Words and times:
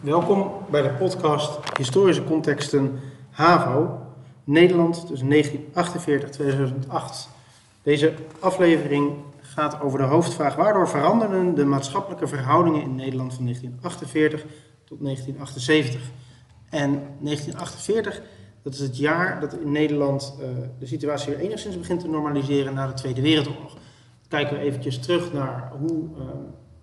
Welkom 0.00 0.52
bij 0.70 0.82
de 0.82 0.90
podcast 0.90 1.58
Historische 1.76 2.24
Contexten 2.24 3.00
HAVO, 3.30 4.00
Nederland 4.44 5.06
tussen 5.06 5.28
1948 5.28 6.28
en 6.28 6.34
2008. 6.34 7.28
Deze 7.82 8.14
aflevering 8.38 9.12
gaat 9.40 9.80
over 9.80 9.98
de 9.98 10.04
hoofdvraag 10.04 10.54
waardoor 10.54 10.88
veranderden 10.88 11.54
de 11.54 11.64
maatschappelijke 11.64 12.26
verhoudingen 12.26 12.82
in 12.82 12.94
Nederland 12.94 13.34
van 13.34 13.44
1948 13.44 14.44
tot 14.84 15.00
1978. 15.00 16.00
En 16.70 16.90
1948, 17.20 18.22
dat 18.62 18.74
is 18.74 18.80
het 18.80 18.96
jaar 18.96 19.40
dat 19.40 19.52
in 19.52 19.72
Nederland 19.72 20.34
uh, 20.40 20.46
de 20.78 20.86
situatie 20.86 21.34
weer 21.34 21.44
enigszins 21.44 21.78
begint 21.78 22.00
te 22.00 22.08
normaliseren 22.08 22.74
na 22.74 22.86
de 22.86 22.94
Tweede 22.94 23.20
Wereldoorlog. 23.20 23.76
Kijken 24.28 24.56
we 24.56 24.62
eventjes 24.62 24.98
terug 24.98 25.32
naar 25.32 25.72
hoe 25.78 26.04
uh, 26.18 26.24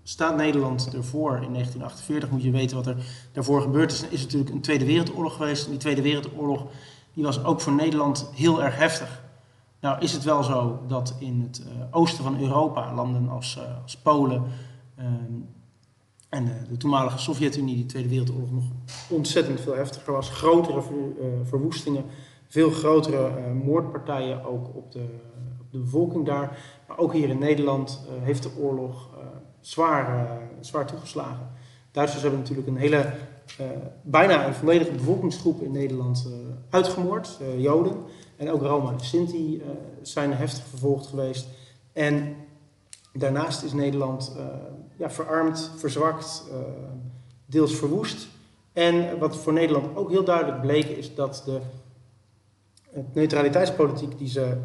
staat 0.07 0.35
Nederland 0.35 0.93
ervoor 0.93 1.31
in 1.31 1.53
1948. 1.53 2.29
Moet 2.29 2.43
je 2.43 2.51
weten 2.51 2.75
wat 2.75 2.87
er 2.87 2.95
daarvoor 3.31 3.61
gebeurd 3.61 3.91
is. 3.91 4.01
Er 4.01 4.11
is 4.11 4.23
natuurlijk 4.23 4.51
een 4.51 4.61
Tweede 4.61 4.85
Wereldoorlog 4.85 5.35
geweest. 5.35 5.65
En 5.65 5.71
die 5.71 5.79
Tweede 5.79 6.01
Wereldoorlog 6.01 6.67
die 7.15 7.23
was 7.23 7.43
ook 7.43 7.61
voor 7.61 7.73
Nederland 7.73 8.29
heel 8.33 8.63
erg 8.63 8.77
heftig. 8.77 9.23
Nou 9.79 9.99
is 9.99 10.11
het 10.11 10.23
wel 10.23 10.43
zo 10.43 10.79
dat 10.87 11.15
in 11.19 11.41
het 11.41 11.59
uh, 11.59 11.83
oosten 11.91 12.23
van 12.23 12.39
Europa, 12.39 12.93
landen 12.93 13.29
als, 13.29 13.57
uh, 13.57 13.81
als 13.83 13.97
Polen 13.97 14.43
um, 14.99 15.49
en 16.29 16.45
uh, 16.45 16.51
de 16.69 16.77
toenmalige 16.77 17.17
Sovjet-Unie, 17.17 17.75
die 17.75 17.85
Tweede 17.85 18.09
Wereldoorlog 18.09 18.51
nog 18.51 18.63
ontzettend 19.09 19.61
veel 19.61 19.75
heftiger 19.75 20.13
was. 20.13 20.29
Grotere 20.29 20.81
ver, 20.81 20.93
verwoestingen, 21.43 22.03
veel 22.47 22.69
grotere 22.69 23.53
moordpartijen 23.53 24.45
ook 24.45 24.75
op 24.75 24.91
de, 24.91 25.05
op 25.59 25.71
de 25.71 25.77
bevolking 25.77 26.25
daar. 26.25 26.59
Maar 26.87 26.97
ook 26.97 27.13
hier 27.13 27.29
in 27.29 27.39
Nederland 27.39 28.07
heeft 28.21 28.43
de 28.43 28.57
oorlog 28.59 29.09
zwaar, 29.65 30.39
zwaar 30.59 30.85
toegeslagen. 30.85 31.49
Duitsers 31.91 32.21
hebben 32.21 32.39
natuurlijk 32.39 32.67
een 32.67 32.77
hele, 32.77 33.13
bijna 34.01 34.47
een 34.47 34.53
volledige 34.53 34.91
bevolkingsgroep 34.91 35.61
in 35.61 35.71
Nederland 35.71 36.27
uitgemoord, 36.69 37.39
Joden. 37.57 37.95
En 38.35 38.51
ook 38.51 38.61
Roma 38.61 38.91
en 38.91 38.99
Sinti 38.99 39.61
zijn 40.01 40.33
heftig 40.33 40.63
vervolgd 40.65 41.07
geweest. 41.07 41.47
En 41.93 42.35
daarnaast 43.13 43.63
is 43.63 43.73
Nederland 43.73 44.35
ja, 44.97 45.09
verarmd, 45.09 45.71
verzwakt, 45.77 46.43
deels 47.45 47.75
verwoest. 47.75 48.27
En 48.73 49.19
wat 49.19 49.37
voor 49.37 49.53
Nederland 49.53 49.95
ook 49.95 50.09
heel 50.09 50.23
duidelijk 50.23 50.61
bleek 50.61 50.85
is 50.85 51.15
dat 51.15 51.41
de 51.45 51.59
neutraliteitspolitiek 53.13 54.17
die 54.17 54.29
ze 54.29 54.57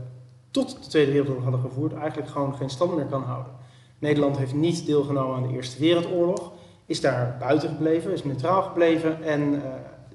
tot 0.51 0.83
de 0.83 0.89
Tweede 0.89 1.11
Wereldoorlog 1.11 1.45
hadden 1.45 1.61
gevoerd, 1.61 1.95
eigenlijk 1.95 2.31
gewoon 2.31 2.55
geen 2.55 2.71
stand 2.71 2.97
meer 2.97 3.07
kan 3.07 3.23
houden. 3.23 3.53
Nederland 4.01 4.39
heeft 4.39 4.55
niet 4.55 4.87
deelgenomen 4.87 5.37
aan 5.37 5.49
de 5.49 5.55
Eerste 5.55 5.81
Wereldoorlog, 5.81 6.53
is 6.87 7.01
daar 7.01 7.37
buiten 7.39 7.69
gebleven, 7.69 8.13
is 8.13 8.25
neutraal 8.25 8.63
gebleven. 8.63 9.23
En 9.23 9.63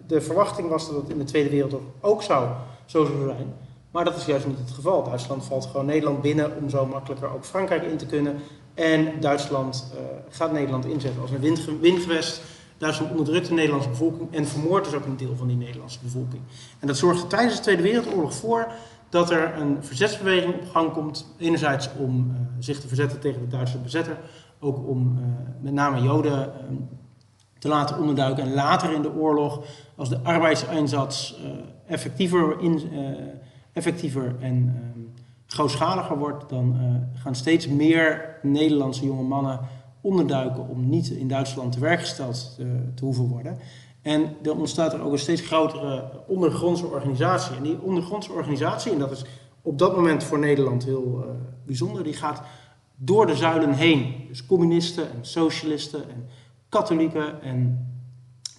de 0.08 0.22
verwachting 0.22 0.69
was 0.69 0.88
dat 0.88 0.95
het 0.95 1.09
in 1.09 1.17
de 1.17 1.23
Tweede 1.23 1.50
Wereldoorlog 1.50 1.89
ook 2.02 2.23
zou 2.23 2.47
zo 2.86 3.06
zou 3.06 3.25
zijn. 3.25 3.53
Maar 3.91 4.06
dat 4.06 4.16
is 4.16 4.25
juist 4.25 4.47
niet 4.47 4.58
het 4.58 4.72
geval. 4.72 5.03
Duitsland 5.03 5.45
valt 5.45 5.66
gewoon 5.66 5.86
Nederland 5.86 6.22
binnen 6.22 6.52
om 6.61 6.69
zo 6.69 6.86
makkelijker 6.86 7.33
ook 7.33 7.45
Frankrijk 7.45 7.83
in 7.83 7.97
te 7.97 8.06
kunnen. 8.06 8.36
En 8.73 9.19
Duitsland 9.19 9.91
uh, 9.94 10.00
gaat 10.30 10.52
Nederland 10.52 10.86
inzetten 10.86 11.22
als 11.22 11.31
een 11.31 11.80
windgewest. 11.80 12.41
Duitsland 12.78 13.11
onderdrukt 13.11 13.47
de 13.47 13.53
Nederlandse 13.53 13.89
bevolking 13.89 14.33
en 14.33 14.47
vermoordt 14.47 14.86
dus 14.86 14.95
ook 14.95 15.06
een 15.06 15.17
deel 15.17 15.36
van 15.36 15.47
die 15.47 15.56
Nederlandse 15.56 16.00
bevolking. 16.02 16.41
En 16.80 16.88
dat 16.88 16.97
zorgt 16.97 17.22
er 17.22 17.28
tijdens 17.28 17.56
de 17.56 17.61
Tweede 17.61 17.81
Wereldoorlog 17.81 18.33
voor 18.33 18.67
dat 19.16 19.32
er 19.32 19.58
een 19.58 19.78
verzetsbeweging 19.84 20.54
op 20.54 20.70
gang 20.70 20.92
komt. 20.92 21.34
Enerzijds 21.38 21.90
om 21.98 22.32
uh, 22.32 22.36
zich 22.60 22.80
te 22.80 22.88
verzetten 22.88 23.20
tegen 23.20 23.42
de 23.42 23.48
Duitse 23.48 23.78
bezetter, 23.78 24.18
ook 24.60 24.88
om 24.88 25.18
uh, 25.18 25.26
met 25.62 25.74
name 25.74 26.02
Joden 26.02 26.52
te 27.60 27.68
laten 27.68 28.00
onderduiken. 28.00 28.44
En 28.44 28.54
later 28.54 28.94
in 28.94 29.02
de 29.02 29.14
oorlog, 29.14 29.66
als 29.96 30.10
de 30.10 30.20
arbeidseinsatz 30.24 31.36
effectiever, 31.88 32.60
in, 32.60 32.82
effectiever 33.74 34.36
en 34.40 34.56
uh, 34.56 35.04
grootschaliger 35.48 36.18
wordt, 36.18 36.50
dan 36.50 36.78
gaan 37.14 37.36
steeds 37.36 37.68
meer 37.68 38.38
Nederlandse 38.42 39.06
jonge 39.06 39.24
mannen 39.24 39.59
onderduiken 40.02 40.68
om 40.68 40.90
niet 40.90 41.09
in 41.09 41.28
Duitsland 41.28 41.72
te 41.72 41.80
werk 41.80 42.00
gesteld 42.00 42.54
te, 42.56 42.92
te 42.96 43.06
hoeven 43.06 43.28
worden. 43.28 43.58
En 44.06 44.36
er 44.44 44.58
ontstaat 44.58 44.94
er 44.94 45.02
ook 45.02 45.12
een 45.12 45.20
steeds 45.20 45.42
grotere 45.42 46.10
ondergrondse 46.28 46.86
organisatie. 46.86 47.56
En 47.56 47.64
die 47.64 47.82
ondergrondse 47.82 48.32
organisatie, 48.32 48.92
en 48.92 49.00
dat 49.00 49.12
is 49.12 49.26
op 49.62 49.80
dat 49.80 49.96
moment 49.96 50.24
voor 50.24 50.40
Nederland 50.40 50.84
heel 50.84 51.26
bijzonder, 51.66 52.04
die 52.04 52.14
gaat 52.14 52.42
door 52.96 53.26
de 53.26 53.36
zuilen 53.36 53.74
heen. 53.74 54.26
Dus 54.28 54.46
communisten 54.46 55.04
en 55.04 55.18
socialisten 55.22 56.10
en 56.10 56.28
katholieken 56.70 57.42
en 57.42 57.88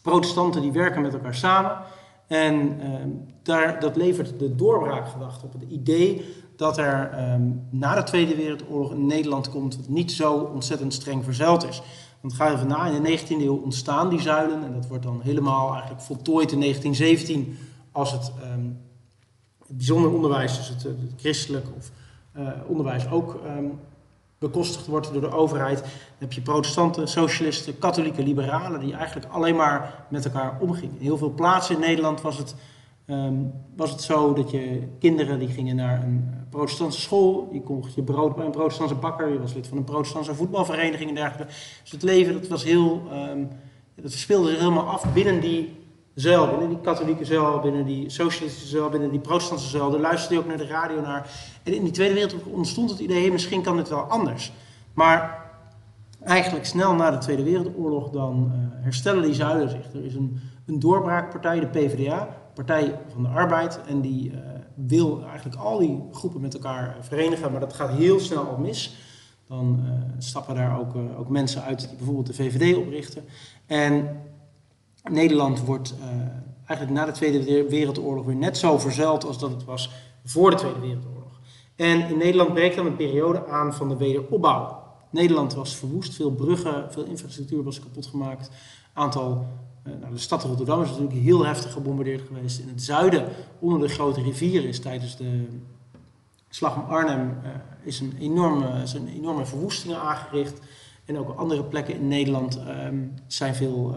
protestanten 0.03 0.61
die 0.61 0.73
werken 0.73 1.03
met 1.03 1.15
elkaar 1.15 1.34
samen. 1.34 1.78
En 2.27 2.55
um, 2.93 3.27
daar, 3.43 3.81
dat 3.81 3.97
levert 3.97 4.39
de 4.39 4.55
doorbraakgedachte 4.55 5.45
op. 5.45 5.53
Het 5.53 5.71
idee 5.71 6.25
dat 6.57 6.78
er 6.78 7.33
um, 7.33 7.67
na 7.71 7.95
de 7.95 8.03
Tweede 8.03 8.34
Wereldoorlog 8.34 8.91
een 8.91 9.07
Nederland 9.07 9.51
komt 9.51 9.77
dat 9.77 9.89
niet 9.89 10.13
zo 10.13 10.33
ontzettend 10.34 10.95
streng 10.95 11.25
verzeild 11.25 11.69
is. 11.69 11.83
Want 12.21 12.34
ga 12.34 12.53
even 12.53 12.66
na, 12.66 12.87
in 12.87 13.03
de 13.03 13.19
19e 13.19 13.28
eeuw 13.28 13.62
ontstaan 13.62 14.09
die 14.09 14.21
zuilen 14.21 14.65
en 14.65 14.72
dat 14.72 14.87
wordt 14.87 15.03
dan 15.03 15.21
helemaal 15.22 15.71
eigenlijk 15.72 16.03
voltooid 16.03 16.53
in 16.53 16.60
1917 16.60 17.59
als 17.93 18.12
het, 18.12 18.32
het 19.66 19.77
bijzonder 19.77 20.15
onderwijs, 20.15 20.56
dus 20.56 20.69
het, 20.69 20.82
het 20.82 21.12
christelijk 21.16 21.66
of 21.77 21.91
uh, 22.37 22.49
onderwijs 22.66 23.10
ook 23.10 23.41
bekostigd 24.38 24.87
wordt 24.87 25.12
door 25.12 25.21
de 25.21 25.32
overheid. 25.32 25.78
Dan 25.78 25.88
heb 26.19 26.32
je 26.32 26.41
protestanten, 26.41 27.09
socialisten, 27.09 27.78
katholieke 27.78 28.22
liberalen 28.22 28.81
die 28.81 28.94
eigenlijk 28.94 29.33
alleen 29.33 29.56
maar 29.56 30.04
met 30.09 30.25
elkaar 30.25 30.59
omgingen. 30.60 30.94
In 30.98 31.04
heel 31.04 31.19
veel 31.19 31.31
plaatsen 31.31 31.75
in 31.75 31.81
Nederland 31.81 32.21
was 32.21 32.38
het, 32.38 32.54
um, 33.06 33.53
was 33.77 33.91
het 33.91 34.03
zo 34.03 34.33
dat 34.33 34.50
je 34.50 34.83
kinderen 34.99 35.39
die 35.39 35.49
gingen 35.49 35.77
naar 35.77 36.03
een 36.03 36.31
protestantse 36.50 37.00
school, 37.00 37.49
je 37.53 37.62
kocht 37.62 37.94
je 37.94 38.03
brood 38.03 38.37
bij 38.37 38.44
een 38.44 38.50
protestantse 38.50 38.94
bakker, 38.94 39.33
je 39.33 39.41
was 39.41 39.55
lid 39.55 39.67
van 39.67 39.77
een 39.77 39.84
protestantse 39.84 40.34
voetbalvereniging 40.34 41.09
en 41.09 41.15
dergelijke. 41.15 41.53
Dus 41.83 41.93
het 41.93 42.03
leven 42.03 42.33
dat 42.33 42.49
was 42.49 42.65
heel, 42.65 43.03
um, 43.31 43.49
dat 43.95 44.12
speelde 44.12 44.49
zich 44.49 44.59
helemaal 44.59 44.89
af 44.89 45.12
binnen 45.12 45.41
die 45.41 45.77
zuil, 46.15 46.49
binnen 46.49 46.69
die 46.69 46.81
katholieke 46.81 47.25
zuil, 47.25 47.61
binnen 47.61 47.84
die 47.84 48.11
socialistische 48.11 48.69
zuil, 48.69 48.89
binnen 48.89 49.11
die 49.11 49.21
protestantse 49.21 49.69
zuil. 49.69 49.91
Daar 49.91 50.00
luisterde 50.00 50.34
je 50.34 50.41
ook 50.41 50.47
naar 50.47 50.56
de 50.56 50.66
radio 50.66 51.00
naar. 51.00 51.31
En 51.62 51.75
in 51.75 51.83
die 51.83 51.93
Tweede 51.93 52.15
Wereldoorlog 52.15 52.53
ontstond 52.53 52.91
het 52.91 52.99
idee, 52.99 53.33
misschien 53.33 53.62
kan 53.62 53.77
het 53.77 53.89
wel 53.89 54.00
anders. 54.00 54.53
Maar 54.95 55.45
eigenlijk 56.22 56.66
snel 56.66 56.95
na 56.95 57.11
de 57.11 57.19
Tweede 57.19 57.43
Wereldoorlog 57.43 58.11
dan 58.11 58.53
uh, 58.53 58.84
herstellen 58.84 59.22
die 59.22 59.34
zuilen 59.34 59.71
zich. 59.71 59.93
Er 59.95 60.05
is 60.05 60.15
een, 60.15 60.41
een 60.66 60.78
doorbraakpartij, 60.78 61.61
de 61.61 61.66
PvdA, 61.66 62.28
Partij 62.56 62.99
van 63.12 63.22
de 63.22 63.28
Arbeid. 63.28 63.81
En 63.89 64.00
die 64.00 64.31
uh, 64.31 64.39
wil 64.75 65.25
eigenlijk 65.25 65.56
al 65.56 65.78
die 65.78 66.03
groepen 66.12 66.41
met 66.41 66.55
elkaar 66.55 66.97
verenigen, 67.00 67.50
maar 67.50 67.61
dat 67.61 67.72
gaat 67.72 67.91
heel 67.91 68.21
snel 68.21 68.47
al 68.47 68.56
mis. 68.56 68.97
Dan 69.47 69.81
uh, 69.84 69.93
stappen 70.19 70.55
daar 70.55 70.78
ook, 70.78 70.95
ook 71.19 71.28
mensen 71.28 71.62
uit 71.62 71.78
die 71.78 71.97
bijvoorbeeld 71.97 72.27
de 72.27 72.34
VVD 72.34 72.77
oprichten. 72.77 73.25
En 73.66 74.21
Nederland 75.11 75.65
wordt 75.65 75.95
eigenlijk 76.66 76.99
na 76.99 77.05
de 77.05 77.12
Tweede 77.12 77.69
Wereldoorlog 77.69 78.25
weer 78.25 78.37
net 78.37 78.59
zo 78.59 78.78
verzeild 78.78 79.25
als 79.25 79.39
dat 79.39 79.50
het 79.50 79.65
was 79.65 79.91
voor 80.25 80.50
de 80.50 80.56
Tweede 80.56 80.81
Wereldoorlog. 80.81 81.41
En 81.77 82.09
in 82.09 82.19
Nederland 82.19 82.53
breekt 82.53 82.77
dan 82.77 82.87
een 82.87 82.97
periode 82.97 83.47
aan 83.47 83.75
van 83.75 83.89
de 83.89 83.97
wederopbouw. 83.97 84.84
Nederland 85.11 85.55
was 85.55 85.77
verwoest, 85.77 86.15
veel 86.15 86.31
bruggen, 86.31 86.93
veel 86.93 87.05
infrastructuur 87.05 87.62
was 87.62 87.81
kapot 87.81 88.06
gemaakt. 88.06 88.50
Aantal, 88.93 89.47
nou, 90.00 90.12
de 90.12 90.19
stad 90.19 90.44
Rotterdam 90.44 90.82
is 90.82 90.88
natuurlijk 90.88 91.16
heel 91.16 91.47
heftig 91.47 91.72
gebombardeerd 91.72 92.22
geweest. 92.26 92.58
In 92.58 92.69
het 92.69 92.82
zuiden, 92.82 93.28
onder 93.58 93.80
de 93.80 93.88
grote 93.88 94.22
rivieren, 94.22 94.69
is 94.69 94.80
tijdens 94.80 95.16
de 95.16 95.44
slag 96.48 96.76
om 96.76 96.82
Arnhem 96.82 97.28
uh, 97.44 97.50
is 97.82 98.00
een 98.00 98.14
enorme, 98.19 98.86
zijn 98.86 99.08
enorme 99.08 99.47
verwoestingen 99.47 100.00
aangericht. 100.00 100.60
En 101.04 101.19
ook 101.19 101.28
op 101.28 101.38
andere 101.38 101.64
plekken 101.64 101.94
in 101.94 102.08
Nederland 102.08 102.60
um, 102.86 103.14
zijn 103.26 103.54
veel 103.54 103.97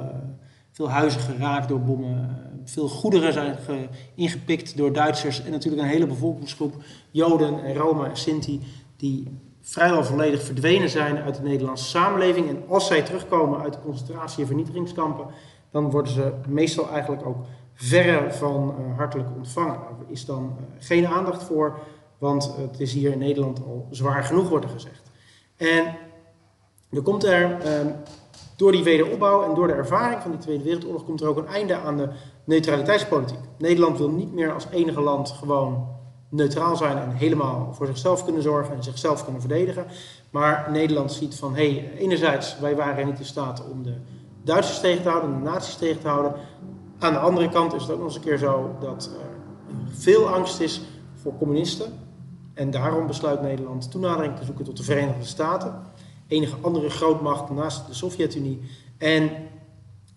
veel 0.79 0.89
huizen 0.89 1.21
geraakt 1.21 1.67
door 1.67 1.81
bommen. 1.81 2.37
Veel 2.65 2.87
goederen 2.87 3.33
zijn 3.33 3.57
ge, 3.57 3.87
ingepikt 4.15 4.77
door 4.77 4.93
Duitsers. 4.93 5.43
En 5.43 5.51
natuurlijk 5.51 5.83
een 5.83 5.89
hele 5.89 6.07
bevolkingsgroep, 6.07 6.73
Joden 7.11 7.63
en 7.63 7.75
Roma 7.75 8.05
en 8.05 8.17
Sinti, 8.17 8.61
die 8.97 9.27
vrijwel 9.61 10.03
volledig 10.03 10.43
verdwenen 10.43 10.89
zijn 10.89 11.17
uit 11.17 11.35
de 11.35 11.41
Nederlandse 11.41 11.85
samenleving. 11.85 12.49
En 12.49 12.63
als 12.67 12.87
zij 12.87 13.01
terugkomen 13.01 13.59
uit 13.59 13.73
de 13.73 13.79
concentratie- 13.79 14.41
en 14.41 14.47
vernietigingskampen, 14.47 15.25
dan 15.71 15.91
worden 15.91 16.11
ze 16.11 16.33
meestal 16.47 16.89
eigenlijk 16.89 17.25
ook 17.25 17.37
verre 17.73 18.31
van 18.31 18.75
uh, 18.79 18.97
hartelijk 18.97 19.29
ontvangen. 19.35 19.75
Er 19.75 20.05
is 20.07 20.25
dan 20.25 20.55
uh, 20.59 20.65
geen 20.79 21.07
aandacht 21.07 21.43
voor, 21.43 21.79
want 22.17 22.55
het 22.57 22.79
is 22.79 22.93
hier 22.93 23.11
in 23.11 23.17
Nederland 23.17 23.59
al 23.65 23.87
zwaar 23.89 24.23
genoeg, 24.23 24.49
wordt 24.49 24.65
er 24.65 24.71
gezegd. 24.71 25.11
En 25.57 25.95
er 26.91 27.01
komt 27.01 27.23
er 27.23 27.57
uh, 27.65 27.91
door 28.55 28.71
die 28.71 28.83
wederopbouw 28.83 29.43
en 29.43 29.55
door 29.55 29.67
de 29.67 29.73
ervaring 29.73 30.21
van 30.21 30.31
die 30.31 30.39
Tweede 30.39 30.63
Wereldoorlog 30.63 31.05
komt 31.05 31.21
er 31.21 31.27
ook 31.27 31.37
een 31.37 31.47
einde 31.47 31.75
aan 31.75 31.97
de 31.97 32.09
neutraliteitspolitiek. 32.43 33.39
Nederland 33.57 33.97
wil 33.97 34.09
niet 34.09 34.33
meer 34.33 34.53
als 34.53 34.67
enige 34.71 35.01
land 35.01 35.29
gewoon 35.29 35.87
neutraal 36.29 36.75
zijn 36.75 36.97
en 36.97 37.11
helemaal 37.11 37.73
voor 37.73 37.85
zichzelf 37.85 38.23
kunnen 38.23 38.41
zorgen 38.41 38.75
en 38.75 38.83
zichzelf 38.83 39.23
kunnen 39.23 39.41
verdedigen. 39.41 39.85
Maar 40.29 40.67
Nederland 40.71 41.11
ziet 41.11 41.35
van, 41.35 41.55
hé, 41.55 41.71
hey, 41.71 41.97
enerzijds, 41.97 42.59
wij 42.59 42.75
waren 42.75 43.05
niet 43.05 43.19
in 43.19 43.25
staat 43.25 43.69
om 43.71 43.83
de 43.83 43.95
Duitsers 44.43 44.79
tegen 44.79 45.03
te 45.03 45.09
houden, 45.09 45.37
de 45.37 45.49
nazi's 45.49 45.75
tegen 45.75 46.01
te 46.01 46.07
houden. 46.07 46.33
Aan 46.99 47.13
de 47.13 47.19
andere 47.19 47.49
kant 47.49 47.73
is 47.73 47.81
het 47.81 47.91
ook 47.91 47.97
nog 47.97 48.05
eens 48.05 48.15
een 48.15 48.21
keer 48.21 48.37
zo 48.37 48.75
dat 48.79 49.05
er 49.19 49.29
veel 49.87 50.27
angst 50.27 50.59
is 50.59 50.81
voor 51.21 51.37
communisten. 51.37 51.93
En 52.53 52.71
daarom 52.71 53.07
besluit 53.07 53.41
Nederland 53.41 53.91
toenadering 53.91 54.35
te 54.35 54.45
zoeken 54.45 54.65
tot 54.65 54.77
de 54.77 54.83
Verenigde 54.83 55.25
Staten. 55.25 55.81
Enige 56.27 56.55
andere 56.61 56.89
grootmacht 56.89 57.49
naast 57.49 57.87
de 57.87 57.93
Sovjet-Unie. 57.93 58.61
En 58.97 59.29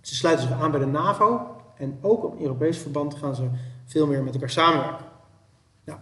ze 0.00 0.14
sluiten 0.14 0.46
zich 0.48 0.60
aan 0.60 0.70
bij 0.70 0.80
de 0.80 0.86
NAVO. 0.86 1.40
En 1.76 1.98
ook 2.00 2.24
op 2.24 2.40
Europees 2.40 2.78
verband 2.78 3.14
gaan 3.14 3.34
ze 3.34 3.48
veel 3.84 4.06
meer 4.06 4.22
met 4.22 4.34
elkaar 4.34 4.50
samenwerken. 4.50 5.04
Nou, 5.84 5.98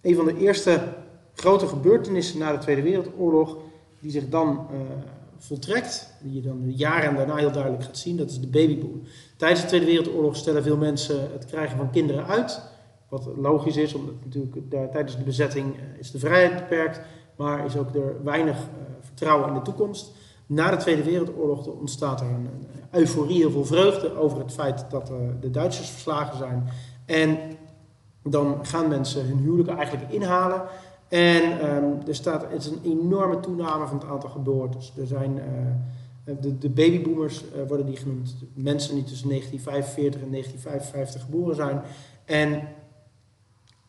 een 0.00 0.16
van 0.16 0.24
de 0.24 0.36
eerste 0.36 0.94
grote 1.34 1.66
gebeurtenissen 1.66 2.38
na 2.38 2.52
de 2.52 2.58
Tweede 2.58 2.82
Wereldoorlog, 2.82 3.56
die 4.00 4.10
zich 4.10 4.28
dan 4.28 4.66
uh, 4.72 4.78
voltrekt, 5.40 6.14
die 6.22 6.32
je 6.32 6.40
dan 6.40 6.72
jaren 6.72 7.14
daarna 7.14 7.36
heel 7.36 7.52
duidelijk 7.52 7.84
gaat 7.84 7.98
zien, 7.98 8.16
dat 8.16 8.30
is 8.30 8.40
de 8.40 8.46
babyboom. 8.46 9.02
Tijdens 9.36 9.60
de 9.60 9.66
Tweede 9.66 9.86
Wereldoorlog 9.86 10.36
stellen 10.36 10.62
veel 10.62 10.76
mensen 10.76 11.32
het 11.32 11.44
krijgen 11.44 11.76
van 11.76 11.90
kinderen 11.90 12.26
uit. 12.26 12.62
Wat 13.08 13.28
logisch 13.36 13.76
is, 13.76 13.94
omdat 13.94 14.14
natuurlijk 14.24 14.70
tijdens 14.70 15.16
de 15.16 15.22
bezetting 15.22 15.76
uh, 15.76 15.82
is 15.98 16.10
de 16.10 16.18
vrijheid 16.18 16.54
beperkt, 16.54 17.00
maar 17.36 17.64
is 17.64 17.76
ook 17.76 17.94
er 17.94 18.24
weinig 18.24 18.56
uh, 18.56 18.62
vertrouwen 19.00 19.48
in 19.48 19.54
de 19.54 19.62
toekomst. 19.62 20.12
Na 20.46 20.70
de 20.70 20.76
Tweede 20.76 21.02
Wereldoorlog 21.02 21.66
ontstaat 21.66 22.20
er 22.20 22.26
een, 22.26 22.48
euforie, 22.90 23.36
heel 23.36 23.50
veel 23.50 23.64
vreugde 23.64 24.16
over 24.16 24.38
het 24.38 24.52
feit 24.52 24.84
dat 24.90 25.12
de 25.40 25.50
Duitsers 25.50 25.88
verslagen 25.88 26.38
zijn. 26.38 26.68
En 27.06 27.38
dan 28.22 28.66
gaan 28.66 28.88
mensen 28.88 29.26
hun 29.26 29.38
huwelijken 29.38 29.76
eigenlijk 29.76 30.12
inhalen. 30.12 30.62
En 31.10 31.74
um, 31.74 31.98
er 32.06 32.14
staat, 32.14 32.42
het 32.50 32.60
is 32.60 32.66
een 32.66 32.80
enorme 32.84 33.40
toename 33.40 33.86
van 33.86 33.98
het 33.98 34.08
aantal 34.08 34.30
geboortes. 34.30 34.92
Er 34.98 35.06
zijn, 35.06 35.36
uh, 35.36 36.34
de, 36.40 36.58
de, 36.58 36.68
babyboomers 36.68 37.44
uh, 37.44 37.68
worden 37.68 37.86
die 37.86 37.96
genoemd. 37.96 38.34
Mensen 38.54 38.94
die 38.94 39.04
tussen 39.04 39.28
1945 39.28 40.22
en 40.22 40.30
1955 40.30 41.22
geboren 41.22 41.54
zijn. 41.54 41.80
En 42.24 42.68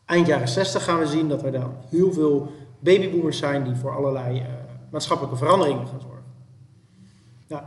eind 0.04 0.26
jaren 0.26 0.48
60 0.48 0.84
gaan 0.84 0.98
we 0.98 1.06
zien 1.06 1.28
dat 1.28 1.44
er 1.44 1.52
dan 1.52 1.74
heel 1.88 2.12
veel 2.12 2.48
babyboomers 2.78 3.38
zijn 3.38 3.64
die 3.64 3.74
voor 3.74 3.96
allerlei 3.96 4.40
uh, 4.40 4.46
maatschappelijke 4.90 5.38
veranderingen 5.38 5.86
gaan 5.86 6.00
zorgen. 6.00 6.24
Nou, 7.46 7.62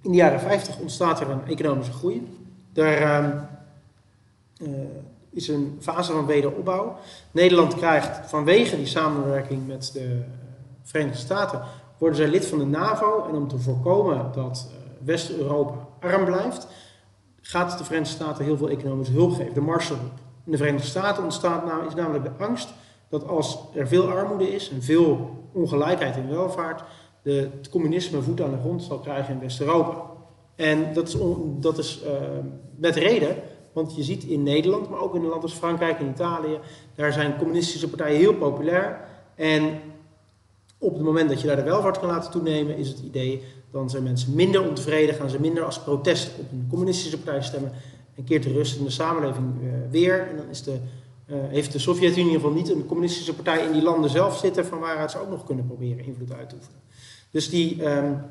in 0.00 0.10
de 0.10 0.16
jaren 0.16 0.40
50 0.40 0.78
ontstaat 0.78 1.20
er 1.20 1.30
een 1.30 1.46
economische 1.46 1.92
groei. 1.92 2.38
Er 2.72 3.46
is 5.34 5.48
een 5.48 5.78
fase 5.80 6.12
van 6.12 6.26
wederopbouw. 6.26 6.96
Nederland 7.30 7.74
krijgt 7.74 8.30
vanwege 8.30 8.76
die 8.76 8.86
samenwerking 8.86 9.66
met 9.66 9.90
de 9.92 10.22
Verenigde 10.82 11.18
Staten, 11.18 11.62
worden 11.98 12.16
zij 12.16 12.28
lid 12.28 12.46
van 12.46 12.58
de 12.58 12.64
NAVO. 12.64 13.26
En 13.28 13.34
om 13.34 13.48
te 13.48 13.58
voorkomen 13.58 14.30
dat 14.34 14.68
West-Europa 15.04 15.74
arm 16.00 16.24
blijft, 16.24 16.66
gaat 17.40 17.78
de 17.78 17.84
Verenigde 17.84 18.14
Staten 18.14 18.44
heel 18.44 18.56
veel 18.56 18.68
economische 18.68 19.12
hulp 19.12 19.32
geven, 19.32 19.54
de 19.54 19.60
Marshallhulp. 19.60 20.12
In 20.44 20.52
de 20.52 20.56
Verenigde 20.56 20.86
Staten 20.86 21.22
ontstaat 21.22 21.86
is 21.88 21.94
namelijk 21.94 22.24
de 22.24 22.44
angst 22.44 22.68
dat 23.08 23.28
als 23.28 23.58
er 23.74 23.88
veel 23.88 24.08
armoede 24.08 24.54
is 24.54 24.70
en 24.70 24.82
veel 24.82 25.30
ongelijkheid 25.52 26.16
in 26.16 26.28
welvaart, 26.28 26.82
de, 27.22 27.50
het 27.56 27.68
communisme 27.68 28.22
voet 28.22 28.40
aan 28.40 28.50
de 28.50 28.58
grond 28.58 28.82
zal 28.82 28.98
krijgen 28.98 29.34
in 29.34 29.40
West-Europa. 29.40 30.02
En 30.54 30.92
dat 30.92 31.08
is, 31.08 31.16
dat 31.60 31.78
is 31.78 32.02
uh, 32.04 32.10
met 32.76 32.96
reden, 32.96 33.36
want 33.74 33.96
je 33.96 34.02
ziet 34.02 34.24
in 34.24 34.42
Nederland, 34.42 34.90
maar 34.90 35.00
ook 35.00 35.14
in 35.14 35.20
landen 35.20 35.42
als 35.42 35.52
Frankrijk 35.52 35.98
en 35.98 36.08
Italië, 36.08 36.58
daar 36.94 37.12
zijn 37.12 37.36
communistische 37.36 37.88
partijen 37.88 38.18
heel 38.18 38.34
populair. 38.34 39.00
En 39.34 39.80
op 40.78 40.94
het 40.94 41.02
moment 41.02 41.28
dat 41.28 41.40
je 41.40 41.46
daar 41.46 41.56
de 41.56 41.62
welvaart 41.62 41.98
kan 41.98 42.08
laten 42.08 42.30
toenemen, 42.30 42.76
is 42.76 42.88
het 42.88 42.98
idee, 42.98 43.42
dan 43.70 43.90
zijn 43.90 44.02
mensen 44.02 44.34
minder 44.34 44.68
ontevreden, 44.68 45.14
gaan 45.14 45.30
ze 45.30 45.40
minder 45.40 45.64
als 45.64 45.80
protest 45.80 46.30
op 46.38 46.52
een 46.52 46.66
communistische 46.70 47.18
partij 47.20 47.42
stemmen 47.42 47.72
en 48.14 48.24
keert 48.24 48.42
de 48.42 48.52
rust 48.52 48.78
in 48.78 48.84
de 48.84 48.90
samenleving 48.90 49.46
uh, 49.62 49.68
weer. 49.90 50.28
En 50.28 50.36
dan 50.36 50.48
is 50.48 50.62
de, 50.62 50.76
uh, 51.26 51.36
heeft 51.48 51.72
de 51.72 51.78
Sovjet-Unie 51.78 52.20
in 52.20 52.26
ieder 52.26 52.40
geval 52.40 52.56
niet 52.56 52.70
een 52.70 52.86
communistische 52.86 53.34
partij 53.34 53.66
in 53.66 53.72
die 53.72 53.82
landen 53.82 54.10
zelf 54.10 54.38
zitten, 54.38 54.66
van 54.66 54.78
waaruit 54.78 55.10
ze 55.10 55.18
ook 55.18 55.30
nog 55.30 55.44
kunnen 55.44 55.66
proberen 55.66 56.04
invloed 56.04 56.32
uit 56.32 56.48
te 56.48 56.54
oefenen. 56.54 56.80
Dus 57.30 57.50
die 57.50 57.86
um, 57.86 58.22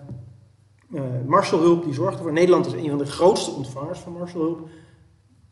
uh, 0.90 1.02
Marshallhulp 1.26 1.84
die 1.84 1.94
zorgt 1.94 2.18
ervoor. 2.18 2.34
Nederland 2.34 2.66
is 2.66 2.74
een 2.74 2.90
van 2.90 2.98
de 2.98 3.06
grootste 3.06 3.52
ontvangers 3.52 4.00
van 4.00 4.14
Marshallhulp 4.14 4.70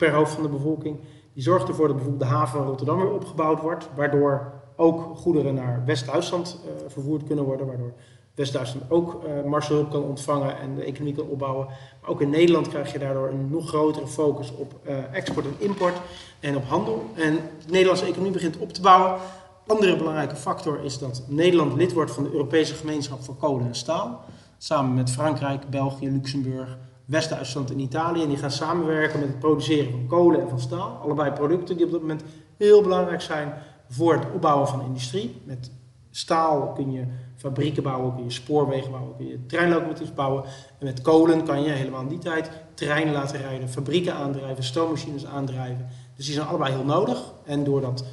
per 0.02 0.14
hoofd 0.14 0.34
van 0.34 0.44
de 0.44 0.50
bevolking. 0.50 1.00
Die 1.34 1.44
zorgt 1.44 1.68
ervoor 1.68 1.88
dat 1.88 1.96
bijvoorbeeld 1.96 2.30
de 2.30 2.36
haven 2.36 2.58
van 2.58 2.68
Rotterdam 2.68 2.98
weer 2.98 3.14
opgebouwd 3.14 3.62
wordt, 3.62 3.90
waardoor 3.96 4.54
ook 4.76 5.18
goederen 5.18 5.54
naar 5.54 5.84
West-Duitsland 5.86 6.60
uh, 6.66 6.72
vervoerd 6.88 7.24
kunnen 7.24 7.46
worden, 7.46 7.68
waardoor 7.68 7.94
West-Duitsland 8.36 8.92
ook 8.92 9.24
uh, 9.72 9.90
kan 9.90 10.04
ontvangen 10.04 10.60
en 10.60 10.76
de 10.76 10.84
economie 10.84 11.16
kan 11.16 11.28
opbouwen. 11.28 11.66
Maar 12.02 12.10
ook 12.10 12.22
in 12.22 12.30
Nederland 12.30 12.68
krijg 12.68 12.92
je 12.92 13.00
daardoor 13.00 13.28
een 13.28 13.50
nog 13.50 13.68
grotere 13.68 14.08
focus 14.08 14.56
op 14.56 14.74
uh, 14.88 15.16
export 15.16 15.46
en 15.46 15.56
import 15.58 15.96
en 16.40 16.56
op 16.56 16.64
handel. 16.64 17.06
En 17.16 17.34
de 17.66 17.72
Nederlandse 17.72 18.06
economie 18.06 18.32
begint 18.32 18.58
op 18.58 18.74
te 18.74 18.82
bouwen. 18.82 19.20
Andere 19.68 19.98
belangrijke 19.98 20.36
factor 20.36 20.84
is 20.84 20.98
dat 20.98 21.24
Nederland 21.28 21.74
lid 21.74 21.94
wordt 21.94 22.12
van 22.12 22.24
de 22.24 22.32
Europese 22.32 22.74
gemeenschap 22.74 23.24
voor 23.24 23.36
kolen 23.36 23.68
en 23.68 23.76
staal. 23.76 24.24
Samen 24.58 24.94
met 24.94 25.12
Frankrijk, 25.12 25.70
België, 25.70 26.10
Luxemburg, 26.10 26.78
West-Duitsland 27.12 27.72
en 27.72 27.80
Italië. 27.80 28.22
En 28.22 28.28
die 28.28 28.38
gaan 28.38 28.52
samenwerken 28.52 29.20
met 29.20 29.30
het 29.30 29.40
produceren 29.40 29.92
van 29.92 30.08
kolen 30.08 30.42
en 30.42 30.50
van 30.50 30.60
staal. 30.60 31.00
Allebei 31.04 31.32
producten 31.32 31.78
die 31.78 31.86
op 31.86 31.92
dit 31.92 32.02
moment 32.02 32.24
heel 32.58 32.82
belangrijk 32.82 33.22
zijn 33.22 33.54
voor 33.90 34.14
het 34.14 34.26
opbouwen 34.34 34.68
van 34.68 34.82
industrie. 34.82 35.42
Met 35.44 35.72
staal 36.12 36.74
kun 36.74 36.92
je 36.92 37.04
fabrieken 37.36 37.84
bouwen, 37.84 38.16
kun 38.16 38.24
je 38.24 38.32
spoorwegen 38.32 38.92
bouwen, 38.92 39.16
kun 39.18 39.28
je 39.28 39.46
treinlocomotiefs 39.46 40.14
bouwen. 40.14 40.44
En 40.80 40.86
met 40.86 41.02
kolen 41.02 41.44
kan 41.44 41.64
je 41.64 41.70
helemaal 41.70 42.02
in 42.02 42.08
die 42.08 42.20
tijd 42.20 42.50
treinen 42.74 43.14
laten 43.14 43.42
rijden, 43.42 43.70
fabrieken 43.70 44.14
aandrijven, 44.14 44.64
stoommachines 44.64 45.26
aandrijven. 45.26 45.88
Dus 46.16 46.26
die 46.26 46.34
zijn 46.34 46.48
allebei 46.48 46.74
heel 46.74 46.86
nodig. 46.86 47.34
En 47.46 47.64
door 47.64 47.82
dat 47.82 48.06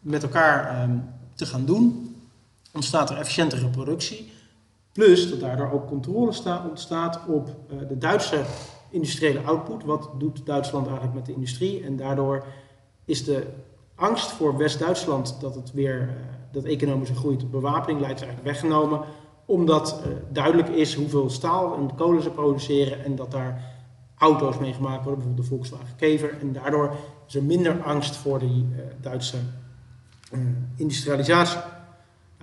met 0.00 0.22
elkaar 0.22 0.82
um, 0.82 1.08
te 1.34 1.46
gaan 1.46 1.64
doen, 1.64 2.16
ontstaat 2.72 3.10
er 3.10 3.16
efficiëntere 3.16 3.68
productie. 3.68 4.32
Plus 4.92 5.30
dat 5.30 5.40
daardoor 5.40 5.70
ook 5.70 5.86
controle 5.86 6.32
ontstaat 6.68 7.20
op 7.26 7.48
uh, 7.48 7.88
de 7.88 7.98
Duitse 7.98 8.42
industriële 8.90 9.40
output. 9.40 9.84
Wat 9.84 10.10
doet 10.18 10.46
Duitsland 10.46 10.86
eigenlijk 10.86 11.16
met 11.16 11.26
de 11.26 11.32
industrie? 11.32 11.84
En 11.84 11.96
daardoor 11.96 12.44
is 13.04 13.24
de 13.24 13.46
angst 13.94 14.30
voor 14.30 14.56
West-Duitsland 14.56 15.36
dat 15.40 15.54
het 15.54 15.72
weer 15.72 16.00
uh, 16.00 16.08
dat 16.52 16.64
economische 16.64 17.14
groei 17.14 17.36
tot 17.36 17.50
bewapening 17.50 18.00
leidt, 18.00 18.22
eigenlijk 18.22 18.50
weggenomen. 18.50 19.00
Omdat 19.44 20.00
uh, 20.06 20.12
duidelijk 20.32 20.68
is 20.68 20.94
hoeveel 20.94 21.30
staal 21.30 21.76
en 21.76 21.94
kolen 21.94 22.22
ze 22.22 22.30
produceren 22.30 23.04
en 23.04 23.16
dat 23.16 23.30
daar 23.30 23.78
auto's 24.18 24.58
mee 24.58 24.72
gemaakt 24.72 25.04
worden, 25.04 25.14
bijvoorbeeld 25.14 25.48
de 25.48 25.54
Volkswagen 25.54 25.96
Kever. 25.96 26.38
En 26.40 26.52
daardoor 26.52 26.94
is 27.26 27.34
er 27.34 27.42
minder 27.42 27.82
angst 27.82 28.16
voor 28.16 28.38
die 28.38 28.66
Duitse 29.00 29.36
industrialisatie. 30.76 31.60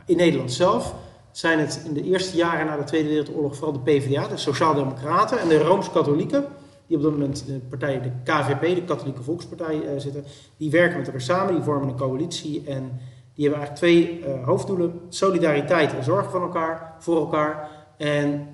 In 0.06 0.18
Nederland 0.18 0.52
zelf 0.52 0.96
zijn 1.38 1.60
het 1.60 1.82
in 1.86 1.94
de 1.94 2.04
eerste 2.04 2.38
jaren 2.38 2.66
na 2.66 2.78
de 2.78 2.84
Tweede 2.84 3.08
Wereldoorlog 3.10 3.56
vooral 3.56 3.74
de 3.74 3.80
PvdA, 3.80 4.28
de 4.28 4.38
Sociaaldemocraten 4.38 5.40
en 5.40 5.48
de 5.48 5.58
Rooms-Katholieken, 5.58 6.46
die 6.88 6.98
op 6.98 7.04
dat 7.04 7.12
moment 7.12 7.46
de 7.46 7.60
partij, 7.70 8.02
de 8.02 8.12
KVP, 8.24 8.76
de 8.76 8.84
Katholieke 8.84 9.24
Volkspartij, 9.24 9.76
uh, 9.76 9.90
zitten, 9.98 10.24
die 10.58 10.72
werken 10.72 10.98
met 10.98 11.06
elkaar 11.06 11.22
samen, 11.22 11.54
die 11.54 11.64
vormen 11.64 11.90
een 11.90 11.98
coalitie 11.98 12.64
en 12.66 13.00
die 13.34 13.48
hebben 13.48 13.68
eigenlijk 13.68 13.76
twee 13.76 14.20
uh, 14.20 14.46
hoofddoelen: 14.46 15.00
solidariteit 15.10 15.94
en 15.94 16.04
zorg 16.04 16.32
van 16.32 16.42
elkaar, 16.42 16.96
voor 17.00 17.18
elkaar. 17.18 17.70
En 17.98 18.48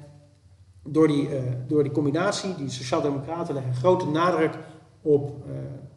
door 0.84 1.08
die, 1.08 1.30
uh, 1.30 1.42
door 1.68 1.84
die 1.84 1.92
combinatie, 1.92 2.56
die 2.56 2.70
Sociaaldemocraten 2.70 3.54
leggen 3.54 3.76
grote 3.76 4.08
nadruk 4.08 4.58
op 5.02 5.32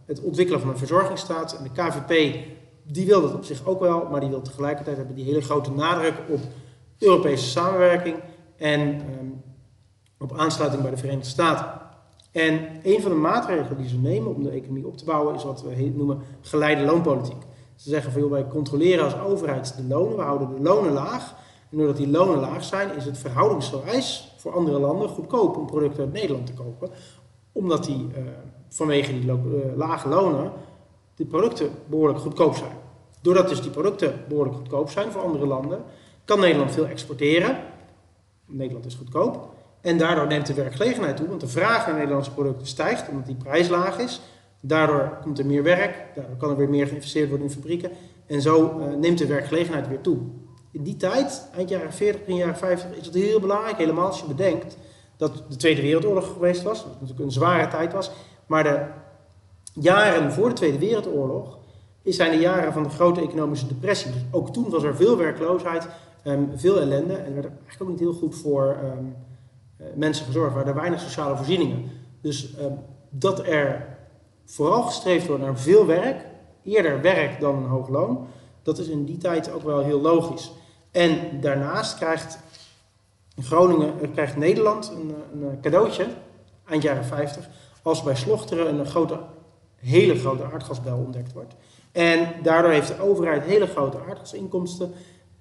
het 0.04 0.20
ontwikkelen 0.20 0.60
van 0.60 0.68
een 0.68 0.78
verzorgingsstaat. 0.78 1.58
En 1.58 1.62
de 1.62 1.82
KVP, 1.82 2.38
die 2.82 3.06
wil 3.06 3.20
dat 3.20 3.34
op 3.34 3.44
zich 3.44 3.66
ook 3.66 3.80
wel, 3.80 4.08
maar 4.10 4.20
die 4.20 4.28
wil 4.28 4.42
tegelijkertijd 4.42 4.96
hebben 4.96 5.14
die 5.14 5.24
hele 5.24 5.40
grote 5.40 5.70
nadruk 5.70 6.14
op 6.28 6.40
Europese 6.98 7.44
samenwerking 7.44 8.16
en 8.56 8.80
um, 8.80 9.42
op 10.18 10.38
aansluiting 10.38 10.82
bij 10.82 10.90
de 10.90 10.96
Verenigde 10.96 11.28
Staten. 11.28 11.84
En 12.32 12.60
een 12.82 13.00
van 13.02 13.10
de 13.10 13.16
maatregelen 13.16 13.78
die 13.78 13.88
ze 13.88 13.98
nemen 13.98 14.34
om 14.34 14.42
de 14.42 14.50
economie 14.50 14.86
op 14.86 14.96
te 14.96 15.04
bouwen 15.04 15.34
is 15.34 15.44
wat 15.44 15.62
we 15.62 15.92
noemen 15.94 16.18
geleide 16.40 16.84
loonpolitiek. 16.84 17.42
Ze 17.74 17.88
zeggen 17.88 18.12
van 18.12 18.20
joh, 18.20 18.30
wij 18.30 18.46
controleren 18.46 19.04
als 19.04 19.18
overheid 19.18 19.76
de 19.76 19.84
lonen, 19.84 20.16
we 20.16 20.22
houden 20.22 20.48
de 20.54 20.60
lonen 20.60 20.92
laag. 20.92 21.34
En 21.70 21.76
doordat 21.76 21.96
die 21.96 22.08
lonen 22.08 22.38
laag 22.38 22.64
zijn, 22.64 22.96
is 22.96 23.04
het 23.04 23.18
verhoudingsgewijs 23.18 24.34
voor 24.36 24.54
andere 24.54 24.78
landen 24.78 25.08
goedkoop 25.08 25.56
om 25.56 25.66
producten 25.66 26.04
uit 26.04 26.12
Nederland 26.12 26.46
te 26.46 26.52
kopen. 26.52 26.90
Omdat 27.52 27.84
die 27.84 28.06
uh, 28.16 28.22
vanwege 28.68 29.12
die 29.12 29.24
uh, 29.24 29.36
lage 29.76 30.08
lonen 30.08 30.52
de 31.14 31.24
producten 31.24 31.70
behoorlijk 31.86 32.18
goedkoop 32.18 32.54
zijn. 32.54 32.76
Doordat 33.20 33.48
dus 33.48 33.62
die 33.62 33.70
producten 33.70 34.24
behoorlijk 34.28 34.56
goedkoop 34.56 34.90
zijn 34.90 35.12
voor 35.12 35.22
andere 35.22 35.46
landen, 35.46 35.82
kan 36.26 36.40
Nederland 36.40 36.72
veel 36.72 36.86
exporteren. 36.86 37.56
Nederland 38.46 38.86
is 38.86 38.94
goedkoop. 38.94 39.54
En 39.80 39.98
daardoor 39.98 40.26
neemt 40.26 40.46
de 40.46 40.54
werkgelegenheid 40.54 41.16
toe, 41.16 41.28
want 41.28 41.40
de 41.40 41.48
vraag 41.48 41.86
naar 41.86 41.94
Nederlandse 41.94 42.30
producten 42.30 42.66
stijgt 42.66 43.08
omdat 43.08 43.26
die 43.26 43.34
prijs 43.34 43.68
laag 43.68 43.98
is. 43.98 44.20
Daardoor 44.60 45.18
komt 45.22 45.38
er 45.38 45.46
meer 45.46 45.62
werk, 45.62 46.04
daardoor 46.14 46.36
kan 46.36 46.50
er 46.50 46.56
weer 46.56 46.68
meer 46.68 46.86
geïnvesteerd 46.86 47.28
worden 47.28 47.46
in 47.46 47.52
fabrieken. 47.52 47.90
En 48.26 48.40
zo 48.40 48.78
uh, 48.78 48.96
neemt 48.96 49.18
de 49.18 49.26
werkgelegenheid 49.26 49.88
weer 49.88 50.00
toe. 50.00 50.18
In 50.72 50.82
die 50.82 50.96
tijd, 50.96 51.48
eind 51.54 51.68
jaren 51.68 51.92
40, 51.92 52.20
begin 52.20 52.36
jaren 52.36 52.56
50, 52.56 52.90
is 52.90 53.06
het 53.06 53.14
heel 53.14 53.40
belangrijk, 53.40 53.76
helemaal 53.76 54.06
als 54.06 54.20
je 54.20 54.26
bedenkt 54.26 54.76
dat 55.16 55.42
de 55.48 55.56
Tweede 55.56 55.82
Wereldoorlog 55.82 56.32
geweest 56.32 56.62
was, 56.62 56.82
dat 56.82 56.92
natuurlijk 56.92 57.20
een 57.20 57.32
zware 57.32 57.68
tijd 57.68 57.92
was. 57.92 58.10
Maar 58.46 58.62
de 58.62 58.84
jaren 59.72 60.32
voor 60.32 60.48
de 60.48 60.54
Tweede 60.54 60.78
Wereldoorlog 60.78 61.58
zijn 62.04 62.30
de 62.30 62.38
jaren 62.38 62.72
van 62.72 62.82
de 62.82 62.88
grote 62.88 63.20
economische 63.20 63.66
depressie. 63.66 64.12
Dus 64.12 64.22
ook 64.30 64.52
toen 64.52 64.70
was 64.70 64.82
er 64.82 64.96
veel 64.96 65.16
werkloosheid, 65.16 65.88
ehm, 66.26 66.44
veel 66.54 66.80
ellende 66.80 67.14
en 67.14 67.26
er 67.26 67.34
werd 67.34 67.46
eigenlijk 67.46 67.82
ook 67.82 67.88
niet 67.88 67.98
heel 67.98 68.12
goed 68.12 68.34
voor 68.34 68.76
eh, 68.82 69.86
mensen 69.94 70.26
gezorgd. 70.26 70.48
Er 70.48 70.54
waren 70.54 70.68
er 70.68 70.80
weinig 70.80 71.00
sociale 71.00 71.36
voorzieningen. 71.36 71.84
Dus 72.20 72.56
ehm, 72.56 72.72
dat 73.10 73.46
er 73.46 73.98
vooral 74.44 74.82
gestreefd 74.82 75.26
wordt 75.26 75.42
naar 75.42 75.58
veel 75.58 75.86
werk, 75.86 76.26
eerder 76.62 77.00
werk 77.00 77.40
dan 77.40 77.56
een 77.56 77.68
hoog 77.68 77.88
loon, 77.88 78.26
dat 78.62 78.78
is 78.78 78.88
in 78.88 79.04
die 79.04 79.18
tijd 79.18 79.52
ook 79.52 79.62
wel 79.62 79.84
heel 79.84 80.00
logisch. 80.00 80.52
En 80.90 81.40
daarnaast 81.40 81.96
krijgt 81.96 82.38
Groningen, 83.40 84.00
eh, 84.00 84.12
krijgt 84.12 84.36
Nederland 84.36 84.92
een, 84.94 85.14
een 85.32 85.60
cadeautje, 85.60 86.06
eind 86.66 86.82
jaren 86.82 87.04
50, 87.04 87.48
als 87.82 88.02
bij 88.02 88.16
Slochteren 88.16 88.78
een 88.78 88.86
grote, 88.86 89.18
hele 89.76 90.18
grote 90.18 90.44
aardgasbel 90.52 90.96
ontdekt 90.96 91.32
wordt. 91.32 91.54
En 91.92 92.28
daardoor 92.42 92.70
heeft 92.70 92.88
de 92.88 93.00
overheid 93.00 93.44
hele 93.44 93.66
grote 93.66 93.98
aardgasinkomsten. 94.08 94.92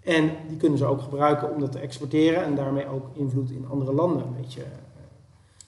En 0.06 0.32
die 0.48 0.58
kunnen 0.58 0.78
ze 0.78 0.86
ook 0.86 1.02
gebruiken 1.02 1.54
om 1.54 1.60
dat 1.60 1.72
te 1.72 1.80
exporteren 1.80 2.44
en 2.44 2.56
daarmee 2.56 2.88
ook 2.88 3.06
invloed 3.14 3.50
in 3.50 3.66
andere 3.70 3.94
landen 3.94 4.24
een 4.24 4.36
beetje 4.42 4.62
eh, 4.62 4.68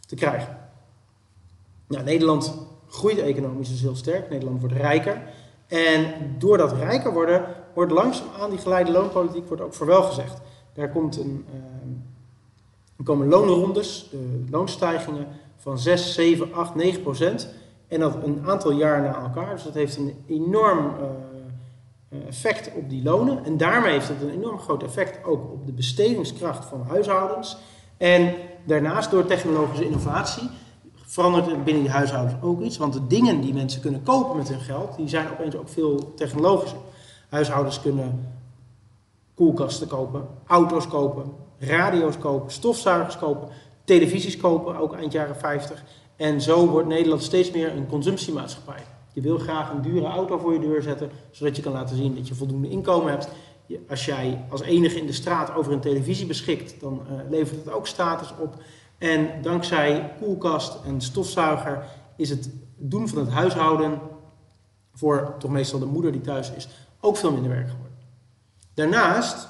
te 0.08 0.16
krijgen. 0.16 0.58
Nou, 1.88 2.04
Nederland 2.04 2.58
groeit 2.88 3.18
economisch 3.18 3.70
dus 3.70 3.82
heel 3.82 3.96
sterk. 3.96 4.30
Nederland 4.30 4.60
wordt 4.60 4.76
rijker. 4.76 5.22
En 5.68 6.14
door 6.38 6.58
dat 6.58 6.74
rijker 6.74 7.14
worden, 7.14 7.46
wordt 7.74 7.92
langzaamaan 7.92 8.50
die 8.50 8.60
geleide 8.60 8.92
loonpolitiek 8.92 9.48
wordt 9.48 9.64
ook 9.64 9.74
voorwel 9.74 10.04
gezegd. 10.04 10.42
Daar 10.74 10.90
komt 10.90 11.18
een, 11.18 11.46
uh, 11.50 11.60
er 12.98 13.04
komen 13.04 13.28
loonrondes, 13.28 14.08
de 14.12 14.44
loonstijgingen 14.50 15.28
van 15.58 15.80
6, 15.80 16.14
7, 16.14 16.54
8, 16.54 16.76
9 16.76 17.02
procent. 17.02 17.50
En 17.88 18.00
dat 18.00 18.16
een 18.24 18.42
aantal 18.46 18.72
jaar 18.72 19.02
na 19.02 19.22
elkaar. 19.22 19.54
Dus 19.54 19.64
dat 19.64 19.74
heeft 19.74 19.98
een 19.98 20.24
enorm 20.28 20.86
uh, 20.86 21.37
effect 22.28 22.72
op 22.76 22.90
die 22.90 23.04
lonen. 23.04 23.46
En 23.46 23.58
daarmee 23.58 23.92
heeft 23.92 24.08
het 24.08 24.22
een 24.22 24.30
enorm 24.30 24.60
groot 24.60 24.84
effect 24.84 25.24
ook 25.24 25.52
op 25.52 25.66
de 25.66 25.72
bestedingskracht 25.72 26.66
van 26.66 26.86
huishoudens. 26.88 27.58
En 27.98 28.34
daarnaast 28.64 29.12
door 29.12 29.26
technologische 29.26 29.86
innovatie 29.86 30.50
verandert 31.06 31.48
er 31.48 31.64
binnen 31.64 31.84
die 31.84 31.92
huishoudens 31.92 32.42
ook 32.42 32.62
iets. 32.62 32.78
Want 32.78 32.94
de 32.94 33.08
dingen 33.08 33.42
die 33.42 33.54
mensen 33.54 33.82
kunnen 33.82 34.04
kopen 34.04 34.38
met 34.38 34.50
hun 34.50 34.60
geld, 34.60 34.96
die 34.96 35.08
zijn 35.08 35.32
opeens 35.32 35.56
ook 35.56 35.70
veel 35.70 36.14
technologischer. 36.16 36.80
Huishoudens 37.30 37.82
kunnen 37.82 38.36
koelkasten 39.34 39.88
kopen, 39.88 40.28
auto's 40.48 40.88
kopen, 40.88 41.34
radio's 41.60 42.18
kopen, 42.18 42.52
stofzuigers 42.52 43.18
kopen, 43.18 43.50
televisies 43.84 44.38
kopen, 44.38 44.78
ook 44.78 44.96
eind 44.96 45.12
jaren 45.12 45.36
50. 45.36 45.84
En 46.16 46.42
zo 46.42 46.68
wordt 46.68 46.88
Nederland 46.88 47.24
steeds 47.24 47.52
meer 47.52 47.76
een 47.76 47.88
consumptiemaatschappij. 47.88 48.84
Je 49.18 49.24
wil 49.24 49.38
graag 49.38 49.72
een 49.72 49.82
dure 49.82 50.06
auto 50.06 50.38
voor 50.38 50.54
je 50.54 50.60
deur 50.60 50.82
zetten, 50.82 51.12
zodat 51.32 51.56
je 51.56 51.62
kan 51.62 51.72
laten 51.72 51.96
zien 51.96 52.16
dat 52.16 52.28
je 52.28 52.36
voldoende 52.36 52.70
inkomen 52.70 53.12
hebt. 53.12 53.30
Als 53.90 54.06
jij 54.06 54.46
als 54.50 54.62
enige 54.62 55.00
in 55.00 55.06
de 55.06 55.14
straat 55.14 55.56
over 55.56 55.72
een 55.72 55.80
televisie 55.80 56.26
beschikt, 56.26 56.80
dan 56.80 57.02
uh, 57.12 57.30
levert 57.30 57.66
het 57.66 57.74
ook 57.74 57.88
status 57.88 58.34
op. 58.40 58.56
En 58.98 59.42
dankzij 59.42 60.14
koelkast 60.20 60.86
en 60.86 61.02
stofzuiger 61.02 61.84
is 62.16 62.30
het 62.30 62.50
doen 62.76 63.08
van 63.08 63.18
het 63.18 63.30
huishouden 63.30 64.00
voor 64.94 65.36
toch 65.40 65.52
meestal 65.52 65.80
de 65.80 65.86
moeder 65.86 66.12
die 66.12 66.22
thuis 66.22 66.52
is 66.52 66.68
ook 67.00 67.18
veel 67.18 67.32
minder 67.32 67.52
werk 67.52 67.70
geworden. 67.70 67.98
Daarnaast, 68.74 69.48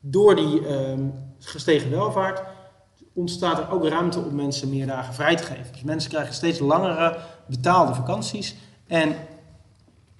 door 0.00 0.36
die 0.36 0.60
uh, 0.60 0.92
gestegen 1.38 1.90
welvaart, 1.90 2.42
ontstaat 3.12 3.58
er 3.58 3.70
ook 3.70 3.88
ruimte 3.88 4.20
om 4.20 4.34
mensen 4.34 4.70
meer 4.70 4.86
dagen 4.86 5.14
vrij 5.14 5.36
te 5.36 5.42
geven. 5.42 5.72
Dus 5.72 5.82
mensen 5.82 6.10
krijgen 6.10 6.34
steeds 6.34 6.58
langere 6.58 7.18
betaalde 7.46 7.94
vakanties. 7.94 8.56
En 8.94 9.14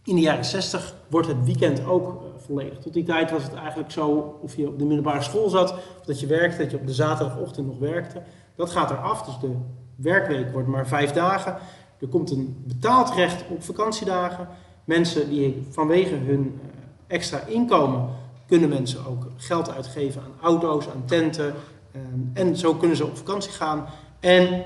in 0.04 0.14
de 0.14 0.21
jaren 0.21 0.45
60 0.45 0.95
wordt 1.09 1.28
het 1.28 1.45
weekend 1.45 1.87
ook 1.87 2.09
uh, 2.09 2.28
volledig. 2.37 2.78
Tot 2.78 2.93
die 2.93 3.04
tijd 3.04 3.31
was 3.31 3.43
het 3.43 3.54
eigenlijk 3.54 3.90
zo 3.90 4.38
of 4.43 4.57
je 4.57 4.69
op 4.69 4.78
de 4.78 4.85
middelbare 4.85 5.23
school 5.23 5.49
zat, 5.49 5.73
of 5.73 6.04
dat 6.04 6.21
je 6.21 6.26
werkte, 6.26 6.59
dat 6.59 6.71
je 6.71 6.76
op 6.76 6.87
de 6.87 6.93
zaterdagochtend 6.93 7.66
nog 7.66 7.78
werkte. 7.78 8.23
Dat 8.57 8.71
gaat 8.71 8.90
eraf, 8.90 9.23
dus 9.23 9.38
de 9.38 9.57
werkweek 9.97 10.52
wordt 10.52 10.69
maar 10.69 10.87
vijf 10.87 11.12
dagen. 11.12 11.57
Er 12.00 12.09
komt 12.09 12.31
een 12.31 12.62
betaald 12.66 13.14
recht 13.14 13.45
op 13.49 13.62
vakantiedagen. 13.62 14.49
Mensen 14.85 15.28
die 15.28 15.66
vanwege 15.71 16.14
hun 16.14 16.61
uh, 16.62 16.71
extra 17.07 17.40
inkomen 17.47 18.09
kunnen 18.47 18.69
mensen 18.69 19.07
ook 19.07 19.26
geld 19.37 19.71
uitgeven 19.71 20.23
aan 20.23 20.35
auto's, 20.43 20.88
aan 20.88 21.04
tenten, 21.04 21.54
Um, 21.97 22.31
en 22.33 22.57
zo 22.57 22.75
kunnen 22.75 22.97
ze 22.97 23.07
op 23.07 23.16
vakantie 23.16 23.52
gaan. 23.52 23.87
En 24.21 24.64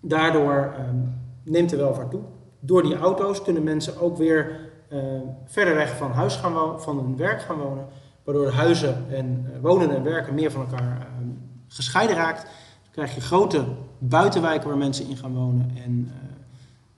daardoor 0.00 0.74
um, 0.78 1.14
neemt 1.42 1.70
de 1.70 1.76
welvaart 1.76 2.10
toe. 2.10 2.20
Door 2.66 2.82
die 2.82 2.96
auto's 2.96 3.42
kunnen 3.42 3.62
mensen 3.62 4.00
ook 4.00 4.16
weer 4.16 4.60
uh, 4.92 5.00
verder 5.44 5.74
weg 5.74 5.96
van 5.96 6.10
huis 6.10 6.36
gaan 6.36 6.52
wonen, 6.52 6.82
van 6.82 6.98
hun 6.98 7.16
werk 7.16 7.42
gaan 7.42 7.58
wonen. 7.58 7.86
Waardoor 8.24 8.50
huizen 8.50 9.04
en 9.10 9.46
uh, 9.52 9.60
wonen 9.60 9.96
en 9.96 10.02
werken 10.02 10.34
meer 10.34 10.50
van 10.50 10.60
elkaar 10.60 11.08
uh, 11.20 11.26
gescheiden 11.68 12.16
raakt. 12.16 12.42
Dan 12.42 12.92
krijg 12.92 13.14
je 13.14 13.20
grote 13.20 13.64
buitenwijken 13.98 14.68
waar 14.68 14.78
mensen 14.78 15.08
in 15.08 15.16
gaan 15.16 15.34
wonen. 15.34 15.70
En 15.84 16.12
eh, 16.12 16.28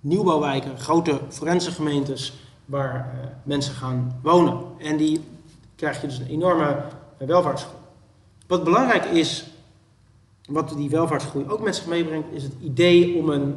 nieuwbouwwijken, 0.01 0.79
grote 0.79 1.21
forense 1.29 1.71
gemeentes 1.71 2.33
waar 2.65 3.15
mensen 3.43 3.75
gaan 3.75 4.19
wonen. 4.23 4.59
En 4.79 4.97
die 4.97 5.21
krijg 5.77 6.01
je 6.01 6.07
dus 6.07 6.19
een 6.19 6.27
enorme 6.27 6.85
welvaartsgroei. 7.19 7.79
Wat 8.47 8.65
belangrijk 8.65 9.05
is, 9.05 9.51
wat 10.47 10.69
die 10.77 10.91
welvaartsgroei 10.91 11.49
ook 11.49 11.61
met 11.61 11.77
zich 11.77 11.87
meebrengt, 11.87 12.33
is 12.33 12.43
het 12.43 12.53
idee 12.61 13.17
om 13.17 13.29
een, 13.29 13.57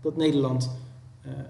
dat 0.00 0.16
Nederland 0.16 0.70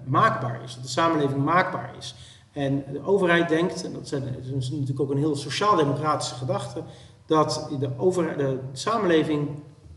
maakbaar 0.05 0.63
is, 0.65 0.75
dat 0.75 0.83
de 0.83 0.89
samenleving 0.89 1.45
maakbaar 1.45 1.95
is. 1.99 2.15
En 2.53 2.85
de 2.93 3.05
overheid 3.05 3.49
denkt, 3.49 3.85
en 3.85 3.93
dat 3.93 4.13
is 4.55 4.71
natuurlijk 4.71 5.01
ook 5.01 5.11
een 5.11 5.17
heel 5.19 5.37
sociaal-democratische 5.37 6.35
gedachte, 6.35 6.83
dat 7.27 7.71
de, 7.79 7.91
over, 7.97 8.37
de 8.37 8.59
samenleving 8.73 9.49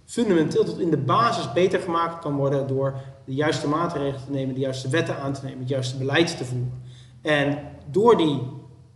fundamenteel 0.06 0.64
tot 0.64 0.80
in 0.80 0.90
de 0.90 0.98
basis 0.98 1.54
beter 1.54 1.80
gemaakt 1.80 2.20
kan 2.20 2.36
worden 2.36 2.68
door 2.68 2.96
de 3.26 3.34
juiste 3.34 3.68
maatregelen 3.68 4.26
te 4.26 4.32
nemen, 4.32 4.54
de 4.54 4.60
juiste 4.60 4.90
wetten 4.90 5.20
aan 5.20 5.34
te 5.34 5.44
nemen, 5.44 5.60
het 5.60 5.70
juiste 5.70 5.98
beleid 5.98 6.38
te 6.38 6.46
voeren. 6.46 6.82
En 7.22 7.60
door 7.92 8.18
die 8.18 8.42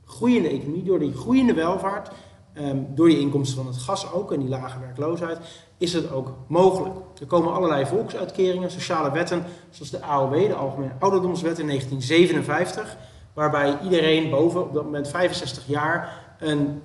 groeiende 0.05 0.49
economie, 0.49 0.83
door 0.83 0.99
die 0.99 1.13
groeiende 1.13 1.53
welvaart, 1.53 2.11
Um, 2.53 2.87
door 2.95 3.07
die 3.07 3.19
inkomsten 3.19 3.57
van 3.57 3.67
het 3.67 3.77
gas 3.81 4.11
ook 4.11 4.31
en 4.31 4.39
die 4.39 4.49
lage 4.49 4.79
werkloosheid, 4.79 5.39
is 5.77 5.93
het 5.93 6.11
ook 6.11 6.33
mogelijk. 6.47 6.95
Er 7.19 7.25
komen 7.25 7.53
allerlei 7.53 7.85
volksuitkeringen, 7.85 8.71
sociale 8.71 9.11
wetten, 9.11 9.43
zoals 9.69 9.91
de 9.91 10.01
AOW, 10.01 10.47
de 10.47 10.55
Algemene 10.55 10.93
Ouderdomswet 10.99 11.59
in 11.59 11.67
1957, 11.67 12.97
waarbij 13.33 13.77
iedereen 13.83 14.29
boven 14.29 14.63
op 14.63 14.73
dat 14.73 14.83
moment 14.83 15.07
65 15.07 15.67
jaar 15.67 16.25
een 16.39 16.81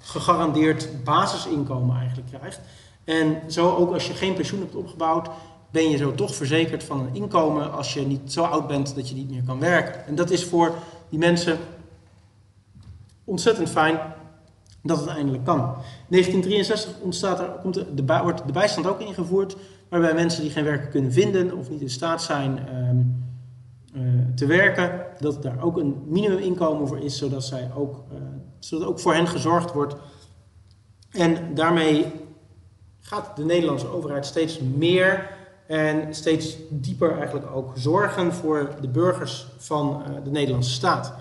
gegarandeerd 0.00 1.04
basisinkomen 1.04 1.96
eigenlijk 1.96 2.28
krijgt. 2.28 2.60
En 3.04 3.52
zo 3.52 3.74
ook 3.74 3.92
als 3.92 4.06
je 4.06 4.14
geen 4.14 4.34
pensioen 4.34 4.60
hebt 4.60 4.74
opgebouwd, 4.74 5.28
ben 5.70 5.90
je 5.90 5.96
zo 5.96 6.14
toch 6.14 6.34
verzekerd 6.34 6.84
van 6.84 7.00
een 7.00 7.14
inkomen 7.14 7.72
als 7.72 7.94
je 7.94 8.00
niet 8.00 8.32
zo 8.32 8.42
oud 8.42 8.66
bent 8.66 8.94
dat 8.94 9.08
je 9.08 9.14
niet 9.14 9.30
meer 9.30 9.42
kan 9.46 9.58
werken. 9.58 10.06
En 10.06 10.14
dat 10.14 10.30
is 10.30 10.44
voor 10.44 10.74
die 11.08 11.18
mensen 11.18 11.58
ontzettend 13.24 13.70
fijn 13.70 13.98
dat 14.82 15.00
het 15.00 15.08
eindelijk 15.08 15.44
kan. 15.44 15.58
In 15.58 15.64
1963 16.08 17.00
ontstaat 17.00 17.40
er, 17.40 17.48
komt 17.62 17.74
de, 17.74 17.94
de, 17.94 18.20
wordt 18.22 18.46
de 18.46 18.52
bijstand 18.52 18.86
ook 18.86 19.00
ingevoerd, 19.00 19.56
waarbij 19.88 20.14
mensen 20.14 20.42
die 20.42 20.50
geen 20.50 20.64
werk 20.64 20.90
kunnen 20.90 21.12
vinden 21.12 21.58
of 21.58 21.70
niet 21.70 21.80
in 21.80 21.90
staat 21.90 22.22
zijn 22.22 22.76
um, 22.76 23.24
uh, 23.94 24.02
te 24.34 24.46
werken, 24.46 25.06
dat 25.18 25.42
daar 25.42 25.62
ook 25.62 25.76
een 25.76 26.02
minimuminkomen 26.06 26.88
voor 26.88 26.98
is, 26.98 27.18
zodat, 27.18 27.44
zij 27.44 27.70
ook, 27.74 28.04
uh, 28.12 28.18
zodat 28.58 28.88
ook 28.88 29.00
voor 29.00 29.14
hen 29.14 29.28
gezorgd 29.28 29.72
wordt. 29.72 29.94
En 31.10 31.54
daarmee 31.54 32.06
gaat 33.00 33.36
de 33.36 33.44
Nederlandse 33.44 33.88
overheid 33.88 34.26
steeds 34.26 34.60
meer 34.60 35.30
en 35.66 36.14
steeds 36.14 36.56
dieper 36.70 37.16
eigenlijk 37.16 37.46
ook 37.54 37.72
zorgen 37.74 38.32
voor 38.32 38.74
de 38.80 38.88
burgers 38.88 39.46
van 39.58 40.02
uh, 40.08 40.24
de 40.24 40.30
Nederlandse 40.30 40.70
staat. 40.70 41.14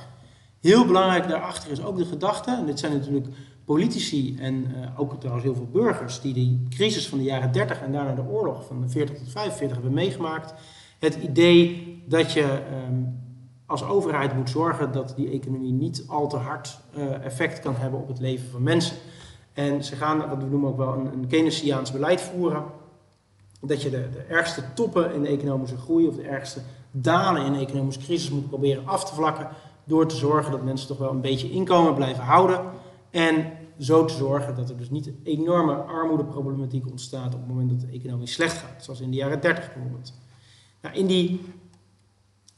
Heel 0.60 0.86
belangrijk 0.86 1.28
daarachter 1.28 1.72
is 1.72 1.84
ook 1.84 1.98
de 1.98 2.06
gedachte, 2.06 2.52
en 2.52 2.66
dit 2.66 2.80
zijn 2.80 2.92
natuurlijk 2.92 3.28
politici 3.66 4.38
en 4.40 4.54
uh, 4.54 5.00
ook 5.00 5.20
trouwens 5.20 5.46
heel 5.46 5.56
veel 5.56 5.70
burgers 5.72 6.22
die 6.22 6.34
die 6.34 6.66
crisis 6.70 7.08
van 7.08 7.18
de 7.18 7.24
jaren 7.24 7.52
30 7.52 7.82
en 7.82 7.92
daarna 7.92 8.16
de 8.16 8.30
oorlog 8.30 8.66
van 8.66 8.82
de 8.82 8.90
40 8.90 9.18
tot 9.18 9.32
45 9.32 9.78
hebben 9.78 9.94
meegemaakt. 9.94 10.54
Het 11.00 11.16
idee 11.16 12.04
dat 12.08 12.34
je 12.34 12.60
um, 12.88 13.20
als 13.66 13.84
overheid 13.84 14.36
moet 14.36 14.50
zorgen 14.50 14.92
dat 14.92 15.14
die 15.16 15.32
economie 15.32 15.72
niet 15.72 16.04
al 16.08 16.28
te 16.28 16.38
hard 16.38 16.80
uh, 16.98 17.26
effect 17.26 17.60
kan 17.60 17.76
hebben 17.76 18.00
op 18.00 18.08
het 18.08 18.20
leven 18.20 18.50
van 18.50 18.64
mensen. 18.64 18.96
En 19.54 19.84
ze 19.84 19.96
gaan, 19.96 20.18
wat 20.30 20.38
we 20.38 20.50
noemen 20.50 20.70
ook 20.70 20.78
wel 20.78 20.94
een, 20.94 21.06
een 21.14 21.28
Keynesiaans 21.28 21.92
beleid 21.92 22.22
voeren. 22.22 22.64
Dat 23.62 23.82
je 23.82 23.90
de, 23.90 24.10
de 24.12 24.22
ergste 24.22 24.64
toppen 24.74 25.14
in 25.14 25.22
de 25.22 25.28
economische 25.28 25.78
groei 25.78 26.08
of 26.08 26.16
de 26.16 26.22
ergste 26.28 26.62
dalen 26.92 27.46
in 27.46 27.54
de 27.54 27.60
economische 27.60 28.02
crisis 28.02 28.30
moet 28.30 28.48
proberen 28.48 28.88
af 28.88 29.06
te 29.06 29.14
vlakken. 29.14 29.48
Door 29.84 30.08
te 30.08 30.16
zorgen 30.16 30.52
dat 30.52 30.64
mensen 30.64 30.88
toch 30.88 30.98
wel 30.98 31.12
een 31.12 31.22
beetje 31.22 31.52
inkomen 31.52 31.94
blijven 31.94 32.24
houden. 32.24 32.62
En 33.12 33.52
zo 33.80 34.06
te 34.06 34.14
zorgen 34.14 34.56
dat 34.56 34.70
er 34.70 34.78
dus 34.78 34.90
niet 34.90 35.08
een 35.08 35.20
enorme 35.24 35.74
armoedeproblematiek 35.74 36.90
ontstaat 36.90 37.34
op 37.34 37.40
het 37.40 37.48
moment 37.48 37.70
dat 37.70 37.82
het 37.82 37.92
economisch 37.92 38.34
slecht 38.34 38.58
gaat, 38.58 38.84
zoals 38.84 39.02
in 39.02 39.10
de 39.10 39.18
jaren 39.18 39.42
30 39.42 39.74
bijvoorbeeld. 39.74 40.14
Nou, 40.82 40.96
in 40.96 41.08
die 41.08 41.42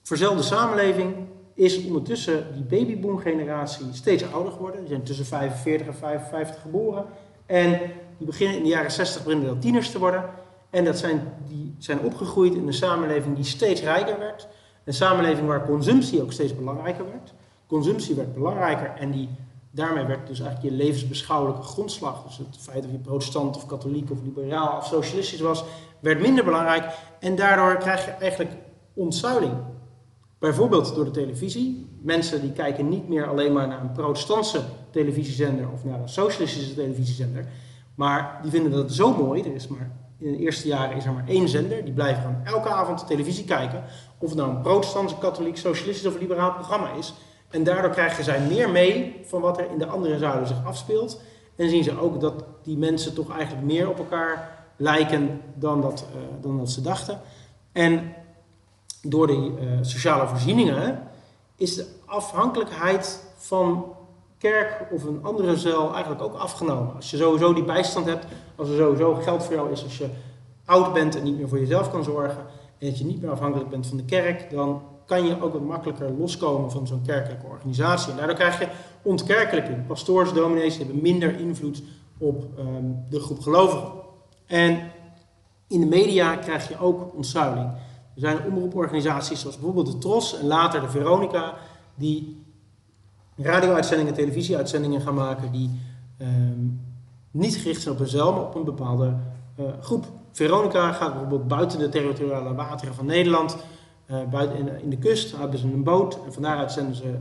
verzelde 0.01 0.41
samenleving 0.41 1.15
is 1.53 1.85
ondertussen 1.85 2.53
die 2.53 2.63
babyboom-generatie 2.63 3.85
steeds 3.91 4.31
ouder 4.31 4.51
geworden. 4.51 4.79
Die 4.79 4.89
zijn 4.89 5.03
tussen 5.03 5.25
45 5.25 5.87
en 5.87 5.95
55 5.95 6.61
geboren. 6.61 7.05
En 7.45 7.79
die 8.17 8.27
beginnen 8.27 8.57
in 8.57 8.63
de 8.63 8.69
jaren 8.69 8.91
60 8.91 9.23
beginnen 9.23 9.47
dat 9.47 9.61
tieners 9.61 9.91
te 9.91 9.99
worden. 9.99 10.29
En 10.69 10.85
dat 10.85 10.97
zijn, 10.97 11.33
die 11.47 11.75
zijn 11.77 11.99
opgegroeid 11.99 12.53
in 12.53 12.67
een 12.67 12.73
samenleving 12.73 13.35
die 13.35 13.45
steeds 13.45 13.81
rijker 13.81 14.19
werd. 14.19 14.47
Een 14.83 14.93
samenleving 14.93 15.47
waar 15.47 15.65
consumptie 15.65 16.21
ook 16.21 16.31
steeds 16.31 16.55
belangrijker 16.55 17.05
werd. 17.05 17.33
Consumptie 17.67 18.15
werd 18.15 18.33
belangrijker 18.33 18.93
en 18.99 19.11
die, 19.11 19.29
daarmee 19.73 20.05
werd 20.05 20.27
dus 20.27 20.39
eigenlijk 20.39 20.75
je 20.75 20.83
levensbeschouwelijke 20.83 21.61
grondslag, 21.61 22.23
dus 22.23 22.37
het 22.37 22.57
feit 22.59 22.85
of 22.85 22.91
je 22.91 22.97
protestant 22.97 23.55
of 23.55 23.65
katholiek 23.65 24.11
of 24.11 24.17
liberaal 24.23 24.77
of 24.77 24.85
socialistisch 24.85 25.39
was, 25.39 25.63
werd 25.99 26.21
minder 26.21 26.43
belangrijk. 26.43 26.93
En 27.19 27.35
daardoor 27.35 27.77
krijg 27.77 28.05
je 28.05 28.11
eigenlijk 28.11 28.51
ontzuiling. 28.93 29.53
Bijvoorbeeld 30.39 30.95
door 30.95 31.05
de 31.05 31.11
televisie. 31.11 31.89
Mensen 32.01 32.41
die 32.41 32.51
kijken 32.51 32.89
niet 32.89 33.07
meer 33.09 33.27
alleen 33.27 33.53
maar 33.53 33.67
naar 33.67 33.81
een 33.81 33.91
protestantse 33.91 34.61
televisiezender 34.89 35.69
of 35.73 35.83
naar 35.83 35.99
een 35.99 36.09
socialistische 36.09 36.73
televisiezender. 36.73 37.45
Maar 37.95 38.39
die 38.41 38.51
vinden 38.51 38.71
dat 38.71 38.91
zo 38.91 39.13
mooi. 39.13 39.41
Er 39.41 39.55
is 39.55 39.67
maar, 39.67 39.91
in 40.19 40.31
de 40.31 40.37
eerste 40.37 40.67
jaren 40.67 40.97
is 40.97 41.05
er 41.05 41.13
maar 41.13 41.27
één 41.27 41.49
zender. 41.49 41.83
Die 41.83 41.93
blijven 41.93 42.23
gaan 42.23 42.41
elke 42.43 42.69
avond 42.69 42.99
de 42.99 43.05
televisie 43.05 43.45
kijken. 43.45 43.83
Of 44.17 44.29
het 44.29 44.37
nou 44.37 44.49
een 44.49 44.61
protestantse, 44.61 45.17
katholiek, 45.17 45.57
socialistisch 45.57 46.05
of 46.07 46.19
liberaal 46.19 46.53
programma 46.53 46.91
is. 46.91 47.13
En 47.53 47.63
daardoor 47.63 47.91
krijgen 47.91 48.23
zij 48.23 48.39
meer 48.39 48.69
mee 48.69 49.21
van 49.25 49.41
wat 49.41 49.57
er 49.57 49.71
in 49.71 49.77
de 49.77 49.85
andere 49.85 50.17
zuilen 50.17 50.47
zich 50.47 50.65
afspeelt. 50.65 51.21
En 51.55 51.69
zien 51.69 51.83
ze 51.83 51.99
ook 51.99 52.19
dat 52.19 52.43
die 52.63 52.77
mensen 52.77 53.13
toch 53.13 53.31
eigenlijk 53.31 53.65
meer 53.65 53.89
op 53.89 53.97
elkaar 53.97 54.65
lijken 54.75 55.41
dan 55.53 55.81
dat, 55.81 56.05
uh, 56.15 56.21
dan 56.41 56.57
dat 56.57 56.69
ze 56.69 56.81
dachten. 56.81 57.19
En 57.71 58.13
door 59.01 59.27
die 59.27 59.51
uh, 59.51 59.77
sociale 59.81 60.27
voorzieningen 60.27 61.07
is 61.55 61.75
de 61.75 61.85
afhankelijkheid 62.05 63.23
van 63.37 63.85
kerk 64.37 64.87
of 64.91 65.03
een 65.03 65.23
andere 65.23 65.57
zuil 65.57 65.93
eigenlijk 65.93 66.21
ook 66.21 66.35
afgenomen. 66.35 66.95
Als 66.95 67.11
je 67.11 67.17
sowieso 67.17 67.53
die 67.53 67.63
bijstand 67.63 68.05
hebt, 68.05 68.25
als 68.55 68.69
er 68.69 68.77
sowieso 68.77 69.13
geld 69.13 69.43
voor 69.43 69.53
jou 69.53 69.71
is, 69.71 69.83
als 69.83 69.97
je 69.97 70.09
oud 70.65 70.93
bent 70.93 71.15
en 71.15 71.23
niet 71.23 71.37
meer 71.37 71.47
voor 71.47 71.59
jezelf 71.59 71.91
kan 71.91 72.03
zorgen 72.03 72.45
en 72.77 72.87
dat 72.87 72.97
je 72.97 73.05
niet 73.05 73.21
meer 73.21 73.31
afhankelijk 73.31 73.69
bent 73.69 73.87
van 73.87 73.97
de 73.97 74.05
kerk, 74.05 74.49
dan 74.49 74.81
kan 75.05 75.25
je 75.25 75.41
ook 75.41 75.53
wat 75.53 75.61
makkelijker 75.61 76.11
loskomen 76.11 76.71
van 76.71 76.87
zo'n 76.87 77.01
kerkelijke 77.05 77.45
organisatie. 77.45 78.11
En 78.11 78.17
daardoor 78.17 78.35
krijg 78.35 78.59
je 78.59 78.67
ontkerkelijking. 79.01 79.87
Pastoors, 79.87 80.33
dominees 80.33 80.77
hebben 80.77 81.01
minder 81.01 81.39
invloed 81.39 81.83
op 82.17 82.43
um, 82.59 83.05
de 83.09 83.19
groep 83.19 83.39
gelovigen. 83.39 83.91
En 84.45 84.91
in 85.67 85.79
de 85.79 85.85
media 85.85 86.35
krijg 86.35 86.69
je 86.69 86.79
ook 86.79 87.15
ontzuiling. 87.15 87.65
Er 88.15 88.21
zijn 88.21 88.37
omroeporganisaties 88.45 89.39
zoals 89.39 89.55
bijvoorbeeld 89.55 89.91
de 89.91 89.97
TROS 89.97 90.39
en 90.39 90.47
later 90.47 90.81
de 90.81 90.89
Veronica, 90.89 91.53
die 91.95 92.43
radio-uitzendingen, 93.35 94.13
televisieuitzendingen 94.13 95.01
gaan 95.01 95.13
maken 95.13 95.51
die 95.51 95.79
um, 96.21 96.81
niet 97.31 97.55
gericht 97.55 97.81
zijn 97.81 97.95
op 97.95 98.01
een 98.01 98.07
zelf, 98.07 98.35
maar 98.35 98.45
op 98.45 98.55
een 98.55 98.63
bepaalde 98.63 99.13
uh, 99.59 99.65
groep. 99.81 100.05
Veronica 100.31 100.91
gaat 100.91 101.11
bijvoorbeeld 101.11 101.47
buiten 101.47 101.79
de 101.79 101.89
territoriale 101.89 102.53
wateren 102.53 102.95
van 102.95 103.05
Nederland, 103.05 103.57
buiten 104.29 104.81
in, 104.81 104.89
de 104.89 104.97
kust, 104.97 105.37
hebben 105.37 105.59
ze 105.59 105.65
een 105.65 105.83
boot 105.83 106.19
en 106.25 106.33
van 106.33 106.41
daaruit 106.41 106.71
zenden 106.71 106.95
ze 106.95 107.05
uh, 107.05 107.15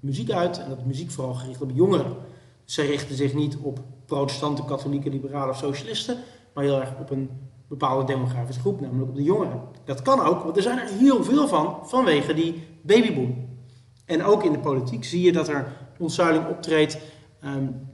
muziek 0.00 0.30
uit. 0.30 0.58
En 0.58 0.68
dat 0.68 0.78
is 0.78 0.84
muziek 0.84 1.10
vooral 1.10 1.34
gericht 1.34 1.62
op 1.62 1.70
jongeren. 1.74 2.14
Ze 2.64 2.82
richten 2.82 3.16
zich 3.16 3.34
niet 3.34 3.56
op 3.56 3.80
protestanten, 4.06 4.64
katholieken, 4.64 5.10
liberalen 5.10 5.48
of 5.48 5.56
socialisten, 5.56 6.16
maar 6.54 6.64
heel 6.64 6.80
erg 6.80 6.92
op 7.00 7.10
een 7.10 7.30
bepaalde 7.68 8.04
demografische 8.04 8.60
groep, 8.60 8.80
namelijk 8.80 9.08
op 9.08 9.16
de 9.16 9.22
jongeren. 9.22 9.60
Dat 9.84 10.02
kan 10.02 10.20
ook, 10.20 10.42
want 10.42 10.56
er 10.56 10.62
zijn 10.62 10.78
er 10.78 10.88
heel 10.88 11.24
veel 11.24 11.48
van 11.48 11.78
vanwege 11.82 12.34
die 12.34 12.62
babyboom. 12.82 13.48
En 14.04 14.24
ook 14.24 14.44
in 14.44 14.52
de 14.52 14.58
politiek 14.58 15.04
zie 15.04 15.22
je 15.22 15.32
dat 15.32 15.48
er 15.48 15.72
ontzuiling 15.98 16.48
optreedt. 16.48 16.98
Um, 17.44 17.90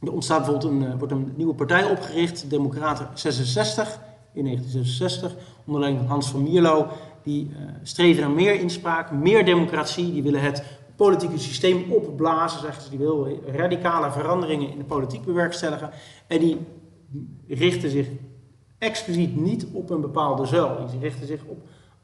er 0.00 0.12
ontstaat 0.12 0.44
bijvoorbeeld 0.44 0.72
een, 0.72 0.82
uh, 0.82 0.98
wordt 0.98 1.12
een 1.12 1.32
nieuwe 1.36 1.54
partij 1.54 1.90
opgericht, 1.90 2.50
Democraten 2.50 3.08
66, 3.14 4.00
in 4.32 4.44
1966, 4.44 5.34
onder 5.66 5.80
leiding 5.80 6.02
van 6.02 6.12
Hans 6.12 6.30
van 6.30 6.42
Mierlo. 6.42 6.86
Die 7.22 7.50
uh, 7.50 7.56
streven 7.82 8.22
naar 8.22 8.30
meer 8.30 8.54
inspraak, 8.54 9.10
meer 9.10 9.44
democratie. 9.44 10.12
Die 10.12 10.22
willen 10.22 10.40
het 10.40 10.62
politieke 10.96 11.38
systeem 11.38 11.92
opblazen, 11.92 12.60
zeggen 12.60 12.82
ze. 12.82 12.90
Die 12.90 12.98
willen 12.98 13.40
radicale 13.56 14.10
veranderingen 14.10 14.70
in 14.70 14.78
de 14.78 14.84
politiek 14.84 15.24
bewerkstelligen. 15.24 15.90
En 16.26 16.38
die 16.38 16.58
richten 17.48 17.90
zich 17.90 18.06
expliciet 18.78 19.36
niet 19.36 19.66
op 19.72 19.90
een 19.90 20.00
bepaalde 20.00 20.46
zuil. 20.46 20.86
Die 20.90 21.00
richten 21.00 21.26
zich 21.26 21.44
op 21.44 21.58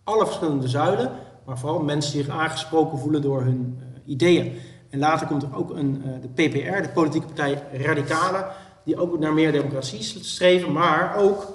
alle 0.05 0.27
verschillende 0.27 0.69
zuilen, 0.69 1.11
maar 1.45 1.59
vooral 1.59 1.83
mensen 1.83 2.13
die 2.13 2.25
zich 2.25 2.33
aangesproken 2.33 2.99
voelen 2.99 3.23
door 3.23 3.43
hun 3.43 3.79
uh, 3.79 3.85
ideeën. 4.05 4.53
En 4.91 4.99
later 4.99 5.27
komt 5.27 5.43
er 5.43 5.57
ook 5.57 5.71
een, 5.71 6.03
uh, 6.07 6.13
de 6.21 6.29
PPR, 6.29 6.83
de 6.83 6.91
politieke 6.95 7.27
partij 7.27 7.63
Radicalen, 7.73 8.47
die 8.85 8.97
ook 8.97 9.19
naar 9.19 9.33
meer 9.33 9.53
democratie 9.53 10.03
streven, 10.03 10.73
maar 10.73 11.17
ook 11.17 11.53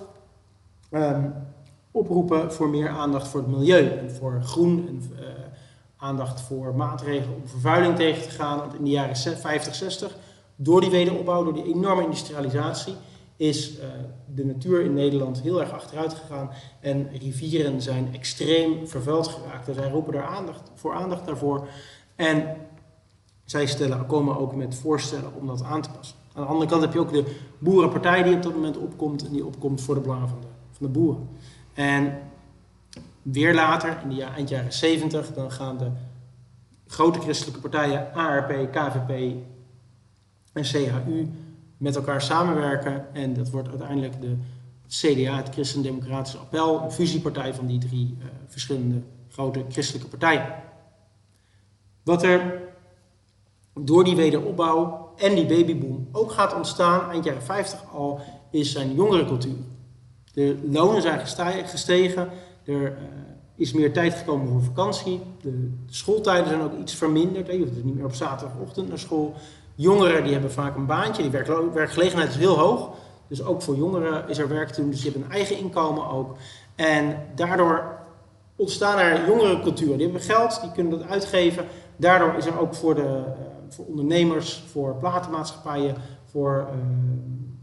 um, 0.92 1.34
oproepen 1.92 2.54
voor 2.54 2.70
meer 2.70 2.90
aandacht 2.90 3.28
voor 3.28 3.40
het 3.40 3.50
milieu 3.50 3.88
en 3.88 4.12
voor 4.12 4.42
groen 4.44 4.88
en 4.88 5.02
uh, 5.20 5.28
aandacht 5.98 6.42
voor 6.42 6.76
maatregelen 6.76 7.36
om 7.36 7.48
vervuiling 7.48 7.96
tegen 7.96 8.24
te 8.24 8.30
gaan. 8.30 8.58
Want 8.58 8.74
in 8.74 8.84
de 8.84 8.90
jaren 8.90 9.16
50, 9.16 9.76
60, 9.76 10.18
door 10.56 10.82
die 10.82 10.90
wederopbouw, 10.90 11.44
door 11.44 11.54
die 11.54 11.74
enorme 11.74 12.04
industrialisatie, 12.04 12.94
is 13.36 13.78
uh, 13.78 13.86
de 14.36 14.46
natuur 14.46 14.82
in 14.82 14.94
Nederland 14.94 15.42
heel 15.42 15.62
erg 15.62 15.72
achteruit 15.72 16.14
gegaan 16.14 16.50
en 16.80 17.10
rivieren 17.18 17.82
zijn 17.82 18.14
extreem 18.14 18.88
vervuild 18.88 19.28
geraakt. 19.28 19.68
En 19.68 19.74
zij 19.74 19.90
roepen 19.90 20.14
daar 20.14 20.26
aandacht, 20.26 20.72
voor 20.76 20.94
aandacht 20.94 21.26
daarvoor. 21.26 21.68
En 22.16 22.56
zij 23.46 23.66
stellen, 23.66 24.06
komen 24.06 24.38
ook 24.38 24.56
met 24.56 24.76
voorstellen 24.76 25.32
om 25.40 25.48
dat 25.48 25.64
aan 25.64 25.82
te 25.82 25.90
passen. 25.90 26.18
Aan 26.34 26.44
de 26.44 26.50
andere 26.50 26.70
kant 26.70 26.82
heb 26.82 26.94
je 26.94 27.00
ook 27.00 27.12
de 27.12 27.36
boerenpartij 27.58 28.24
die 28.24 28.36
op 28.36 28.44
dat 28.44 28.54
moment 28.54 28.78
opkomt 28.78 29.26
en 29.26 29.32
die 29.32 29.46
opkomt 29.46 29.82
voor 29.82 29.96
de 29.96 30.02
belangen 30.02 30.28
van 30.28 30.40
de 30.80 30.88
boeren. 30.88 31.30
En 31.74 32.20
weer 33.22 33.54
later, 33.54 34.00
in 34.04 34.10
de 34.10 34.24
eind 34.24 34.50
jaren 34.50 34.74
70, 34.74 35.34
dan 35.34 35.52
gaan 35.52 35.78
de 35.78 35.92
grote 36.88 37.20
christelijke 37.20 37.60
partijen 37.60 38.14
ARP, 38.14 38.72
KVP 38.72 39.36
en 40.54 40.64
CHU 40.64 41.30
met 41.78 41.96
elkaar 41.96 42.22
samenwerken. 42.22 43.14
En 43.14 43.34
dat 43.34 43.50
wordt 43.50 43.70
uiteindelijk 43.70 44.22
de 44.22 44.38
CDA, 44.88 45.36
het 45.36 45.50
Christen-Democratische 45.50 46.38
Appel, 46.38 46.82
een 46.82 46.92
fusiepartij 46.92 47.54
van 47.54 47.68
die 47.68 47.80
drie 47.80 48.18
uh, 48.20 48.26
verschillende 48.48 49.02
grote 49.30 49.66
christelijke 49.70 50.08
partijen. 50.08 50.46
Wat 52.04 52.24
er 52.24 52.62
door 53.74 54.04
die 54.04 54.16
wederopbouw 54.16 55.14
en 55.18 55.36
die 55.36 55.46
babyboom 55.46 56.08
ook 56.12 56.32
gaat 56.32 56.56
ontstaan, 56.56 57.10
eind 57.10 57.24
jaren 57.24 57.44
50 57.44 57.94
al, 57.94 58.20
is 58.52 58.72
zijn 58.72 58.94
jongerencultuur. 58.94 59.58
De 60.34 60.58
lonen 60.70 61.02
zijn 61.02 61.20
gestegen, 61.66 62.30
er 62.64 62.82
uh, 62.82 62.90
is 63.56 63.74
meer 63.74 63.94
tijd 63.94 64.14
gekomen 64.14 64.48
voor 64.48 64.62
vakantie, 64.62 65.22
de, 65.42 65.52
de 65.86 65.94
schooltijden 65.94 66.48
zijn 66.48 66.62
ook 66.62 66.80
iets 66.80 66.96
verminderd. 66.96 67.48
Je 67.48 67.58
hoeft 67.58 67.74
dus 67.74 67.84
niet 67.84 67.96
meer 67.96 68.06
op 68.06 68.14
zaterdagochtend 68.14 68.88
naar 68.88 69.00
school. 69.00 69.34
Jongeren 69.76 70.24
die 70.24 70.32
hebben 70.34 70.52
vaak 70.52 70.76
een 70.76 70.86
baantje, 70.86 71.22
die 71.22 71.32
werk, 71.32 71.74
werkgelegenheid 71.74 72.30
is 72.30 72.36
heel 72.36 72.58
hoog. 72.58 72.90
Dus 73.28 73.44
ook 73.44 73.62
voor 73.62 73.76
jongeren 73.76 74.30
is 74.30 74.38
er 74.38 74.48
werk 74.48 74.70
te 74.70 74.82
doen, 74.82 74.90
dus 74.90 75.02
die 75.02 75.12
hebben 75.12 75.30
een 75.30 75.36
eigen 75.36 75.58
inkomen 75.58 76.10
ook. 76.10 76.36
En 76.76 77.16
daardoor 77.36 78.00
ontstaan 78.56 79.00
er 79.00 79.28
jongerencultuur. 79.28 79.94
Die 79.94 80.04
hebben 80.04 80.22
geld, 80.22 80.62
die 80.62 80.72
kunnen 80.72 81.00
dat 81.00 81.10
uitgeven. 81.10 81.66
Daardoor 81.96 82.34
is 82.34 82.46
er 82.46 82.60
ook 82.60 82.76
voor, 82.76 82.96
de, 82.96 83.02
uh, 83.02 83.32
voor 83.70 83.86
ondernemers, 83.86 84.64
voor 84.72 84.96
platenmaatschappijen, 84.96 85.96
voor 86.26 86.68
uh, 86.70 86.76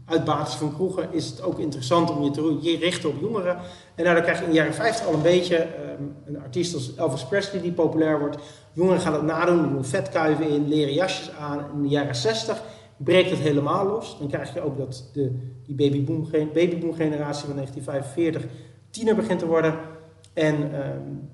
uitbaters 0.09 0.55
van 0.55 0.73
kroegen, 0.73 1.07
is 1.11 1.25
het 1.25 1.41
ook 1.41 1.59
interessant 1.59 2.11
om 2.11 2.23
je 2.23 2.31
te 2.31 2.77
richten 2.79 3.09
op 3.09 3.15
jongeren. 3.21 3.57
En 3.95 4.03
daardoor 4.03 4.23
krijg 4.23 4.37
je 4.37 4.43
in 4.43 4.49
de 4.49 4.55
jaren 4.55 4.73
50 4.73 5.05
al 5.05 5.13
een 5.13 5.21
beetje 5.21 5.67
um, 5.99 6.15
een 6.25 6.41
artiest 6.41 6.73
als 6.73 6.95
Elvis 6.95 7.25
Presley 7.25 7.61
die 7.61 7.71
populair 7.71 8.19
wordt. 8.19 8.37
Jongeren 8.73 9.01
gaan 9.01 9.13
dat 9.13 9.23
nadoen, 9.23 9.69
doen 9.69 9.85
vetkuiven 9.85 10.49
in, 10.49 10.67
leren 10.67 10.93
jasjes 10.93 11.31
aan. 11.35 11.65
In 11.73 11.81
de 11.81 11.87
jaren 11.87 12.15
60 12.15 12.61
breekt 12.97 13.29
het 13.29 13.39
helemaal 13.39 13.85
los. 13.85 14.17
Dan 14.19 14.27
krijg 14.27 14.53
je 14.53 14.61
ook 14.61 14.77
dat 14.77 15.09
de, 15.13 15.31
die 15.65 15.75
babyboom, 15.75 16.29
babyboom 16.31 16.93
generatie 16.93 17.45
van 17.45 17.55
1945 17.55 18.45
tiener 18.89 19.15
begint 19.15 19.39
te 19.39 19.47
worden. 19.47 19.75
En 20.33 20.55
um, 20.55 21.29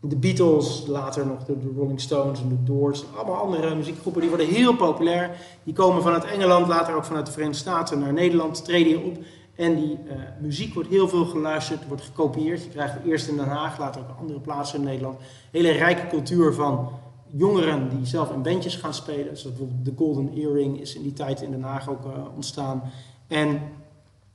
de 0.00 0.16
Beatles, 0.16 0.84
later 0.86 1.26
nog 1.26 1.44
de, 1.44 1.54
Rolling 1.76 2.00
Stones 2.00 2.40
en 2.40 2.48
de 2.48 2.62
Doors, 2.62 3.04
allemaal 3.16 3.36
andere 3.36 3.74
muziekgroepen, 3.74 4.20
die 4.20 4.30
worden 4.30 4.48
heel 4.48 4.76
populair. 4.76 5.30
Die 5.64 5.74
komen 5.74 6.02
vanuit 6.02 6.24
Engeland, 6.24 6.66
later 6.66 6.94
ook 6.94 7.04
vanuit 7.04 7.26
de 7.26 7.32
Verenigde 7.32 7.60
Staten 7.60 7.98
naar 7.98 8.12
Nederland, 8.12 8.64
treden 8.64 8.86
hier 8.86 9.06
op. 9.06 9.16
En 9.54 9.76
die 9.76 9.98
uh, 10.06 10.12
muziek 10.40 10.74
wordt 10.74 10.88
heel 10.88 11.08
veel 11.08 11.24
geluisterd, 11.24 11.86
wordt 11.86 12.02
gekopieerd. 12.02 12.62
Je 12.62 12.68
krijgt 12.68 12.94
eerst 13.04 13.28
in 13.28 13.36
Den 13.36 13.48
Haag, 13.48 13.78
later 13.78 14.00
ook 14.00 14.08
op 14.08 14.16
andere 14.20 14.40
plaatsen 14.40 14.78
in 14.78 14.84
Nederland, 14.84 15.18
hele 15.50 15.70
rijke 15.70 16.06
cultuur 16.06 16.54
van 16.54 16.88
jongeren 17.26 17.88
die 17.88 18.06
zelf 18.06 18.30
in 18.30 18.42
bandjes 18.42 18.76
gaan 18.76 18.94
spelen. 18.94 19.28
Dus 19.28 19.42
bijvoorbeeld 19.42 19.84
de 19.84 19.92
Golden 19.96 20.32
Earring 20.34 20.80
is 20.80 20.94
in 20.94 21.02
die 21.02 21.12
tijd 21.12 21.42
in 21.42 21.50
Den 21.50 21.62
Haag 21.62 21.88
ook 21.88 22.02
ontstaan. 22.34 22.82
En 23.26 23.60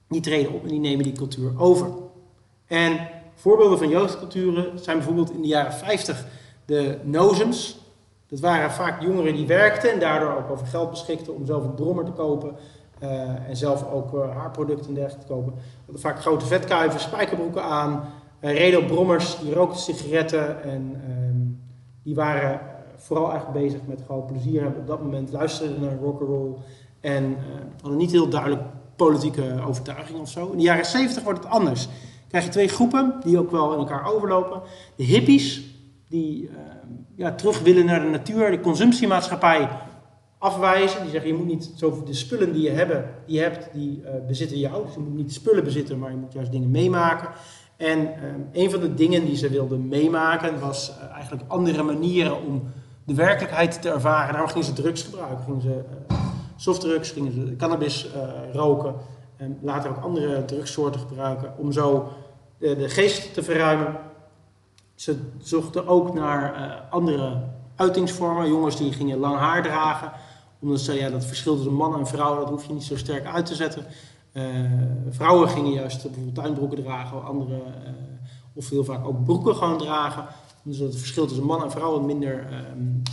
die 0.07 0.21
treden 0.21 0.53
op 0.53 0.63
en 0.63 0.69
die 0.69 0.79
nemen 0.79 1.03
die 1.03 1.13
cultuur 1.13 1.59
over. 1.59 1.87
En 2.67 3.09
voorbeelden 3.35 3.77
van 3.77 3.89
jeugdculturen 3.89 4.79
zijn 4.79 4.97
bijvoorbeeld 4.97 5.31
in 5.31 5.41
de 5.41 5.47
jaren 5.47 5.73
50 5.73 6.25
de 6.65 6.97
nozems. 7.03 7.79
Dat 8.27 8.39
waren 8.39 8.71
vaak 8.71 9.01
jongeren 9.01 9.35
die 9.35 9.47
werkten 9.47 9.91
en 9.91 9.99
daardoor 9.99 10.35
ook 10.37 10.49
over 10.49 10.67
geld 10.67 10.89
beschikten 10.89 11.35
om 11.35 11.45
zelf 11.45 11.63
een 11.63 11.73
brommer 11.73 12.05
te 12.05 12.11
kopen. 12.11 12.55
Uh, 13.03 13.49
en 13.49 13.57
zelf 13.57 13.91
ook 13.91 14.13
uh, 14.13 14.37
haarproducten 14.37 14.87
en 14.87 14.93
dergelijke 14.93 15.27
te 15.27 15.33
kopen. 15.33 15.53
Hadden 15.85 16.01
vaak 16.01 16.21
grote 16.21 16.45
vetkuiven, 16.45 16.99
spijkerbroeken 16.99 17.63
aan. 17.63 18.03
Uh, 18.41 18.77
op 18.77 18.87
brommers, 18.87 19.39
die 19.39 19.53
rookten 19.53 19.81
sigaretten. 19.81 20.63
En 20.63 21.01
ehm, 21.03 21.37
die 22.03 22.15
waren 22.15 22.59
vooral 22.95 23.29
eigenlijk 23.31 23.65
bezig 23.65 23.79
met 23.87 24.01
gewoon 24.05 24.25
plezier 24.25 24.61
hebben 24.61 24.79
op 24.79 24.87
dat 24.87 25.01
moment. 25.01 25.31
Luisterden 25.31 25.81
naar 25.81 25.97
rock'n'roll. 26.01 26.53
En 26.99 27.37
hadden 27.81 27.99
niet 27.99 28.11
heel 28.11 28.29
duidelijk 28.29 28.61
politieke 28.95 29.63
overtuiging 29.67 30.19
of 30.19 30.29
zo. 30.29 30.51
In 30.51 30.57
de 30.57 30.63
jaren 30.63 30.85
70 30.85 31.23
wordt 31.23 31.43
het 31.43 31.51
anders. 31.51 31.87
Krijg 32.35 32.53
je 32.53 32.59
twee 32.59 32.75
groepen 32.75 33.13
die 33.23 33.39
ook 33.39 33.51
wel 33.51 33.73
in 33.73 33.79
elkaar 33.79 34.13
overlopen. 34.13 34.61
De 34.95 35.03
hippies, 35.03 35.61
die 36.09 36.49
ja, 37.15 37.31
terug 37.31 37.59
willen 37.59 37.85
naar 37.85 38.01
de 38.01 38.09
natuur, 38.09 38.51
de 38.51 38.59
consumptiemaatschappij 38.59 39.69
afwijzen. 40.37 41.01
Die 41.01 41.11
zeggen 41.11 41.29
je 41.29 41.35
moet 41.35 41.45
niet 41.45 41.71
zo 41.75 42.03
de 42.05 42.13
spullen 42.13 42.53
die 42.53 42.61
je, 42.61 42.69
hebben, 42.69 43.09
die 43.25 43.39
hebt, 43.39 43.73
die 43.73 44.01
uh, 44.01 44.09
bezitten 44.27 44.57
jou. 44.57 44.85
Dus 44.85 44.93
je 44.93 44.99
moet 44.99 45.15
niet 45.15 45.33
spullen 45.33 45.63
bezitten, 45.63 45.99
maar 45.99 46.11
je 46.11 46.17
moet 46.17 46.33
juist 46.33 46.51
dingen 46.51 46.71
meemaken. 46.71 47.29
En 47.77 47.99
um, 47.99 48.49
een 48.51 48.71
van 48.71 48.79
de 48.79 48.93
dingen 48.93 49.25
die 49.25 49.35
ze 49.35 49.49
wilden 49.49 49.87
meemaken 49.87 50.59
was 50.59 50.93
eigenlijk 51.13 51.43
andere 51.47 51.83
manieren 51.83 52.45
om 52.45 52.63
de 53.05 53.13
werkelijkheid 53.13 53.81
te 53.81 53.89
ervaren. 53.89 54.31
Daarom 54.31 54.49
gingen 54.49 54.67
ze 54.67 54.73
drugs 54.73 55.03
gebruiken. 55.03 55.43
Gingen 55.43 55.61
ze 55.61 55.83
softdrugs, 56.55 57.11
gingen 57.11 57.31
ze 57.31 57.55
cannabis 57.55 58.07
roken. 58.53 58.95
En 59.37 59.57
later 59.61 59.89
ook 59.89 60.03
andere 60.03 60.45
drugssoorten 60.45 60.99
gebruiken 60.99 61.53
om 61.57 61.71
zo 61.71 62.11
de, 62.57 62.75
de 62.75 62.89
geest 62.89 63.33
te 63.33 63.43
verruimen. 63.43 63.97
Ze 64.95 65.17
zochten 65.41 65.87
ook 65.87 66.13
naar 66.13 66.53
andere 66.89 67.43
uitingsvormen. 67.75 68.47
Jongens 68.47 68.77
die 68.77 68.93
gingen 68.93 69.17
lang 69.17 69.37
haar 69.37 69.63
dragen 69.63 70.11
omdat 70.65 70.79
ze 70.79 70.93
ja, 70.93 71.09
dat 71.09 71.25
verschil 71.25 71.55
tussen 71.55 71.73
man 71.73 71.99
en 71.99 72.07
vrouw, 72.07 72.39
dat 72.39 72.49
hoef 72.49 72.65
je 72.65 72.73
niet 72.73 72.83
zo 72.83 72.97
sterk 72.97 73.25
uit 73.25 73.45
te 73.45 73.55
zetten. 73.55 73.85
Uh, 74.33 74.43
vrouwen 75.09 75.49
gingen 75.49 75.71
juist 75.71 76.03
bijvoorbeeld 76.03 76.35
tuinbroeken 76.35 76.83
dragen, 76.83 77.23
andere, 77.23 77.53
uh, 77.53 77.89
of 78.53 78.69
heel 78.69 78.83
vaak 78.83 79.05
ook 79.05 79.23
broeken 79.23 79.55
gewoon 79.55 79.77
dragen. 79.77 80.25
Dus 80.63 80.77
het 80.77 80.95
verschil 80.95 81.25
tussen 81.25 81.45
man 81.45 81.63
en 81.63 81.71
vrouw 81.71 81.99
minder 81.99 82.47
uh, 82.51 82.57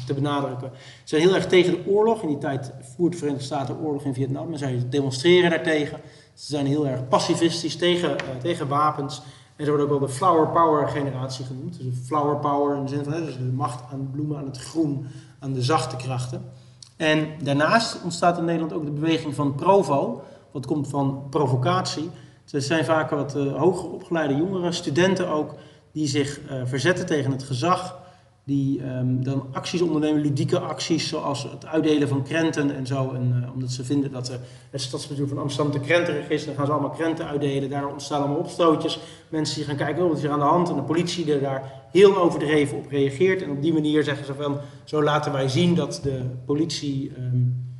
te 0.06 0.14
benadrukken. 0.14 0.70
Ze 0.74 0.80
zijn 1.04 1.22
heel 1.22 1.34
erg 1.34 1.46
tegen 1.46 1.72
de 1.72 1.90
oorlog. 1.90 2.22
In 2.22 2.28
die 2.28 2.38
tijd 2.38 2.72
voert 2.80 3.12
de 3.12 3.18
Verenigde 3.18 3.44
Staten 3.44 3.78
oorlog 3.78 4.04
in 4.04 4.14
Vietnam. 4.14 4.52
En 4.52 4.58
zij 4.58 4.86
demonstreren 4.90 5.50
daartegen. 5.50 6.00
Ze 6.34 6.46
zijn 6.46 6.66
heel 6.66 6.86
erg 6.86 7.08
pacifistisch 7.08 7.76
tegen, 7.76 8.18
eh, 8.18 8.24
tegen 8.40 8.68
wapens. 8.68 9.22
En 9.56 9.64
ze 9.64 9.70
worden 9.70 9.90
ook 9.90 9.98
wel 9.98 10.08
de 10.08 10.14
flower 10.14 10.48
power 10.48 10.88
generatie 10.88 11.44
genoemd. 11.44 11.78
Dus 11.78 11.94
flower 12.04 12.36
power 12.36 12.76
in 12.76 12.82
de 12.82 12.88
zin 12.88 13.04
van 13.04 13.12
dus 13.12 13.36
de 13.36 13.42
macht 13.42 13.82
aan 13.92 14.10
bloemen, 14.12 14.38
aan 14.38 14.46
het 14.46 14.58
groen, 14.58 15.06
aan 15.38 15.52
de 15.52 15.62
zachte 15.62 15.96
krachten. 15.96 16.50
En 16.96 17.28
daarnaast 17.42 18.02
ontstaat 18.02 18.38
in 18.38 18.44
Nederland 18.44 18.72
ook 18.72 18.84
de 18.84 18.90
beweging 18.90 19.34
van 19.34 19.54
provo, 19.54 20.22
wat 20.50 20.66
komt 20.66 20.88
van 20.88 21.26
provocatie. 21.30 22.10
Het 22.50 22.64
zijn 22.64 22.84
vaak 22.84 23.10
wat 23.10 23.36
uh, 23.36 23.56
hoger 23.56 23.90
opgeleide 23.90 24.36
jongeren, 24.36 24.74
studenten 24.74 25.28
ook, 25.28 25.54
die 25.92 26.06
zich 26.06 26.40
uh, 26.40 26.62
verzetten 26.64 27.06
tegen 27.06 27.30
het 27.30 27.42
gezag. 27.42 28.01
Die 28.44 28.86
um, 28.86 29.24
dan 29.24 29.46
acties 29.52 29.82
ondernemen, 29.82 30.20
ludieke 30.20 30.58
acties, 30.58 31.08
zoals 31.08 31.42
het 31.42 31.66
uitdelen 31.66 32.08
van 32.08 32.22
krenten 32.22 32.74
en 32.74 32.86
zo. 32.86 33.12
En, 33.14 33.42
uh, 33.42 33.52
omdat 33.52 33.70
ze 33.70 33.84
vinden 33.84 34.12
dat 34.12 34.30
uh, 34.30 34.36
het 34.70 34.80
stadsbestuur 34.80 35.28
van 35.28 35.38
Amsterdam 35.38 35.82
te 35.82 36.24
is, 36.28 36.44
dan 36.44 36.54
gaan 36.54 36.66
ze 36.66 36.72
allemaal 36.72 36.90
krenten 36.90 37.26
uitdelen. 37.26 37.70
Daar 37.70 37.86
ontstaan 37.86 38.20
allemaal 38.20 38.38
opstootjes. 38.38 39.00
Mensen 39.28 39.56
die 39.56 39.64
gaan 39.64 39.76
kijken, 39.76 40.02
oh, 40.02 40.08
wat 40.08 40.18
is 40.18 40.24
er 40.24 40.30
aan 40.30 40.38
de 40.38 40.44
hand? 40.44 40.68
En 40.68 40.76
de 40.76 40.82
politie 40.82 41.24
die 41.24 41.40
daar 41.40 41.72
heel 41.90 42.16
overdreven 42.16 42.76
op 42.76 42.86
reageert. 42.90 43.42
En 43.42 43.50
op 43.50 43.62
die 43.62 43.72
manier 43.72 44.04
zeggen 44.04 44.26
ze 44.26 44.34
van, 44.34 44.56
zo 44.84 45.02
laten 45.02 45.32
wij 45.32 45.48
zien 45.48 45.74
dat 45.74 46.00
de 46.02 46.22
politie 46.44 47.12
um, 47.18 47.70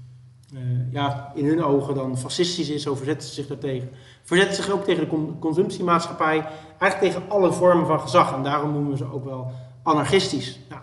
uh, 0.55 0.61
ja, 0.93 1.33
in 1.35 1.45
hun 1.45 1.63
ogen 1.63 1.95
dan 1.95 2.19
fascistisch 2.19 2.71
is. 2.71 2.83
Zo 2.83 2.95
verzetten 2.95 3.29
ze 3.29 3.35
zich 3.35 3.47
daartegen. 3.47 3.89
Verzetten 4.23 4.57
zich 4.57 4.73
ook 4.73 4.85
tegen 4.85 5.09
de 5.09 5.39
consumptiemaatschappij. 5.39 6.45
Eigenlijk 6.79 7.13
tegen 7.13 7.31
alle 7.31 7.53
vormen 7.53 7.87
van 7.87 8.01
gezag. 8.01 8.35
En 8.35 8.43
daarom 8.43 8.73
noemen 8.73 8.91
we 8.91 8.97
ze 8.97 9.13
ook 9.13 9.25
wel 9.25 9.53
anarchistisch. 9.83 10.59
Nou, 10.69 10.81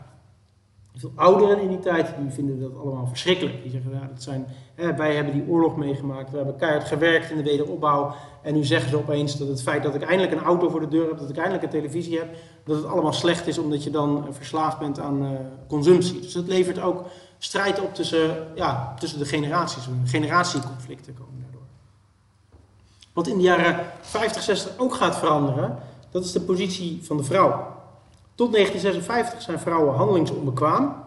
veel 0.99 1.11
ouderen 1.15 1.61
in 1.61 1.67
die 1.67 1.79
tijd 1.79 2.13
die 2.21 2.31
vinden 2.31 2.59
dat 2.59 2.77
allemaal 2.77 3.07
verschrikkelijk. 3.07 3.61
Die 3.61 3.71
zeggen, 3.71 3.91
dat 4.13 4.23
zijn, 4.23 4.47
hè, 4.75 4.95
wij 4.95 5.15
hebben 5.15 5.33
die 5.33 5.47
oorlog 5.47 5.75
meegemaakt, 5.75 6.31
we 6.31 6.37
hebben 6.37 6.55
keihard 6.55 6.87
gewerkt 6.87 7.31
in 7.31 7.37
de 7.37 7.43
wederopbouw. 7.43 8.15
En 8.41 8.53
nu 8.53 8.63
zeggen 8.63 8.89
ze 8.89 8.97
opeens 8.97 9.37
dat 9.37 9.47
het 9.47 9.61
feit 9.61 9.83
dat 9.83 9.95
ik 9.95 10.01
eindelijk 10.01 10.31
een 10.31 10.43
auto 10.43 10.69
voor 10.69 10.79
de 10.79 10.87
deur 10.87 11.07
heb, 11.07 11.17
dat 11.19 11.29
ik 11.29 11.37
eindelijk 11.37 11.63
een 11.63 11.69
televisie 11.69 12.17
heb, 12.17 12.35
dat 12.63 12.75
het 12.75 12.85
allemaal 12.85 13.13
slecht 13.13 13.47
is 13.47 13.57
omdat 13.57 13.83
je 13.83 13.89
dan 13.89 14.27
verslaafd 14.29 14.79
bent 14.79 14.99
aan 14.99 15.23
uh, 15.23 15.29
consumptie. 15.67 16.19
Dus 16.19 16.33
dat 16.33 16.47
levert 16.47 16.81
ook 16.81 17.05
strijd 17.37 17.81
op 17.81 17.93
tussen, 17.93 18.47
ja, 18.55 18.93
tussen 18.99 19.19
de 19.19 19.25
generaties. 19.25 19.87
Generatieconflicten 20.05 21.13
komen 21.13 21.41
daardoor. 21.41 21.61
Wat 23.13 23.27
in 23.27 23.37
de 23.37 23.43
jaren 23.43 23.85
50, 24.01 24.41
60 24.41 24.71
ook 24.77 24.95
gaat 24.95 25.17
veranderen, 25.17 25.77
dat 26.11 26.23
is 26.23 26.31
de 26.31 26.41
positie 26.41 26.99
van 27.03 27.17
de 27.17 27.23
vrouw. 27.23 27.77
Tot 28.39 28.51
1956 28.51 29.41
zijn 29.41 29.59
vrouwen 29.59 29.95
handelingsonbekwaam. 29.95 31.03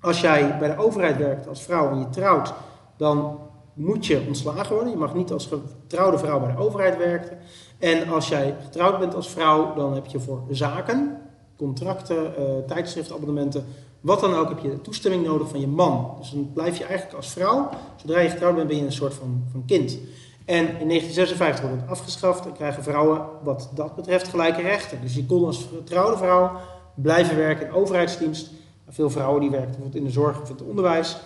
Als 0.00 0.20
jij 0.20 0.58
bij 0.58 0.68
de 0.68 0.82
overheid 0.82 1.16
werkt 1.16 1.48
als 1.48 1.62
vrouw 1.62 1.90
en 1.90 1.98
je 1.98 2.08
trouwt, 2.08 2.52
dan 2.96 3.38
moet 3.74 4.06
je 4.06 4.24
ontslagen 4.26 4.74
worden. 4.74 4.92
Je 4.92 4.98
mag 4.98 5.14
niet 5.14 5.32
als 5.32 5.46
getrouwde 5.46 6.18
vrouw 6.18 6.40
bij 6.40 6.52
de 6.54 6.58
overheid 6.58 6.96
werken. 6.96 7.38
En 7.78 8.08
als 8.08 8.28
jij 8.28 8.56
getrouwd 8.62 8.98
bent 8.98 9.14
als 9.14 9.28
vrouw, 9.28 9.74
dan 9.74 9.94
heb 9.94 10.06
je 10.06 10.20
voor 10.20 10.42
zaken, 10.50 11.18
contracten, 11.56 12.32
uh, 12.38 12.44
tijdschriftabonnementen, 12.66 13.64
wat 14.00 14.20
dan 14.20 14.34
ook, 14.34 14.48
heb 14.48 14.58
je 14.58 14.80
toestemming 14.80 15.24
nodig 15.24 15.48
van 15.48 15.60
je 15.60 15.68
man. 15.68 16.14
Dus 16.18 16.30
dan 16.30 16.50
blijf 16.52 16.78
je 16.78 16.84
eigenlijk 16.84 17.16
als 17.16 17.30
vrouw, 17.32 17.68
zodra 17.96 18.20
je 18.20 18.28
getrouwd 18.28 18.54
bent, 18.54 18.68
ben 18.68 18.76
je 18.76 18.84
een 18.84 18.92
soort 18.92 19.14
van, 19.14 19.44
van 19.52 19.64
kind. 19.66 19.98
En 20.46 20.64
in 20.80 20.88
1956 20.88 21.64
wordt 21.64 21.80
het 21.80 21.90
afgeschaft 21.90 22.46
en 22.46 22.52
krijgen 22.52 22.82
vrouwen 22.82 23.26
wat 23.42 23.70
dat 23.74 23.94
betreft 23.94 24.28
gelijke 24.28 24.60
rechten. 24.60 25.00
Dus 25.00 25.14
je 25.14 25.26
kon 25.26 25.44
als 25.44 25.68
getrouwde 25.76 26.16
vrouw 26.16 26.60
blijven 26.94 27.36
werken 27.36 27.66
in 27.66 27.72
overheidsdienst. 27.72 28.50
Veel 28.88 29.10
vrouwen 29.10 29.40
die 29.40 29.50
werkten 29.50 29.70
bijvoorbeeld 29.70 30.02
in 30.02 30.04
de 30.04 30.12
zorg 30.12 30.42
of 30.42 30.48
het 30.48 30.62
onderwijs. 30.62 31.16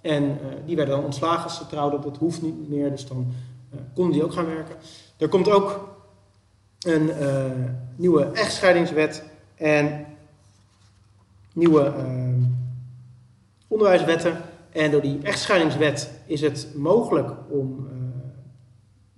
En 0.00 0.22
uh, 0.22 0.36
die 0.66 0.76
werden 0.76 0.94
dan 0.94 1.04
ontslagen 1.04 1.44
als 1.44 1.56
ze 1.56 1.66
trouwden. 1.66 2.00
Dat 2.00 2.16
hoeft 2.16 2.42
niet 2.42 2.68
meer, 2.68 2.90
dus 2.90 3.06
dan 3.06 3.34
uh, 3.74 3.80
konden 3.94 4.12
die 4.12 4.24
ook 4.24 4.32
gaan 4.32 4.46
werken. 4.46 4.74
Er 5.16 5.28
komt 5.28 5.50
ook 5.50 5.88
een 6.80 7.10
uh, 7.20 7.44
nieuwe 7.96 8.24
echtscheidingswet 8.24 9.24
en 9.54 10.06
nieuwe 11.52 11.92
onderwijswetten. 13.68 14.40
En 14.72 14.90
door 14.90 15.00
die 15.00 15.18
echtscheidingswet 15.22 16.10
is 16.26 16.40
het 16.40 16.68
mogelijk 16.76 17.30
om 17.48 17.88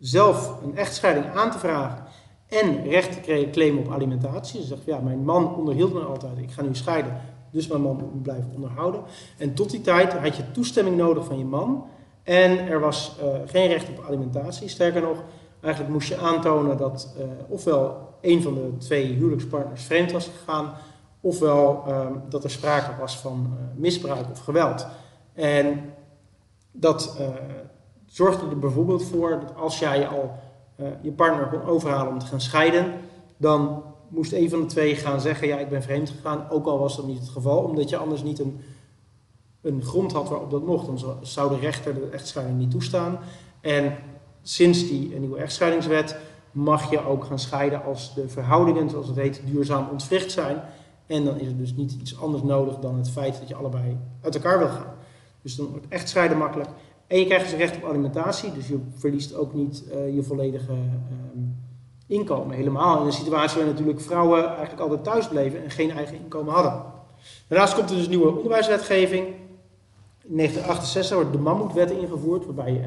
zelf 0.03 0.63
een 0.63 0.77
echtscheiding 0.77 1.27
aan 1.35 1.51
te 1.51 1.59
vragen 1.59 2.05
en 2.49 2.85
recht 2.89 3.25
te 3.25 3.49
claimen 3.53 3.87
op 3.87 3.93
alimentatie. 3.93 4.61
Ze 4.61 4.67
zegt, 4.67 4.85
ja, 4.85 4.99
mijn 4.99 5.25
man 5.25 5.55
onderhield 5.55 5.93
me 5.93 6.01
altijd, 6.01 6.39
ik 6.39 6.51
ga 6.51 6.63
nu 6.63 6.75
scheiden, 6.75 7.21
dus 7.51 7.67
mijn 7.67 7.83
man 7.83 7.97
moet 7.97 8.15
me 8.15 8.21
blijven 8.21 8.51
onderhouden. 8.55 9.03
En 9.39 9.55
tot 9.55 9.71
die 9.71 9.81
tijd 9.81 10.13
had 10.13 10.37
je 10.37 10.51
toestemming 10.51 10.97
nodig 10.97 11.25
van 11.25 11.39
je 11.39 11.45
man 11.45 11.87
en 12.23 12.59
er 12.59 12.81
was 12.81 13.17
uh, 13.23 13.29
geen 13.47 13.69
recht 13.69 13.89
op 13.89 14.05
alimentatie. 14.07 14.69
Sterker 14.69 15.01
nog, 15.01 15.23
eigenlijk 15.61 15.93
moest 15.95 16.09
je 16.09 16.19
aantonen 16.19 16.77
dat 16.77 17.15
uh, 17.19 17.25
ofwel 17.49 18.11
een 18.21 18.43
van 18.43 18.55
de 18.55 18.77
twee 18.79 19.13
huwelijkspartners 19.13 19.85
vreemd 19.85 20.13
was 20.13 20.31
gegaan, 20.39 20.73
ofwel 21.21 21.85
uh, 21.89 22.07
dat 22.29 22.45
er 22.45 22.51
sprake 22.51 23.01
was 23.01 23.19
van 23.19 23.47
uh, 23.53 23.81
misbruik 23.81 24.31
of 24.31 24.39
geweld. 24.39 24.87
En 25.35 25.81
dat 26.73 27.17
zorgde 28.13 28.49
er 28.49 28.59
bijvoorbeeld 28.59 29.05
voor 29.05 29.41
dat 29.41 29.57
als 29.57 29.79
jij 29.79 30.07
al 30.09 30.39
uh, 30.77 30.87
je 31.03 31.13
partner 31.13 31.47
kon 31.47 31.63
overhalen 31.63 32.13
om 32.13 32.19
te 32.19 32.27
gaan 32.27 32.41
scheiden, 32.41 32.93
dan 33.37 33.83
moest 34.09 34.33
een 34.33 34.51
van 34.51 34.61
de 34.61 34.67
twee 34.67 34.95
gaan 34.95 35.21
zeggen: 35.21 35.49
Ja, 35.49 35.59
ik 35.59 35.69
ben 35.69 35.83
vreemd 35.83 36.11
gegaan, 36.11 36.51
ook 36.51 36.67
al 36.67 36.79
was 36.79 36.97
dat 36.97 37.07
niet 37.07 37.19
het 37.19 37.29
geval, 37.29 37.59
omdat 37.59 37.89
je 37.89 37.97
anders 37.97 38.23
niet 38.23 38.39
een, 38.39 38.61
een 39.61 39.83
grond 39.83 40.13
had 40.13 40.29
waarop 40.29 40.51
dat 40.51 40.67
mocht. 40.67 40.87
Dan 40.87 41.17
zou 41.23 41.51
de 41.51 41.59
rechter 41.59 41.95
de 41.95 42.09
echtscheiding 42.13 42.59
niet 42.59 42.71
toestaan. 42.71 43.19
En 43.61 43.97
sinds 44.43 44.89
die 44.89 45.19
nieuwe 45.19 45.39
echtscheidingswet 45.39 46.17
mag 46.51 46.91
je 46.91 47.07
ook 47.07 47.25
gaan 47.25 47.39
scheiden 47.39 47.85
als 47.85 48.15
de 48.15 48.29
verhoudingen, 48.29 48.91
zoals 48.91 49.07
het 49.07 49.17
heet, 49.17 49.43
duurzaam 49.45 49.89
ontwricht 49.91 50.33
zijn. 50.33 50.63
En 51.07 51.25
dan 51.25 51.39
is 51.41 51.47
er 51.47 51.57
dus 51.57 51.75
niet 51.75 51.93
iets 51.93 52.21
anders 52.21 52.43
nodig 52.43 52.79
dan 52.79 52.97
het 52.97 53.11
feit 53.11 53.39
dat 53.39 53.49
je 53.49 53.55
allebei 53.55 53.99
uit 54.21 54.35
elkaar 54.35 54.59
wil 54.59 54.69
gaan. 54.69 54.95
Dus 55.43 55.57
dan 55.57 55.67
wordt 55.67 55.89
echt 55.89 56.09
scheiden 56.09 56.39
makkelijk. 56.39 56.69
En 57.13 57.19
je 57.19 57.27
krijgt 57.27 57.51
dus 57.51 57.59
recht 57.59 57.77
op 57.77 57.85
alimentatie, 57.85 58.53
dus 58.53 58.69
je 58.69 58.79
verliest 58.95 59.35
ook 59.35 59.55
niet 59.55 59.85
uh, 59.95 60.15
je 60.15 60.23
volledige 60.23 60.73
uh, 60.73 60.79
inkomen. 62.07 62.57
Helemaal 62.57 63.01
in 63.01 63.07
een 63.07 63.13
situatie 63.13 63.59
waar 63.59 63.67
natuurlijk 63.67 64.01
vrouwen 64.01 64.47
eigenlijk 64.47 64.81
altijd 64.81 65.05
thuis 65.05 65.29
bleven 65.29 65.63
en 65.63 65.71
geen 65.71 65.91
eigen 65.91 66.17
inkomen 66.17 66.53
hadden. 66.53 66.83
Daarnaast 67.49 67.75
komt 67.75 67.91
er 67.91 67.97
dus 67.97 68.09
nieuwe 68.09 68.37
onderwijswetgeving. 68.37 69.27
In 70.23 70.37
1968 70.37 71.17
wordt 71.17 71.33
de 71.33 71.39
Mammoetwet 71.39 71.91
ingevoerd, 71.91 72.45
waarbij 72.45 72.73
uh, 72.73 72.87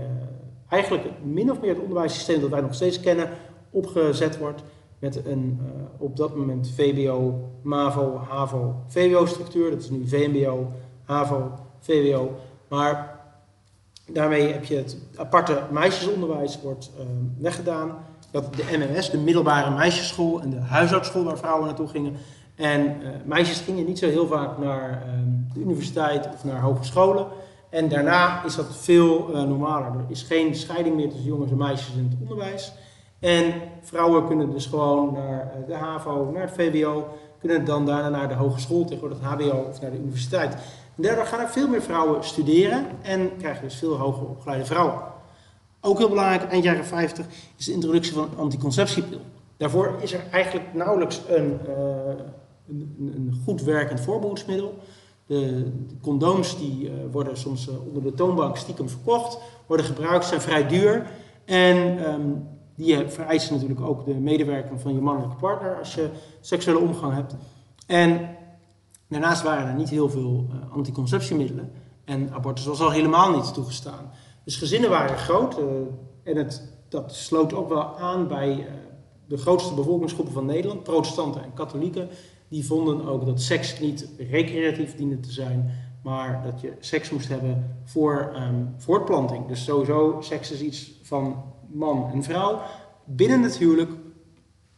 eigenlijk 0.69 1.05
min 1.23 1.51
of 1.51 1.61
meer 1.61 1.69
het 1.69 1.81
onderwijssysteem 1.81 2.41
dat 2.41 2.49
wij 2.49 2.61
nog 2.61 2.73
steeds 2.73 2.99
kennen 2.99 3.29
opgezet 3.69 4.37
wordt 4.37 4.63
met 4.99 5.25
een 5.25 5.59
uh, 5.61 5.67
op 5.97 6.17
dat 6.17 6.35
moment 6.35 6.71
VBO, 6.75 7.49
MAVO, 7.61 8.17
HAVO, 8.29 8.75
VWO-structuur. 8.87 9.69
Dat 9.69 9.81
is 9.81 9.89
nu 9.89 10.07
VMBO, 10.07 10.71
HAVO, 11.03 11.51
VWO. 11.79 12.31
Maar 12.67 13.14
daarmee 14.11 14.51
heb 14.51 14.65
je 14.65 14.75
het 14.75 14.97
aparte 15.15 15.61
meisjesonderwijs 15.71 16.59
wordt 16.61 16.91
uh, 16.99 17.05
weggedaan. 17.37 17.97
Dat 18.31 18.55
de 18.55 18.77
MMS, 18.77 19.09
de 19.09 19.17
middelbare 19.17 19.75
meisjesschool 19.75 20.41
en 20.41 20.49
de 20.49 20.59
huishoudschool 20.59 21.23
waar 21.23 21.37
vrouwen 21.37 21.65
naartoe 21.65 21.87
gingen. 21.87 22.15
En 22.55 22.81
uh, 22.81 23.09
meisjes 23.25 23.59
gingen 23.59 23.85
niet 23.85 23.99
zo 23.99 24.07
heel 24.07 24.27
vaak 24.27 24.57
naar 24.57 25.03
de 25.53 25.59
universiteit 25.59 26.29
of 26.33 26.43
naar 26.43 26.61
hogescholen. 26.61 27.27
En 27.69 27.89
daarna 27.89 28.43
is 28.43 28.55
dat 28.55 28.75
veel 28.75 29.29
normaler. 29.33 29.85
Er 29.85 30.05
is 30.07 30.21
geen 30.21 30.55
scheiding 30.55 30.95
meer 30.95 31.09
tussen 31.09 31.27
jongens 31.27 31.51
en 31.51 31.57
meisjes 31.57 31.95
in 31.95 32.07
het 32.09 32.17
onderwijs. 32.21 32.73
En 33.19 33.53
vrouwen 33.81 34.27
kunnen 34.27 34.51
dus 34.51 34.65
gewoon 34.65 35.13
naar 35.13 35.39
eh, 35.39 35.67
de 35.67 35.73
HAVO, 35.73 36.31
naar 36.33 36.41
het 36.41 36.51
VWO, 36.55 37.07
kunnen 37.39 37.65
dan 37.65 37.85
daarna 37.85 38.09
naar 38.09 38.27
de 38.27 38.33
hogeschool, 38.33 38.85
tegenwoordig 38.85 39.19
het 39.21 39.27
HBO 39.27 39.65
of 39.69 39.81
naar 39.81 39.91
de 39.91 39.97
universiteit. 39.97 40.57
En 40.95 41.03
daardoor 41.03 41.25
gaan 41.25 41.39
er 41.39 41.49
veel 41.49 41.67
meer 41.67 41.81
vrouwen 41.81 42.23
studeren 42.23 42.85
en 43.01 43.37
krijgen 43.37 43.63
dus 43.63 43.75
veel 43.75 43.95
hoger 43.95 44.27
opgeleide 44.27 44.65
vrouwen. 44.65 45.01
Ook 45.81 45.97
heel 45.97 46.09
belangrijk, 46.09 46.43
eind 46.43 46.63
jaren 46.63 46.85
50, 46.85 47.25
is 47.57 47.65
de 47.65 47.71
introductie 47.71 48.13
van 48.13 48.23
een 48.23 48.37
anticonceptiepil. 48.37 49.19
Daarvoor 49.57 49.95
is 49.99 50.13
er 50.13 50.23
eigenlijk 50.31 50.73
nauwelijks 50.73 51.21
een, 51.27 51.59
uh, 51.67 51.73
een, 52.69 53.13
een, 53.15 53.41
goed 53.43 53.61
werkend 53.61 53.99
voorbehoedsmiddel. 53.99 54.77
De, 55.25 55.71
condooms 56.01 56.57
die 56.57 56.83
uh, 56.83 56.91
worden 57.11 57.37
soms 57.37 57.67
uh, 57.67 57.87
onder 57.87 58.03
de 58.03 58.13
toonbank 58.13 58.57
stiekem 58.57 58.89
verkocht, 58.89 59.37
worden 59.67 59.85
gebruikt, 59.85 60.25
zijn 60.25 60.41
vrij 60.41 60.67
duur. 60.67 61.05
En 61.45 62.09
um, 62.09 62.47
die 62.75 63.07
vereisen 63.07 63.53
natuurlijk 63.53 63.81
ook 63.81 64.05
de 64.05 64.13
medewerking 64.13 64.81
van 64.81 64.93
je 64.93 65.01
mannelijke 65.01 65.35
partner 65.35 65.77
als 65.77 65.95
je 65.95 66.09
seksuele 66.41 66.79
omgang 66.79 67.13
hebt. 67.13 67.35
En 67.87 68.29
daarnaast 69.09 69.43
waren 69.43 69.67
er 69.67 69.75
niet 69.75 69.89
heel 69.89 70.09
veel 70.09 70.47
uh, 70.49 70.73
anticonceptiemiddelen. 70.73 71.71
En 72.03 72.33
abortus 72.33 72.65
was 72.65 72.79
al 72.79 72.91
helemaal 72.91 73.35
niet 73.35 73.53
toegestaan. 73.53 74.11
Dus 74.43 74.55
gezinnen 74.55 74.89
waren 74.89 75.17
groot. 75.17 75.59
Uh, 75.59 75.65
en 76.23 76.37
het, 76.37 76.71
dat 76.89 77.15
sloot 77.15 77.53
ook 77.53 77.69
wel 77.69 77.97
aan 77.97 78.27
bij 78.27 78.57
uh, 78.57 78.65
de 79.27 79.37
grootste 79.37 79.73
bevolkingsgroepen 79.73 80.33
van 80.33 80.45
Nederland, 80.45 80.83
protestanten 80.83 81.43
en 81.43 81.53
katholieken. 81.53 82.09
Die 82.47 82.65
vonden 82.65 83.07
ook 83.07 83.25
dat 83.25 83.41
seks 83.41 83.79
niet 83.79 84.09
recreatief 84.17 84.95
diende 84.95 85.19
te 85.19 85.31
zijn, 85.31 85.71
maar 86.03 86.41
dat 86.43 86.61
je 86.61 86.73
seks 86.79 87.09
moest 87.09 87.27
hebben 87.27 87.79
voor 87.83 88.33
um, 88.35 88.73
voortplanting. 88.77 89.47
Dus 89.47 89.63
sowieso, 89.63 90.17
seks 90.21 90.51
is 90.51 90.61
iets 90.61 90.91
van 91.01 91.43
man 91.67 92.09
en 92.13 92.23
vrouw 92.23 92.59
binnen 93.05 93.41
het 93.41 93.57
huwelijk 93.57 93.91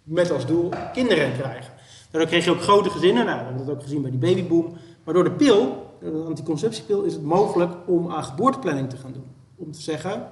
met 0.04 0.32
als 0.32 0.46
doel 0.46 0.70
kinderen 0.94 1.34
krijgen. 1.34 1.74
Daardoor 2.12 2.30
kreeg 2.30 2.46
je 2.46 2.52
ook 2.52 2.62
grote 2.62 2.90
gezinnen, 2.90 3.26
nou, 3.26 3.38
we 3.38 3.46
hebben 3.46 3.66
dat 3.66 3.76
ook 3.76 3.82
gezien 3.82 4.02
bij 4.02 4.12
die 4.12 4.20
babyboom. 4.20 4.74
Maar 5.04 5.14
door 5.14 5.24
de 5.24 5.32
pil, 5.32 5.92
de 6.00 6.24
anticonceptiepil, 6.28 7.02
is 7.02 7.14
het 7.14 7.24
mogelijk 7.24 7.74
om 7.86 8.12
aan 8.12 8.24
geboorteplanning 8.24 8.90
te 8.90 8.98
gaan 8.98 9.12
doen. 9.12 9.26
Om 9.56 9.72
te 9.72 9.82
zeggen, 9.82 10.30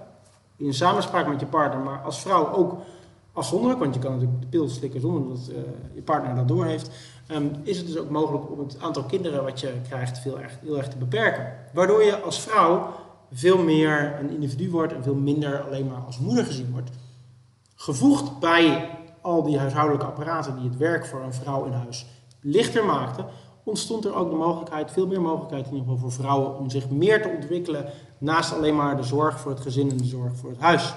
in 0.58 0.74
samenspraak 0.74 1.28
met 1.28 1.40
je 1.40 1.46
partner, 1.46 1.84
maar 1.84 2.02
als 2.02 2.22
vrouw 2.22 2.54
ook 2.54 2.78
afzonderlijk, 3.34 3.80
want 3.80 3.96
je 3.96 4.02
kan 4.02 4.12
natuurlijk 4.12 4.42
de 4.42 4.48
pil 4.48 4.70
slikken 4.70 5.02
zonder 5.02 5.30
dat 5.30 5.50
uh, 5.50 5.56
je 5.94 6.02
partner 6.02 6.36
dat 6.36 6.48
doorheeft, 6.48 6.90
um, 7.32 7.52
is 7.64 7.78
het 7.78 7.88
dus 7.88 7.98
ook 7.98 8.10
mogelijk 8.10 8.52
om 8.52 8.60
het 8.60 8.78
aantal 8.82 9.04
kinderen 9.04 9.44
wat 9.44 9.60
je 9.60 9.74
krijgt 9.88 10.20
veel 10.20 10.40
erg, 10.40 10.60
heel 10.62 10.78
erg 10.78 10.88
te 10.88 10.98
beperken. 10.98 11.54
Waardoor 11.74 12.04
je 12.04 12.22
als 12.22 12.40
vrouw 12.40 12.90
veel 13.32 13.58
meer 13.58 14.20
een 14.20 14.30
individu 14.30 14.70
wordt 14.70 14.94
en 14.94 15.04
veel 15.04 15.16
minder 15.16 15.62
alleen 15.62 15.88
maar 15.88 16.02
als 16.06 16.20
moeder 16.20 16.46
gezien 16.46 16.72
wordt. 16.72 16.90
Gevoegd 17.76 18.40
bij 18.40 18.90
al 19.26 19.44
die 19.44 19.58
huishoudelijke 19.58 20.06
apparaten 20.06 20.56
die 20.56 20.70
het 20.70 20.78
werk 20.78 21.06
voor 21.06 21.22
een 21.22 21.34
vrouw 21.34 21.66
in 21.66 21.72
huis 21.72 22.06
lichter 22.42 22.86
maakten, 22.86 23.26
ontstond 23.64 24.06
er 24.06 24.16
ook 24.16 24.30
de 24.30 24.36
mogelijkheid, 24.36 24.92
veel 24.92 25.08
meer 25.08 25.22
mogelijkheid 25.22 25.66
in 25.66 25.72
ieder 25.72 25.84
geval 25.84 26.10
voor 26.10 26.12
vrouwen, 26.12 26.58
om 26.58 26.70
zich 26.70 26.90
meer 26.90 27.22
te 27.22 27.30
ontwikkelen 27.30 27.86
naast 28.18 28.54
alleen 28.54 28.76
maar 28.76 28.98
de 28.98 29.04
zorg 29.04 29.40
voor 29.40 29.52
het 29.52 29.60
gezin 29.60 29.92
en 29.92 29.98
de 29.98 30.06
zorg 30.06 30.36
voor 30.36 30.50
het 30.50 30.60
huis. 30.60 30.94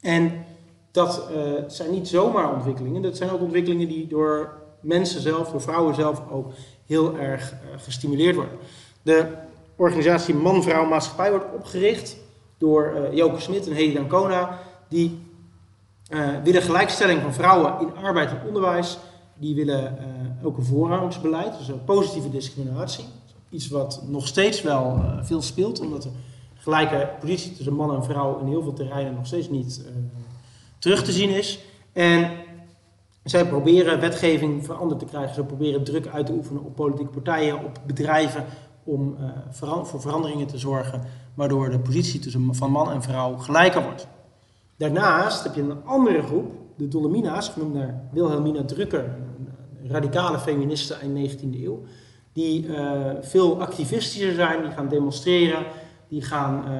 En 0.00 0.44
dat 0.90 1.28
uh, 1.30 1.52
zijn 1.66 1.90
niet 1.90 2.08
zomaar 2.08 2.54
ontwikkelingen, 2.54 3.02
dat 3.02 3.16
zijn 3.16 3.30
ook 3.30 3.40
ontwikkelingen 3.40 3.88
die 3.88 4.06
door 4.06 4.52
mensen 4.80 5.20
zelf, 5.20 5.50
door 5.50 5.60
vrouwen 5.60 5.94
zelf 5.94 6.22
ook 6.30 6.52
heel 6.86 7.16
erg 7.16 7.52
uh, 7.52 7.58
gestimuleerd 7.76 8.34
worden. 8.34 8.58
De 9.02 9.26
organisatie 9.76 10.34
Man-Vrouw 10.34 10.86
Maatschappij 10.86 11.30
wordt 11.30 11.54
opgericht 11.54 12.16
door 12.58 12.94
uh, 12.96 13.16
Joke 13.16 13.40
Smit 13.40 13.66
en 13.66 13.72
Hedy 13.72 13.94
Dancona, 13.94 14.58
die 14.88 15.27
willen 16.42 16.62
gelijkstelling 16.62 17.22
van 17.22 17.34
vrouwen 17.34 17.80
in 17.80 17.96
arbeid 17.96 18.30
en 18.30 18.40
onderwijs. 18.46 18.98
Die 19.34 19.54
willen 19.54 19.98
uh, 20.40 20.46
ook 20.46 20.56
een 20.56 20.64
voorrangingsbeleid, 20.64 21.58
dus 21.58 21.68
een 21.68 21.84
positieve 21.84 22.30
discriminatie. 22.30 23.04
Iets 23.50 23.68
wat 23.68 24.02
nog 24.06 24.26
steeds 24.26 24.62
wel 24.62 24.96
uh, 24.96 25.18
veel 25.22 25.42
speelt, 25.42 25.80
omdat 25.80 26.02
de 26.02 26.10
gelijke 26.54 27.10
positie 27.20 27.52
tussen 27.52 27.74
man 27.74 27.94
en 27.94 28.04
vrouw 28.04 28.38
in 28.38 28.46
heel 28.46 28.62
veel 28.62 28.72
terreinen 28.72 29.14
nog 29.14 29.26
steeds 29.26 29.48
niet 29.48 29.84
terug 30.78 31.04
te 31.04 31.12
zien 31.12 31.30
is. 31.30 31.58
En 31.92 32.30
zij 33.24 33.46
proberen 33.46 34.00
wetgeving 34.00 34.64
veranderd 34.64 35.00
te 35.00 35.06
krijgen. 35.06 35.34
Ze 35.34 35.44
proberen 35.44 35.84
druk 35.84 36.06
uit 36.06 36.26
te 36.26 36.32
oefenen 36.32 36.64
op 36.64 36.74
politieke 36.74 37.12
partijen, 37.12 37.64
op 37.64 37.80
bedrijven, 37.86 38.44
om 38.84 39.16
veran 39.50 39.86
voor 39.86 40.00
veranderingen 40.00 40.46
te 40.46 40.58
zorgen, 40.58 41.02
waardoor 41.34 41.70
de 41.70 41.78
positie 41.78 42.20
tussen 42.20 42.54
van 42.54 42.70
man 42.70 42.90
en 42.90 43.02
vrouw 43.02 43.36
gelijker 43.36 43.82
wordt. 43.82 44.06
Daarnaast 44.78 45.44
heb 45.44 45.54
je 45.54 45.62
een 45.62 45.84
andere 45.84 46.22
groep, 46.22 46.52
de 46.76 46.88
Dolomina's, 46.88 47.48
genoemd 47.48 47.74
naar 47.74 48.02
Wilhelmina 48.12 48.64
Drucker, 48.64 49.16
radicale 49.86 50.38
feministe 50.38 50.94
eind 50.94 51.40
19e 51.40 51.62
eeuw, 51.62 51.82
die 52.32 52.66
uh, 52.66 53.10
veel 53.20 53.60
activistischer 53.60 54.34
zijn, 54.34 54.62
die 54.62 54.70
gaan 54.70 54.88
demonstreren, 54.88 55.64
die 56.08 56.22
gaan 56.22 56.64
uh, 56.64 56.72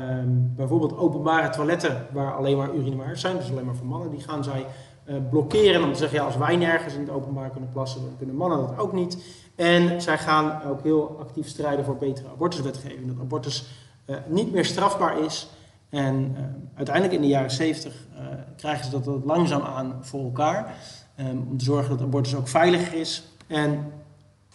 bijvoorbeeld 0.57 0.97
openbare 0.97 1.51
toiletten 1.51 2.07
waar 2.13 2.35
alleen 2.35 2.57
maar 2.57 2.75
urinoirs 2.75 3.21
zijn, 3.21 3.37
dus 3.37 3.51
alleen 3.51 3.65
maar 3.65 3.77
voor 3.77 3.87
mannen, 3.87 4.11
die 4.11 4.21
gaan 4.21 4.45
zij 4.45 4.67
uh, 5.09 5.15
blokkeren 5.31 5.83
om 5.83 5.93
te 5.93 5.99
zeggen, 5.99 6.19
ja, 6.19 6.25
als 6.25 6.37
wij 6.37 6.57
nergens 6.57 6.95
in 6.95 7.01
het 7.01 7.11
openbaar 7.11 7.51
kunnen 7.51 7.71
plassen, 7.73 8.01
dan 8.01 8.17
kunnen 8.17 8.37
mannen 8.37 8.59
dat 8.59 8.79
ook 8.79 8.93
niet. 8.93 9.19
En 9.57 10.03
zij 10.03 10.19
gaan 10.19 10.63
ook 10.63 10.83
heel 10.83 11.17
actief 11.21 11.49
strijden 11.49 11.85
voor 11.85 11.97
betere 11.97 12.29
abortuswetgeving, 12.29 13.07
dat 13.07 13.21
abortus 13.21 13.65
uh, 14.07 14.17
niet 14.27 14.53
meer 14.53 14.65
strafbaar 14.65 15.25
is. 15.25 15.49
En 15.91 16.31
uh, 16.31 16.39
uiteindelijk 16.75 17.15
in 17.15 17.21
de 17.21 17.27
jaren 17.27 17.51
70 17.51 18.07
uh, 18.13 18.27
krijgen 18.57 18.85
ze 18.85 18.91
dat, 18.91 19.05
dat 19.05 19.25
langzaam 19.25 19.63
aan 19.63 19.97
voor 20.01 20.25
elkaar. 20.25 20.75
Um, 21.21 21.47
om 21.51 21.57
te 21.59 21.65
zorgen 21.65 21.91
dat 21.91 22.07
abortus 22.07 22.35
ook 22.35 22.49
veiliger 22.49 22.99
is. 22.99 23.25
En 23.47 23.93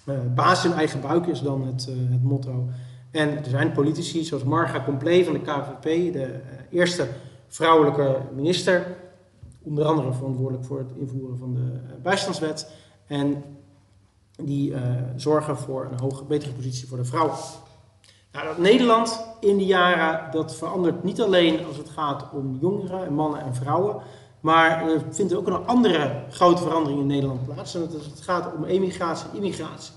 uh, 0.06 0.16
baas 0.36 0.66
in 0.66 0.72
eigen 0.72 1.02
buik 1.02 1.26
is 1.26 1.42
dan 1.42 1.66
het, 1.68 1.86
het, 1.86 2.24
motto. 2.24 2.68
En 3.12 3.38
er 3.38 3.50
zijn 3.50 3.72
politici 3.72 4.24
zoals 4.24 4.44
Marga 4.44 4.84
Complee 4.84 5.26
van 5.26 5.34
de 5.34 5.42
KVP, 5.42 6.14
de 6.14 6.40
eerste 6.70 7.08
vrouwelijke 7.48 8.18
minister. 8.36 8.96
Onder 9.62 9.86
andere 9.86 10.14
verantwoordelijk 10.14 10.66
voor 10.66 10.78
het 10.78 10.92
invoeren 10.96 11.38
van 11.38 11.54
de 11.54 11.80
bijstandswet. 12.02 12.72
En 13.08 13.44
die 14.36 14.74
zorgen 15.16 15.58
voor 15.58 15.88
een 15.92 16.00
hoge, 16.00 16.24
betere 16.24 16.52
positie 16.52 16.88
voor 16.88 16.98
de 16.98 17.06
vrouwen. 17.06 17.36
Nou, 18.34 18.62
Nederland 18.62 19.26
in 19.40 19.58
die 19.58 19.66
jaren, 19.66 20.32
dat 20.32 20.56
verandert 20.56 21.04
niet 21.04 21.22
alleen 21.22 21.66
als 21.66 21.78
het 21.78 21.90
gaat 21.90 22.26
om 22.32 22.58
jongeren, 22.62 23.06
en 23.06 23.14
mannen 23.14 23.42
en 23.42 23.56
vrouwen. 23.56 23.96
Maar 24.40 24.90
er 24.90 25.02
vindt 25.10 25.36
ook 25.36 25.48
een 25.48 25.66
andere 25.66 26.24
grote 26.30 26.62
verandering 26.62 27.00
in 27.00 27.08
Nederland 27.08 27.46
plaats. 27.46 27.76
En 27.76 27.82
dat 27.82 27.94
is, 27.94 28.06
het 28.06 28.22
gaat 28.22 28.56
om 28.56 28.64
emigratie 28.64 29.30
en 29.30 29.36
immigratie. 29.36 29.94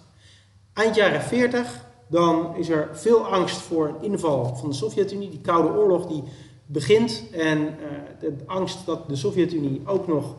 Eind 0.72 0.94
jaren 0.94 1.20
40, 1.20 1.85
dan 2.07 2.57
is 2.57 2.68
er 2.68 2.88
veel 2.92 3.27
angst 3.27 3.57
voor 3.57 3.88
een 3.88 4.03
inval 4.03 4.57
van 4.57 4.68
de 4.68 4.75
Sovjet-Unie. 4.75 5.31
Die 5.31 5.40
Koude 5.40 5.79
Oorlog 5.79 6.07
die 6.07 6.22
begint. 6.66 7.22
En 7.33 7.59
uh, 7.59 7.66
de 8.20 8.37
angst 8.46 8.87
dat 8.87 9.09
de 9.09 9.16
Sovjet-Unie 9.16 9.83
ook 9.85 10.07
nog 10.07 10.35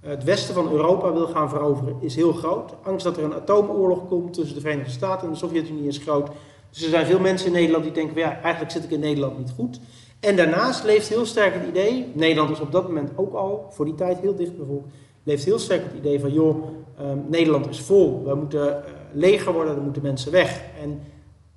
het 0.00 0.24
westen 0.24 0.54
van 0.54 0.70
Europa 0.70 1.12
wil 1.12 1.26
gaan 1.26 1.48
veroveren 1.48 1.96
is 2.00 2.14
heel 2.14 2.32
groot. 2.32 2.68
De 2.68 2.74
angst 2.82 3.04
dat 3.04 3.16
er 3.16 3.24
een 3.24 3.34
atoomoorlog 3.34 4.08
komt 4.08 4.32
tussen 4.32 4.54
de 4.54 4.60
Verenigde 4.60 4.90
Staten 4.90 5.26
en 5.26 5.32
de 5.32 5.38
Sovjet-Unie 5.38 5.86
is 5.86 5.98
groot. 5.98 6.30
Dus 6.72 6.82
er 6.82 6.90
zijn 6.90 7.06
veel 7.06 7.20
mensen 7.20 7.46
in 7.46 7.52
Nederland 7.52 7.84
die 7.84 7.92
denken, 7.92 8.16
ja, 8.16 8.40
eigenlijk 8.40 8.72
zit 8.72 8.84
ik 8.84 8.90
in 8.90 9.00
Nederland 9.00 9.38
niet 9.38 9.50
goed. 9.50 9.80
En 10.20 10.36
daarnaast 10.36 10.84
leeft 10.84 11.08
heel 11.08 11.26
sterk 11.26 11.54
het 11.54 11.68
idee, 11.68 12.12
Nederland 12.14 12.50
is 12.50 12.60
op 12.60 12.72
dat 12.72 12.86
moment 12.86 13.10
ook 13.16 13.34
al 13.34 13.66
voor 13.70 13.84
die 13.84 13.94
tijd 13.94 14.18
heel 14.18 14.34
dicht 14.34 14.58
bevolkt, 14.58 14.88
leeft 15.22 15.44
heel 15.44 15.58
sterk 15.58 15.82
het 15.82 15.94
idee 15.94 16.20
van, 16.20 16.32
joh, 16.32 16.64
um, 17.00 17.24
Nederland 17.28 17.68
is 17.68 17.80
vol, 17.80 18.24
we 18.24 18.34
moeten 18.34 18.66
uh, 18.66 18.92
leger 19.12 19.52
worden, 19.52 19.76
er 19.76 19.82
moeten 19.82 20.02
mensen 20.02 20.32
weg. 20.32 20.62
En 20.82 21.00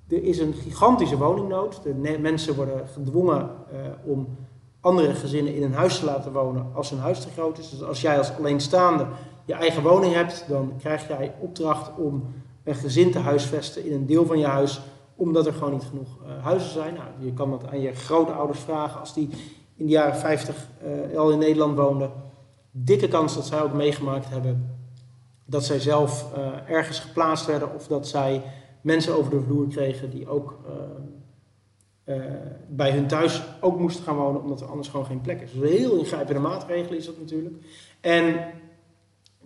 er 0.08 0.22
is 0.22 0.38
een 0.38 0.54
gigantische 0.54 1.16
woningnood, 1.16 1.82
de 1.82 2.18
mensen 2.20 2.54
worden 2.54 2.88
gedwongen 2.92 3.50
uh, 3.72 3.78
om 4.04 4.36
andere 4.80 5.14
gezinnen 5.14 5.54
in 5.54 5.62
een 5.62 5.74
huis 5.74 5.98
te 5.98 6.04
laten 6.04 6.32
wonen 6.32 6.66
als 6.74 6.90
hun 6.90 6.98
huis 6.98 7.20
te 7.20 7.28
groot 7.30 7.58
is. 7.58 7.70
Dus 7.70 7.82
als 7.82 8.00
jij 8.00 8.18
als 8.18 8.32
alleenstaande 8.38 9.06
je 9.44 9.54
eigen 9.54 9.82
woning 9.82 10.14
hebt, 10.14 10.44
dan 10.48 10.72
krijg 10.78 11.08
jij 11.08 11.34
opdracht 11.40 11.90
om 11.96 12.34
een 12.64 12.74
gezin 12.74 13.10
te 13.10 13.18
huisvesten 13.18 13.84
in 13.84 13.92
een 13.92 14.06
deel 14.06 14.26
van 14.26 14.38
je 14.38 14.46
huis, 14.46 14.80
omdat 15.16 15.46
er 15.46 15.52
gewoon 15.52 15.72
niet 15.72 15.84
genoeg 15.84 16.18
uh, 16.22 16.44
huizen 16.44 16.70
zijn. 16.70 16.94
Nou, 16.94 17.06
je 17.18 17.32
kan 17.32 17.50
dat 17.50 17.66
aan 17.66 17.80
je 17.80 17.92
grootouders 17.92 18.60
vragen 18.60 19.00
als 19.00 19.14
die 19.14 19.28
in 19.76 19.86
de 19.86 19.92
jaren 19.92 20.16
50 20.16 20.68
uh, 21.10 21.18
al 21.18 21.30
in 21.30 21.38
Nederland 21.38 21.78
woonden. 21.78 22.10
Dikke 22.70 23.08
kans 23.08 23.34
dat 23.34 23.46
zij 23.46 23.60
ook 23.60 23.72
meegemaakt 23.72 24.28
hebben 24.28 24.74
dat 25.44 25.64
zij 25.64 25.80
zelf 25.80 26.26
uh, 26.36 26.70
ergens 26.70 27.00
geplaatst 27.00 27.46
werden 27.46 27.74
of 27.74 27.86
dat 27.86 28.08
zij 28.08 28.42
mensen 28.80 29.16
over 29.16 29.30
de 29.30 29.40
vloer 29.40 29.68
kregen 29.68 30.10
die 30.10 30.28
ook 30.28 30.58
bij 32.68 32.90
hun 32.90 33.06
thuis 33.06 33.42
ook 33.60 33.78
moesten 33.78 34.04
gaan 34.04 34.16
wonen, 34.16 34.42
omdat 34.42 34.60
er 34.60 34.66
anders 34.66 34.88
gewoon 34.88 35.06
geen 35.06 35.20
plek 35.20 35.40
is. 35.40 35.52
Dus 35.52 35.60
een 35.60 35.76
heel 35.76 35.98
ingrijpende 35.98 36.40
maatregel 36.40 36.96
is 36.96 37.06
dat 37.06 37.18
natuurlijk. 37.18 37.54
En 38.00 38.40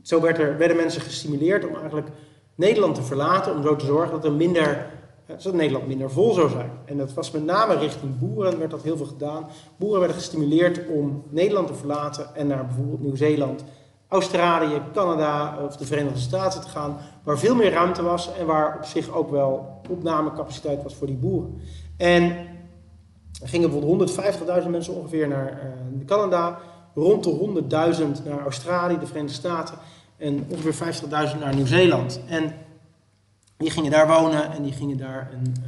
zo 0.02 0.20
werd 0.20 0.38
er, 0.38 0.58
werden 0.58 0.76
mensen 0.76 1.02
gestimuleerd 1.02 1.66
om 1.66 1.74
eigenlijk 1.74 2.08
Nederland 2.54 2.94
te 2.94 3.02
verlaten, 3.02 3.54
om 3.54 3.62
zo 3.62 3.76
te 3.76 3.86
zorgen 3.86 4.10
dat 4.10 4.24
er 4.24 4.32
minder 4.32 4.90
zodat 5.36 5.58
Nederland 5.58 5.86
minder 5.86 6.10
vol 6.10 6.32
zou 6.32 6.48
zijn. 6.48 6.70
En 6.84 6.96
dat 6.96 7.14
was 7.14 7.30
met 7.30 7.44
name 7.44 7.74
richting 7.74 8.18
boeren, 8.18 8.58
werd 8.58 8.70
dat 8.70 8.82
heel 8.82 8.96
veel 8.96 9.06
gedaan. 9.06 9.46
Boeren 9.76 9.98
werden 9.98 10.16
gestimuleerd 10.16 10.80
om 10.88 11.24
Nederland 11.28 11.66
te 11.66 11.74
verlaten 11.74 12.34
en 12.34 12.46
naar 12.46 12.66
bijvoorbeeld 12.66 13.00
Nieuw-Zeeland, 13.00 13.64
Australië, 14.08 14.80
Canada 14.92 15.58
of 15.64 15.76
de 15.76 15.86
Verenigde 15.86 16.18
Staten 16.18 16.60
te 16.60 16.68
gaan, 16.68 16.96
waar 17.22 17.38
veel 17.38 17.54
meer 17.54 17.72
ruimte 17.72 18.02
was 18.02 18.34
en 18.38 18.46
waar 18.46 18.76
op 18.76 18.84
zich 18.84 19.10
ook 19.10 19.30
wel 19.30 19.80
opnamecapaciteit 19.90 20.82
was 20.82 20.94
voor 20.94 21.06
die 21.06 21.16
boeren. 21.16 21.60
En 21.96 22.22
er 23.42 23.48
gingen 23.48 23.70
bijvoorbeeld 23.70 24.20
150.000 24.62 24.68
mensen 24.68 24.94
ongeveer 24.94 25.28
naar 25.28 25.52
uh, 25.52 26.06
Canada, 26.06 26.58
rond 26.94 27.24
de 27.24 27.62
100.000 28.18 28.24
naar 28.24 28.42
Australië, 28.42 28.98
de 28.98 29.06
Verenigde 29.06 29.36
Staten 29.36 29.74
en 30.16 30.46
ongeveer 30.48 30.94
50.000 31.32 31.38
naar 31.40 31.54
Nieuw-Zeeland. 31.54 32.20
En 32.28 32.52
die 33.60 33.70
gingen 33.70 33.90
daar 33.90 34.08
wonen 34.08 34.52
en 34.52 34.62
die 34.62 34.72
gingen 34.72 34.96
daar 34.96 35.30
een, 35.32 35.54
uh, 35.58 35.66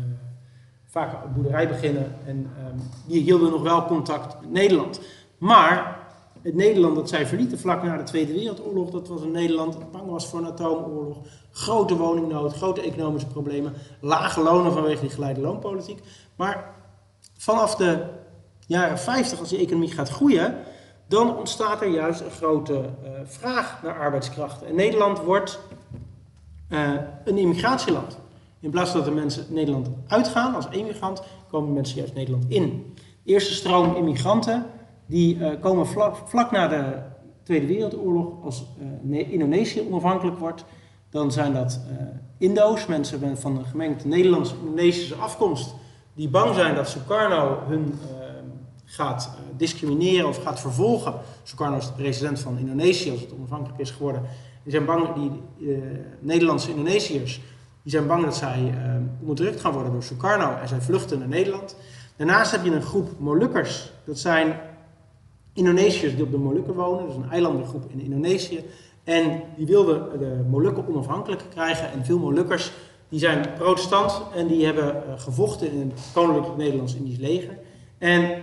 vaak 0.87 1.25
een 1.25 1.33
boerderij 1.33 1.69
beginnen. 1.69 2.15
En 2.27 2.37
um, 2.37 2.91
die 3.07 3.23
hielden 3.23 3.51
nog 3.51 3.63
wel 3.63 3.87
contact 3.87 4.41
met 4.41 4.51
Nederland. 4.51 5.01
Maar 5.39 5.99
het 6.43 6.55
Nederland 6.55 6.97
dat 6.97 7.09
zij 7.09 7.27
verlieten 7.27 7.59
vlak 7.59 7.83
na 7.83 7.97
de 7.97 8.03
Tweede 8.03 8.33
Wereldoorlog, 8.33 8.91
dat 8.91 9.09
was 9.09 9.23
een 9.23 9.31
Nederland 9.31 9.73
dat 9.73 9.91
bang 9.91 10.11
was 10.11 10.27
voor 10.27 10.39
een 10.39 10.47
atoomoorlog. 10.47 11.19
Grote 11.51 11.97
woningnood, 11.97 12.53
grote 12.53 12.83
economische 12.83 13.29
problemen, 13.29 13.73
lage 14.01 14.43
lonen 14.43 14.73
vanwege 14.73 15.01
die 15.01 15.11
geleide 15.11 15.41
loonpolitiek. 15.41 16.01
Maar 16.37 16.75
vanaf 17.39 17.77
de 17.77 18.05
jaren 18.67 18.99
50, 18.99 19.39
als 19.39 19.49
die 19.49 19.59
economie 19.59 19.93
gaat 19.93 20.09
groeien, 20.09 20.57
dan 21.07 21.37
ontstaat 21.37 21.81
er 21.81 21.89
juist 21.89 22.21
een 22.21 22.31
grote 22.31 22.73
uh, 22.73 23.11
vraag 23.25 23.83
naar 23.83 23.99
arbeidskrachten. 23.99 24.67
En 24.67 24.75
Nederland 24.75 25.19
wordt 25.19 25.61
uh, 26.73 26.93
een 27.25 27.39
immigratieland. 27.39 28.19
In 28.61 28.71
plaats 28.71 28.93
dat 28.93 29.05
de 29.05 29.11
mensen 29.11 29.47
Nederland 29.49 29.89
uitgaan 30.07 30.55
als 30.55 30.69
emigrant, 30.71 31.23
komen 31.51 31.73
mensen 31.73 31.97
juist 31.97 32.15
Nederland 32.15 32.45
in. 32.49 32.95
De 32.95 33.33
eerste 33.33 33.55
stroom 33.55 33.97
immigranten 33.97 34.67
die 35.07 35.37
uh, 35.37 35.51
komen 35.61 35.87
vlak, 36.27 36.51
na 36.51 36.69
de 36.69 36.99
Tweede 37.43 37.67
Wereldoorlog, 37.67 38.45
als 38.45 38.65
uh, 39.05 39.33
Indonesië 39.33 39.87
onafhankelijk 39.91 40.39
wordt. 40.39 40.65
Dan 41.11 41.33
zijn 41.33 41.53
dat 41.53 41.81
Indo's, 42.39 42.87
mensen 42.87 43.39
van 43.39 43.59
een 43.59 43.65
gemengde 43.65 44.09
Nederlands-Indonesische 44.09 45.15
afkomst, 45.15 45.75
die 46.15 46.29
bang 46.29 46.55
zijn 46.55 46.75
dat 46.75 46.89
Sukarno 46.89 47.59
hun 47.69 47.95
gaat 48.85 49.31
discrimineren 49.57 50.29
of 50.29 50.43
gaat 50.43 50.61
vervolgen. 50.61 51.15
Sukarno 51.43 51.77
is 51.77 51.87
de 51.87 51.93
president 51.93 52.41
van 52.41 52.59
Indonesië 52.59 53.11
als 53.11 53.21
het 53.21 53.33
onafhankelijk 53.33 53.81
is 53.81 53.91
geworden. 53.91 54.23
Die 54.63 54.73
zijn 54.73 54.85
bang, 54.85 55.15
die 55.15 55.31
uh, 55.59 55.79
Nederlandse 56.21 56.71
Indonesiërs, 56.71 57.41
die 57.83 57.93
zijn 57.93 58.07
bang 58.07 58.25
dat 58.25 58.37
zij 58.37 58.61
uh, 58.63 58.95
onderdrukt 59.21 59.61
gaan 59.61 59.73
worden 59.73 59.93
door 59.93 60.03
Sukarno 60.03 60.57
en 60.61 60.69
zij 60.69 60.81
vluchten 60.81 61.19
naar 61.19 61.29
Nederland. 61.29 61.77
Daarnaast 62.17 62.51
heb 62.51 62.65
je 62.65 62.71
een 62.71 62.83
groep 62.83 63.09
Molukkers. 63.19 63.93
Dat 64.05 64.19
zijn 64.19 64.61
Indonesiërs 65.53 66.15
die 66.15 66.25
op 66.25 66.31
de 66.31 66.39
Molukken 66.39 66.75
wonen, 66.75 67.07
dus 67.07 67.15
een 67.15 67.31
eilandengroep 67.31 67.85
in 67.91 68.01
Indonesië. 68.01 68.65
En 69.05 69.43
die 69.57 69.67
wilden 69.67 70.19
de 70.19 70.45
Molukken 70.51 70.89
onafhankelijk 70.89 71.43
krijgen. 71.51 71.93
En 71.93 72.05
veel 72.05 72.19
Molukkers 72.19 72.73
die 73.09 73.21
zijn 73.21 73.47
protestant 73.55 74.23
en 74.35 74.47
die 74.47 74.65
hebben 74.65 74.87
uh, 74.87 75.21
gevochten 75.21 75.73
in 75.73 75.81
het 75.81 76.01
Koninklijk 76.13 76.57
Nederlands-Indisch 76.57 77.19
leger. 77.19 77.59
En 77.99 78.43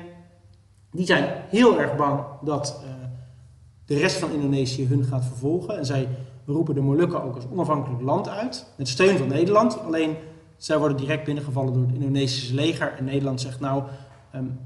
die 0.91 1.05
zijn 1.05 1.43
heel 1.49 1.79
erg 1.79 1.95
bang 1.95 2.23
dat 2.41 2.84
de 3.89 3.97
rest 3.97 4.15
van 4.15 4.32
Indonesië 4.32 4.88
hun 4.88 5.04
gaat 5.04 5.25
vervolgen. 5.25 5.78
En 5.78 5.86
zij 5.86 6.08
roepen 6.45 6.75
de 6.75 6.82
Molukken 6.82 7.23
ook 7.23 7.36
als 7.36 7.45
onafhankelijk 7.52 8.02
land 8.02 8.30
uit, 8.30 8.65
met 8.75 8.88
steun 8.88 9.17
van 9.17 9.28
Nederland. 9.28 9.80
Alleen 9.80 10.15
zij 10.58 10.78
worden 10.78 10.97
direct 10.97 11.23
binnengevallen 11.23 11.73
door 11.73 11.82
het 11.82 11.93
Indonesische 11.93 12.54
leger. 12.54 12.93
En 12.97 13.04
Nederland 13.04 13.41
zegt 13.41 13.60
nou, 13.60 13.84
um, 14.36 14.60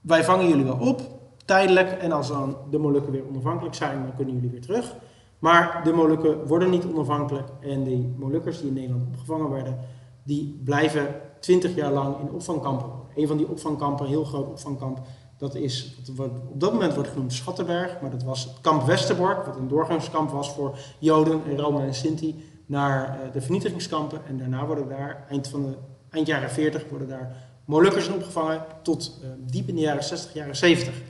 wij 0.00 0.24
vangen 0.24 0.48
jullie 0.48 0.64
wel 0.64 0.78
op, 0.80 1.00
tijdelijk. 1.44 1.90
En 1.90 2.12
als 2.12 2.28
dan 2.28 2.56
de 2.70 2.78
Molukken 2.78 3.12
weer 3.12 3.28
onafhankelijk 3.28 3.74
zijn, 3.74 4.02
dan 4.02 4.14
kunnen 4.16 4.34
jullie 4.34 4.50
weer 4.50 4.60
terug. 4.60 4.94
Maar 5.38 5.80
de 5.84 5.92
Molukken 5.92 6.46
worden 6.46 6.70
niet 6.70 6.86
onafhankelijk. 6.86 7.48
En 7.60 7.84
de 7.84 8.12
Molukkers 8.16 8.58
die 8.58 8.68
in 8.68 8.74
Nederland 8.74 9.06
opgevangen 9.06 9.50
werden, 9.50 9.78
die 10.22 10.60
blijven 10.64 11.06
twintig 11.40 11.74
jaar 11.74 11.92
lang 11.92 12.18
in 12.20 12.30
opvangkampen. 12.30 12.90
Een 13.14 13.26
van 13.26 13.36
die 13.36 13.48
opvangkampen, 13.48 14.04
een 14.04 14.10
heel 14.10 14.24
groot 14.24 14.48
opvangkamp, 14.48 15.00
dat 15.40 15.54
is, 15.54 15.94
wat 16.16 16.28
op 16.28 16.60
dat 16.60 16.72
moment 16.72 16.94
wordt 16.94 17.08
genoemd 17.08 17.32
Schattenberg, 17.32 18.00
maar 18.00 18.10
dat 18.10 18.22
was 18.22 18.44
het 18.44 18.60
kamp 18.60 18.82
Westerbork, 18.82 19.46
wat 19.46 19.56
een 19.56 19.68
doorgangskamp 19.68 20.30
was 20.30 20.52
voor 20.52 20.78
Joden 20.98 21.42
en 21.48 21.58
Roma 21.58 21.80
en 21.80 21.94
Sinti, 21.94 22.44
naar 22.66 23.18
uh, 23.24 23.32
de 23.32 23.40
vernietigingskampen. 23.40 24.20
En 24.26 24.38
daarna 24.38 24.66
worden 24.66 24.88
daar, 24.88 25.24
eind, 25.28 25.48
van 25.48 25.62
de, 25.62 25.74
eind 26.10 26.26
jaren 26.26 26.50
40, 26.50 26.88
worden 26.88 27.08
daar 27.08 27.36
Molukkers 27.64 28.08
opgevangen 28.08 28.64
tot 28.82 29.18
uh, 29.22 29.28
diep 29.38 29.68
in 29.68 29.74
de 29.74 29.80
jaren 29.80 30.04
60, 30.04 30.34
jaren 30.34 30.56
70. 30.56 30.94
Um, 30.94 31.02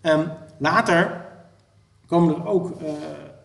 ehm, 0.00 0.28
later 0.58 1.26
komen 2.06 2.34
er 2.34 2.46
ook 2.46 2.68
uh, 2.68 2.88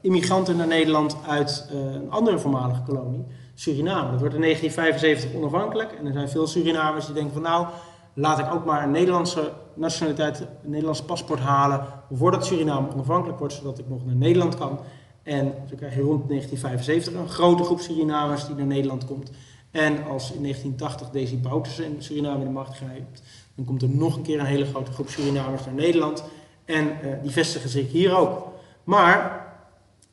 immigranten 0.02 0.58
naar 0.58 0.68
Nederland 0.68 1.18
uit 1.28 1.68
een 1.72 2.12
andere 2.12 2.40
voormalige 2.40 2.82
kolonie, 2.82 3.26
Suriname. 3.54 4.12
Dat 4.12 4.20
wordt 4.20 4.36
in 4.36 4.42
1975 4.42 5.34
onafhankelijk 5.34 5.92
en 5.92 6.06
er 6.06 6.14
zijn 6.14 6.30
veel 6.30 6.48
Surinamers 6.48 7.06
die 7.06 7.14
denken 7.14 7.34
van 7.34 7.42
nou, 7.42 7.68
laat 8.16 8.40
ik 8.40 8.54
ook 8.54 8.66
maar 8.66 8.84
een 8.84 8.92
Nederlandse 8.92 9.52
nationaliteit, 9.74 10.40
een 10.40 10.48
Nederlands 10.70 11.02
paspoort 11.02 11.40
halen 11.40 11.86
voordat 12.12 12.46
Suriname 12.46 12.94
onafhankelijk 12.94 13.40
wordt, 13.40 13.54
zodat 13.54 13.80
ik 13.80 13.90
nog 13.90 14.06
naar 14.06 14.16
Nederland 14.16 14.56
kan. 14.56 14.80
En 15.24 15.54
zo 15.70 15.76
krijg 15.76 15.96
je 15.96 16.02
rond 16.02 16.28
1975 16.28 17.14
een 17.14 17.30
grote 17.30 17.64
groep 17.64 17.80
Surinamers 17.80 18.46
die 18.46 18.56
naar 18.56 18.66
Nederland 18.66 19.06
komt. 19.06 19.32
En 19.72 19.92
als 20.08 20.32
in 20.32 20.42
1980 20.42 21.10
Desi 21.10 21.38
Bouterse 21.38 21.86
in 21.86 21.96
Suriname 22.00 22.44
de 22.44 22.50
macht 22.50 22.76
grijpt, 22.76 23.22
dan 23.56 23.66
komt 23.66 23.82
er 23.82 23.90
nog 23.90 24.16
een 24.16 24.22
keer 24.22 24.40
een 24.40 24.46
hele 24.46 24.66
grote 24.66 24.92
groep 24.92 25.10
Surinamers 25.10 25.66
naar 25.66 25.74
Nederland. 25.74 26.24
En 26.66 26.86
uh, 26.86 27.14
die 27.22 27.32
vestigen 27.32 27.70
zich 27.70 27.92
hier 27.92 28.16
ook. 28.16 28.48
Maar 28.84 29.46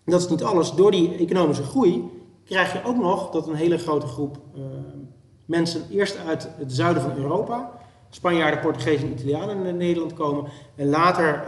dat 0.05 0.21
is 0.21 0.29
niet 0.29 0.43
alles. 0.43 0.75
Door 0.75 0.91
die 0.91 1.17
economische 1.17 1.63
groei 1.63 2.11
krijg 2.45 2.73
je 2.73 2.85
ook 2.85 2.97
nog 2.97 3.31
dat 3.31 3.47
een 3.47 3.55
hele 3.55 3.79
grote 3.79 4.07
groep 4.07 4.41
uh, 4.57 4.63
mensen 5.45 5.83
eerst 5.91 6.19
uit 6.27 6.49
het 6.59 6.73
zuiden 6.73 7.03
van 7.03 7.17
Europa 7.17 7.81
Spanjaarden, 8.15 8.61
Portugezen 8.61 9.07
en 9.07 9.13
Italianen 9.13 9.63
naar 9.63 9.75
Nederland 9.75 10.15
komen. 10.15 10.51
En 10.77 10.89
later 10.89 11.45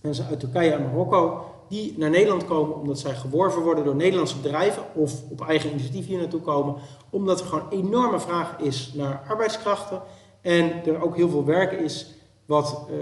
mensen 0.00 0.26
uit 0.26 0.40
Turkije 0.40 0.72
en 0.72 0.82
Marokko 0.82 1.44
die 1.68 1.94
naar 1.96 2.10
Nederland 2.10 2.44
komen 2.44 2.76
omdat 2.76 2.98
zij 2.98 3.14
geworven 3.14 3.62
worden 3.62 3.84
door 3.84 3.94
Nederlandse 3.94 4.40
bedrijven 4.40 4.82
of 4.94 5.22
op 5.30 5.40
eigen 5.40 5.70
initiatief 5.70 6.06
hier 6.06 6.18
naartoe 6.18 6.40
komen. 6.40 6.74
Omdat 7.10 7.40
er 7.40 7.46
gewoon 7.46 7.70
enorme 7.70 8.20
vraag 8.20 8.58
is 8.58 8.92
naar 8.94 9.22
arbeidskrachten 9.28 10.02
en 10.40 10.84
er 10.86 11.02
ook 11.02 11.16
heel 11.16 11.28
veel 11.28 11.44
werk 11.44 11.72
is 11.72 12.14
wat 12.46 12.86
uh, 12.90 12.96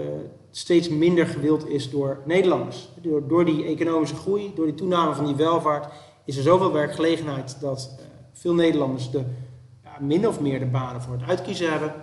steeds 0.51 0.89
minder 0.89 1.25
gewild 1.25 1.67
is 1.67 1.89
door 1.89 2.21
Nederlanders. 2.25 2.89
Door, 3.01 3.27
door, 3.27 3.45
die 3.45 3.65
economische 3.65 4.15
groei, 4.15 4.51
door 4.55 4.65
die 4.65 4.75
toename 4.75 5.13
van 5.13 5.25
die 5.25 5.35
welvaart, 5.35 5.93
is 6.25 6.37
er 6.37 6.43
zoveel 6.43 6.71
werkgelegenheid 6.71 7.57
dat 7.59 7.95
uh, 7.99 8.05
veel 8.33 8.53
Nederlanders 8.53 9.11
de, 9.11 9.23
min 9.99 10.27
of 10.27 10.39
meer 10.39 10.59
de 10.59 10.65
banen 10.65 11.01
voor 11.01 11.13
het 11.13 11.29
uitkiezen 11.29 11.71
hebben. 11.71 11.93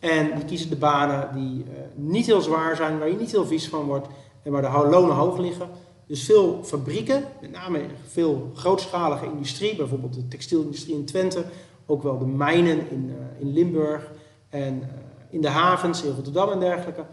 En 0.00 0.34
die 0.34 0.44
kiezen 0.44 0.70
de 0.70 0.76
banen 0.76 1.28
die 1.34 1.64
uh, 1.64 1.70
niet 1.94 2.26
heel 2.26 2.40
zwaar 2.40 2.76
zijn, 2.76 2.98
waar 2.98 3.08
je 3.08 3.16
niet 3.16 3.30
heel 3.30 3.46
vies 3.46 3.68
van 3.68 3.84
wordt 3.84 4.06
en 4.42 4.52
waar 4.52 4.62
de 4.62 4.88
lonen 4.90 5.16
hoog 5.16 5.38
liggen. 5.38 5.68
Dus 6.06 6.24
veel 6.24 6.60
fabrieken, 6.62 7.24
met 7.40 7.50
name 7.50 7.80
veel 8.06 8.50
grootschalige 8.54 9.26
industrie, 9.26 9.76
bijvoorbeeld 9.76 10.14
de 10.14 10.28
textielindustrie 10.28 10.94
in 10.94 11.04
Twente, 11.04 11.44
ook 11.86 12.02
wel 12.02 12.18
de 12.18 12.26
mijnen 12.26 12.90
in, 12.90 13.04
uh, 13.08 13.40
in 13.40 13.52
Limburg 13.52 14.10
en 14.48 14.78
uh, 14.78 14.86
in 15.30 15.40
de 15.40 15.48
havens 15.48 16.02
in 16.02 16.14
Rotterdam 16.14 16.50
en 16.50 16.60
dergelijke. 16.60 17.04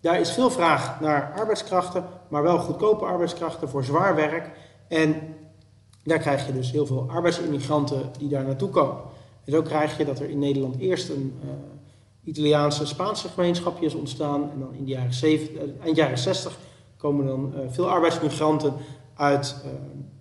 Daar 0.00 0.20
is 0.20 0.30
veel 0.30 0.50
vraag 0.50 1.00
naar 1.00 1.32
arbeidskrachten, 1.36 2.04
maar 2.28 2.42
wel 2.42 2.58
goedkope 2.58 3.04
arbeidskrachten 3.04 3.68
voor 3.68 3.84
zwaar 3.84 4.14
werk. 4.14 4.50
En 4.88 5.14
daar 6.04 6.18
krijg 6.18 6.46
je 6.46 6.52
dus 6.52 6.70
heel 6.70 6.86
veel 6.86 7.06
arbeidsimmigranten 7.10 8.10
die 8.18 8.28
daar 8.28 8.44
naartoe 8.44 8.68
komen. 8.68 9.02
En 9.44 9.52
zo 9.52 9.62
krijg 9.62 9.98
je 9.98 10.04
dat 10.04 10.18
er 10.18 10.30
in 10.30 10.38
Nederland 10.38 10.78
eerst 10.78 11.08
een 11.08 11.34
Italiaanse, 12.24 12.86
Spaanse 12.86 13.28
gemeenschapjes 13.28 13.94
ontstaan. 13.94 14.50
En 14.50 14.58
dan 14.58 14.74
in 14.74 14.84
de 14.84 14.90
jaren 14.90 15.12
70, 15.12 15.56
eh, 15.56 15.84
eind 15.84 15.96
jaren 15.96 16.18
60 16.18 16.58
komen 16.96 17.26
dan 17.26 17.52
uh, 17.54 17.60
veel 17.68 17.88
arbeidsmigranten 17.88 18.74
uit 19.14 19.56
uh, 19.64 19.70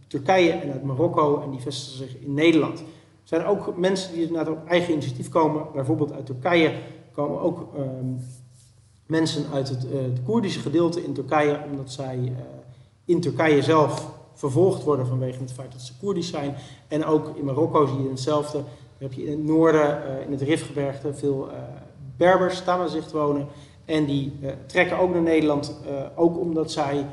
Turkije 0.07 0.51
en 0.51 0.71
uit 0.71 0.83
Marokko 0.83 1.41
en 1.41 1.51
die 1.51 1.59
vestigen 1.59 1.97
zich 1.97 2.21
in 2.21 2.33
Nederland. 2.33 2.79
Er 2.79 2.85
zijn 3.23 3.45
ook 3.45 3.77
mensen 3.77 4.13
die 4.13 4.21
inderdaad 4.27 4.53
op 4.53 4.67
eigen 4.67 4.93
initiatief 4.93 5.29
komen. 5.29 5.65
Bijvoorbeeld 5.73 6.11
uit 6.11 6.25
Turkije 6.25 6.73
komen 7.11 7.41
ook 7.41 7.67
ehm, 7.75 8.05
mensen 9.05 9.45
uit 9.53 9.69
het, 9.69 9.81
het, 9.81 10.23
Koerdische 10.25 10.59
gedeelte 10.59 11.03
in 11.03 11.13
Turkije, 11.13 11.59
omdat 11.71 11.91
zij 11.91 12.33
in 13.05 13.21
Turkije 13.21 13.61
zelf 13.61 14.11
vervolgd 14.33 14.83
worden 14.83 15.07
vanwege 15.07 15.39
het 15.39 15.51
feit 15.51 15.71
dat 15.71 15.81
ze 15.81 15.97
Koerdisch 15.97 16.29
zijn. 16.29 16.55
En 16.87 17.05
ook 17.05 17.35
in 17.35 17.45
Marokko 17.45 17.85
zie 17.85 18.03
je 18.03 18.09
hetzelfde. 18.09 18.57
Dan 18.57 18.65
heb 19.09 19.13
je 19.13 19.23
in 19.23 19.31
het 19.31 19.43
noorden, 19.43 20.03
in 20.25 20.31
het 20.31 20.41
Rifgebergte, 20.41 21.13
veel 21.13 21.49
Berbers, 22.21 22.63
Tamazicht 22.63 23.11
wonen. 23.11 23.47
En 23.85 24.05
die 24.05 24.39
trekken 24.65 24.97
ook 24.97 25.13
naar 25.13 25.21
Nederland, 25.21 25.75
ook 26.15 26.39
omdat 26.39 26.71
zij 26.71 27.05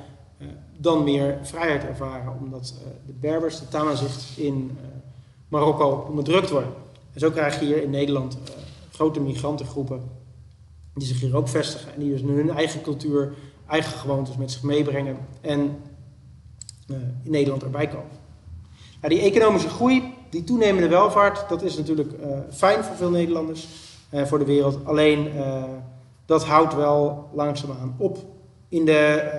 dan 0.77 1.05
meer 1.05 1.39
vrijheid 1.43 1.85
ervaren, 1.85 2.33
omdat 2.41 2.75
de 3.07 3.13
Berbers, 3.13 3.59
de 3.59 3.69
Tamazicht 3.69 4.39
in 4.39 4.79
Marokko 5.49 6.07
onderdrukt 6.09 6.51
worden. 6.51 6.73
En 7.13 7.21
zo 7.21 7.31
krijg 7.31 7.61
je 7.61 7.67
hier 7.67 7.83
in 7.83 7.91
Nederland 7.91 8.39
grote 8.93 9.21
migrantengroepen 9.21 10.03
die 10.95 11.07
zich 11.07 11.21
hier 11.21 11.37
ook 11.37 11.49
vestigen 11.49 11.95
en 11.95 12.01
die 12.01 12.11
dus 12.11 12.21
hun 12.21 12.51
eigen 12.51 12.81
cultuur, 12.81 13.35
eigen 13.67 13.99
gewoontes 13.99 14.37
met 14.37 14.51
zich 14.51 14.63
meebrengen 14.63 15.17
en 15.41 15.77
in 17.23 17.31
Nederland 17.31 17.63
erbij 17.63 17.87
komen. 17.87 18.17
Nou, 19.01 19.15
die 19.15 19.23
economische 19.23 19.69
groei, 19.69 20.15
die 20.31 20.45
toenemende 20.45 20.89
welvaart, 20.89 21.49
dat 21.49 21.63
is 21.63 21.77
natuurlijk 21.77 22.13
fijn 22.51 22.85
voor 22.85 22.97
veel 22.97 23.11
Nederlanders, 23.11 23.69
voor 24.13 24.39
de 24.39 24.45
wereld. 24.45 24.79
Alleen 24.85 25.33
dat 26.27 26.45
houdt 26.45 26.75
wel 26.75 27.29
langzaamaan 27.33 27.95
op. 27.99 28.19
In 28.69 28.85
de 28.85 29.31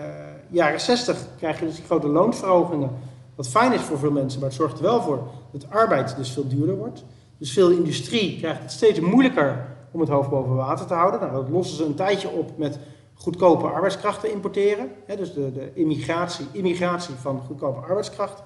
jaren 0.49 0.81
60 0.81 1.27
krijg 1.37 1.59
je 1.59 1.65
dus 1.65 1.75
die 1.75 1.85
grote 1.85 2.07
loonsverhogingen, 2.07 2.89
wat 3.35 3.47
fijn 3.47 3.73
is 3.73 3.81
voor 3.81 3.99
veel 3.99 4.11
mensen, 4.11 4.39
maar 4.39 4.49
het 4.49 4.57
zorgt 4.57 4.77
er 4.77 4.83
wel 4.83 5.01
voor 5.01 5.27
dat 5.51 5.69
arbeid 5.69 6.15
dus 6.15 6.31
veel 6.31 6.47
duurder 6.47 6.75
wordt. 6.75 7.03
Dus 7.37 7.51
veel 7.51 7.69
industrie 7.69 8.37
krijgt 8.37 8.61
het 8.61 8.71
steeds 8.71 8.99
moeilijker 8.99 9.65
om 9.91 9.99
het 9.99 10.09
hoofd 10.09 10.29
boven 10.29 10.55
water 10.55 10.85
te 10.85 10.93
houden. 10.93 11.19
Nou, 11.19 11.33
dat 11.33 11.49
lossen 11.49 11.77
ze 11.77 11.85
een 11.85 11.95
tijdje 11.95 12.29
op 12.29 12.57
met 12.57 12.79
goedkope 13.13 13.67
arbeidskrachten 13.67 14.31
importeren. 14.31 14.91
Hè, 15.05 15.15
dus 15.15 15.33
de, 15.33 15.51
de 15.53 15.71
immigratie, 15.73 16.45
immigratie 16.51 17.15
van 17.15 17.41
goedkope 17.47 17.79
arbeidskrachten. 17.79 18.45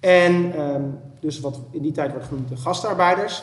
En 0.00 0.60
um, 0.60 0.98
dus 1.20 1.40
wat 1.40 1.60
in 1.70 1.82
die 1.82 1.92
tijd 1.92 2.10
wordt 2.10 2.26
genoemd 2.26 2.48
de 2.48 2.56
gastarbeiders. 2.56 3.42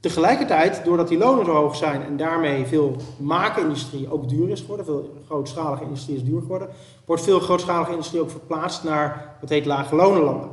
Tegelijkertijd, 0.00 0.84
doordat 0.84 1.08
die 1.08 1.18
lonen 1.18 1.44
zo 1.44 1.52
hoog 1.52 1.76
zijn 1.76 2.02
en 2.02 2.16
daarmee 2.16 2.66
veel 2.66 2.96
maakindustrie 3.18 4.12
ook 4.12 4.28
duur 4.28 4.50
is 4.50 4.60
geworden, 4.60 4.84
veel 4.84 5.14
grootschalige 5.26 5.82
industrie 5.82 6.16
is 6.16 6.24
duur 6.24 6.40
geworden, 6.40 6.68
wordt 7.04 7.22
veel 7.22 7.40
grootschalige 7.40 7.90
industrie 7.90 8.20
ook 8.20 8.30
verplaatst 8.30 8.84
naar 8.84 9.36
wat 9.40 9.50
heet 9.50 9.66
lage 9.66 9.94
lonenlanden. 9.94 10.50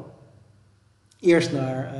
Eerst 1.20 1.52
naar 1.52 1.93
uh, 1.93 2.00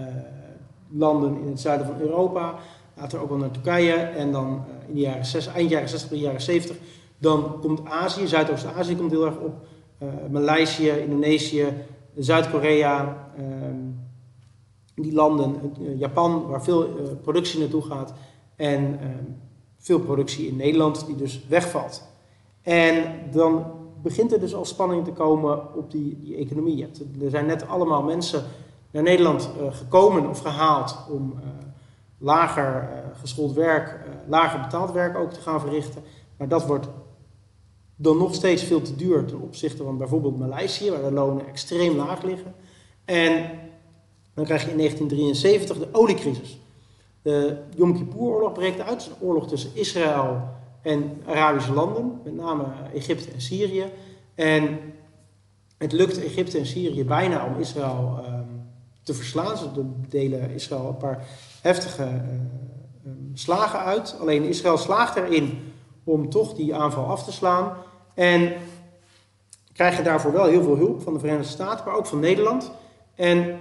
landen 0.90 1.42
in 1.42 1.48
het 1.48 1.60
zuiden 1.60 1.88
van 1.88 2.00
Europa, 2.00 2.54
later 2.94 3.20
ook 3.20 3.30
wel 3.30 3.38
naar 3.38 3.52
Turkije 3.52 3.94
en 3.94 4.32
dan 4.32 4.66
uh, 4.68 4.88
in 4.88 4.94
de 4.94 5.00
jaren 5.00 5.26
60, 5.26 5.56
eind 5.56 5.70
jaren 5.70 5.90
60, 5.90 6.10
begin 6.10 6.26
jaren 6.26 6.42
70. 6.42 6.78
Dan 7.18 7.58
komt 7.62 7.82
Azië, 7.86 8.28
Zuidoost-Azië 8.28 8.96
komt 8.96 9.12
heel 9.12 9.26
erg 9.26 9.38
op. 9.38 9.54
Uh, 10.04 10.10
Maleisië, 10.32 10.90
Indonesië, 10.90 11.74
Zuid-Korea, 12.16 13.18
uh, 13.40 13.44
die 15.04 15.14
landen, 15.14 15.74
uh, 15.80 16.00
Japan, 16.00 16.48
waar 16.48 16.64
veel 16.64 16.88
productie 17.22 17.60
naartoe 17.60 17.82
gaat. 17.82 18.14
En 18.56 19.00
ehm, 19.00 19.24
veel 19.78 20.00
productie 20.00 20.48
in 20.48 20.56
Nederland, 20.56 21.06
die 21.06 21.16
dus 21.16 21.48
wegvalt. 21.48 22.08
En 22.62 23.04
dan 23.32 23.66
begint 24.02 24.34
er 24.34 24.40
dus 24.40 24.56
al 24.56 24.66
spanning 24.66 25.06
te 25.06 25.12
komen 25.12 25.76
op 25.76 25.92
die, 25.92 26.20
die 26.22 26.36
economie. 26.36 26.88
Er 27.22 27.30
zijn 27.30 27.46
net 27.46 27.68
allemaal 27.68 28.04
mensen 28.04 28.44
naar 28.92 29.04
Nederland 29.04 29.50
gekomen 29.70 30.30
of 30.30 30.40
gehaald 30.40 30.98
om 31.10 31.34
lager 32.18 32.90
geschoold 33.14 33.54
werk, 33.54 34.00
lager 34.28 34.60
betaald 34.60 34.92
werk 34.92 35.18
ook 35.18 35.32
te 35.32 35.42
gaan 35.42 35.60
verrichten. 35.60 36.04
Maar 36.38 36.48
dat 36.48 36.66
wordt 36.66 36.88
dan 37.96 38.18
nog 38.18 38.34
steeds 38.36 38.64
veel 38.64 38.82
te 38.82 38.96
duur 38.96 39.26
ten 39.26 39.42
opzichte 39.42 39.84
van 39.84 39.98
bijvoorbeeld 39.98 40.38
Maleisië, 40.38 40.92
waar 40.92 41.02
de 41.02 41.12
lonen 41.12 41.48
extreem 41.48 41.96
laag 41.96 42.24
liggen. 42.24 42.54
En 43.06 43.50
dan 44.38 44.46
krijg 44.46 44.64
je 44.64 44.72
in 44.72 44.78
1973 44.78 45.78
de 45.78 45.88
oliecrisis. 45.92 46.60
De 47.22 47.58
Yom 47.76 47.98
Kippur-oorlog 47.98 48.54
breekt 48.54 48.80
uit, 48.80 49.06
een 49.06 49.28
oorlog 49.28 49.48
tussen 49.48 49.70
Israël 49.74 50.42
en 50.82 51.22
Arabische 51.28 51.74
landen, 51.74 52.22
met 52.24 52.36
name 52.36 52.64
Egypte 52.94 53.32
en 53.32 53.42
Syrië. 53.42 53.86
En 54.36 54.80
het 55.78 55.92
lukt 55.92 56.24
Egypte 56.24 56.58
en 56.58 56.66
Syrië 56.66 57.06
bijna 57.06 57.46
om 57.46 57.60
Israël 57.60 58.20
um, 58.26 58.70
te 59.04 59.14
verslaan. 59.14 59.58
Ze 59.58 59.70
delen 60.10 60.50
Israël 60.50 60.88
een 60.88 60.98
paar 60.98 61.28
heftige 61.62 62.04
uh, 62.04 63.12
slagen 63.34 63.80
uit. 63.80 64.18
Alleen 64.20 64.44
Israël 64.44 64.78
slaagt 64.78 65.16
erin 65.16 65.74
om 66.04 66.30
toch 66.30 66.54
die 66.54 66.76
aanval 66.76 67.06
af 67.06 67.24
te 67.24 67.32
slaan. 67.32 67.74
En 68.14 68.54
krijgen 69.74 70.04
daarvoor 70.04 70.32
wel 70.32 70.46
heel 70.46 70.64
veel 70.64 70.78
hulp 70.78 71.02
van 71.02 71.14
de 71.14 71.20
Verenigde 71.20 71.52
Staten, 71.52 71.86
maar 71.86 71.96
ook 71.96 72.06
van 72.06 72.20
Nederland. 72.20 72.72
En 73.16 73.60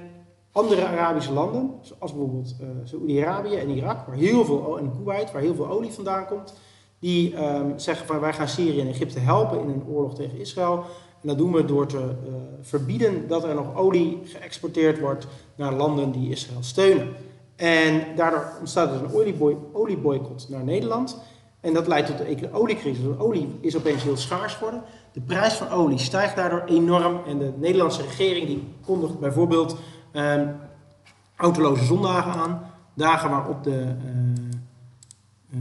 andere 0.56 0.86
Arabische 0.86 1.32
landen, 1.32 1.70
zoals 1.80 2.12
bijvoorbeeld 2.12 2.56
uh, 2.60 2.68
Saoedi-Arabië 2.84 3.54
en 3.54 3.68
Irak, 3.68 4.06
waar 4.06 4.16
heel 4.16 4.44
veel, 4.44 4.78
en 4.78 4.92
Kuwait, 4.96 5.32
waar 5.32 5.42
heel 5.42 5.54
veel 5.54 5.68
olie 5.68 5.92
vandaan 5.92 6.26
komt, 6.26 6.54
die 6.98 7.44
um, 7.44 7.78
zeggen 7.78 8.06
van 8.06 8.20
wij 8.20 8.32
gaan 8.32 8.48
Syrië 8.48 8.80
en 8.80 8.88
Egypte 8.88 9.18
helpen 9.18 9.60
in 9.60 9.68
een 9.68 9.84
oorlog 9.88 10.14
tegen 10.14 10.38
Israël. 10.38 10.84
En 11.22 11.28
dat 11.28 11.38
doen 11.38 11.52
we 11.52 11.64
door 11.64 11.86
te 11.86 11.96
uh, 11.96 12.34
verbieden 12.60 13.28
dat 13.28 13.44
er 13.44 13.54
nog 13.54 13.74
olie 13.74 14.20
geëxporteerd 14.24 14.98
wordt 14.98 15.26
naar 15.56 15.74
landen 15.74 16.12
die 16.12 16.30
Israël 16.30 16.62
steunen. 16.62 17.08
En 17.56 18.02
daardoor 18.16 18.44
ontstaat 18.58 18.90
dus 18.90 19.00
een 19.00 19.18
olieboy 19.18 19.56
olieboycott 19.72 20.48
naar 20.48 20.64
Nederland. 20.64 21.18
En 21.60 21.74
dat 21.74 21.86
leidt 21.86 22.06
tot 22.06 22.40
de 22.40 22.52
oliecrisis. 22.52 23.04
Want 23.04 23.20
olie 23.20 23.48
is 23.60 23.76
opeens 23.76 24.02
heel 24.02 24.16
schaars 24.16 24.54
geworden. 24.54 24.82
De 25.12 25.20
prijs 25.20 25.52
van 25.54 25.68
olie 25.68 25.98
stijgt 25.98 26.36
daardoor 26.36 26.62
enorm. 26.66 27.20
En 27.26 27.38
de 27.38 27.52
Nederlandse 27.56 28.02
regering 28.02 28.46
die 28.46 28.62
kondigt 28.84 29.18
bijvoorbeeld 29.18 29.76
autoloze 31.36 31.84
zondagen 31.84 32.32
aan. 32.32 32.70
Dagen 32.94 33.30
waarop 33.30 33.64
de 33.64 33.70
uh, 33.70 35.60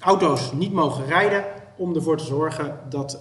auto's 0.00 0.52
niet 0.52 0.72
mogen 0.72 1.06
rijden. 1.06 1.44
Om 1.76 1.94
ervoor 1.94 2.16
te 2.16 2.24
zorgen 2.24 2.78
dat 2.88 3.20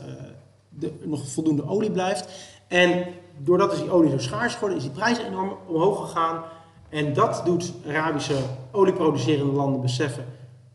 er 0.82 0.91
nog 1.04 1.28
voldoende 1.28 1.68
olie 1.68 1.91
blijft. 1.91 2.28
En 2.68 3.06
doordat 3.38 3.74
is 3.74 3.80
die 3.80 3.91
olie 3.91 4.10
zo 4.12 4.18
schaars 4.18 4.54
geworden, 4.54 4.78
is 4.78 4.84
die 4.84 4.93
prijs 4.93 5.18
enorm 5.18 5.58
omhoog 5.68 6.00
gegaan. 6.00 6.43
En 6.89 7.14
dat 7.14 7.41
doet 7.46 7.74
Arabische 7.88 8.36
olieproducerende 8.72 9.54
landen 9.54 9.82
beseffen 9.82 10.26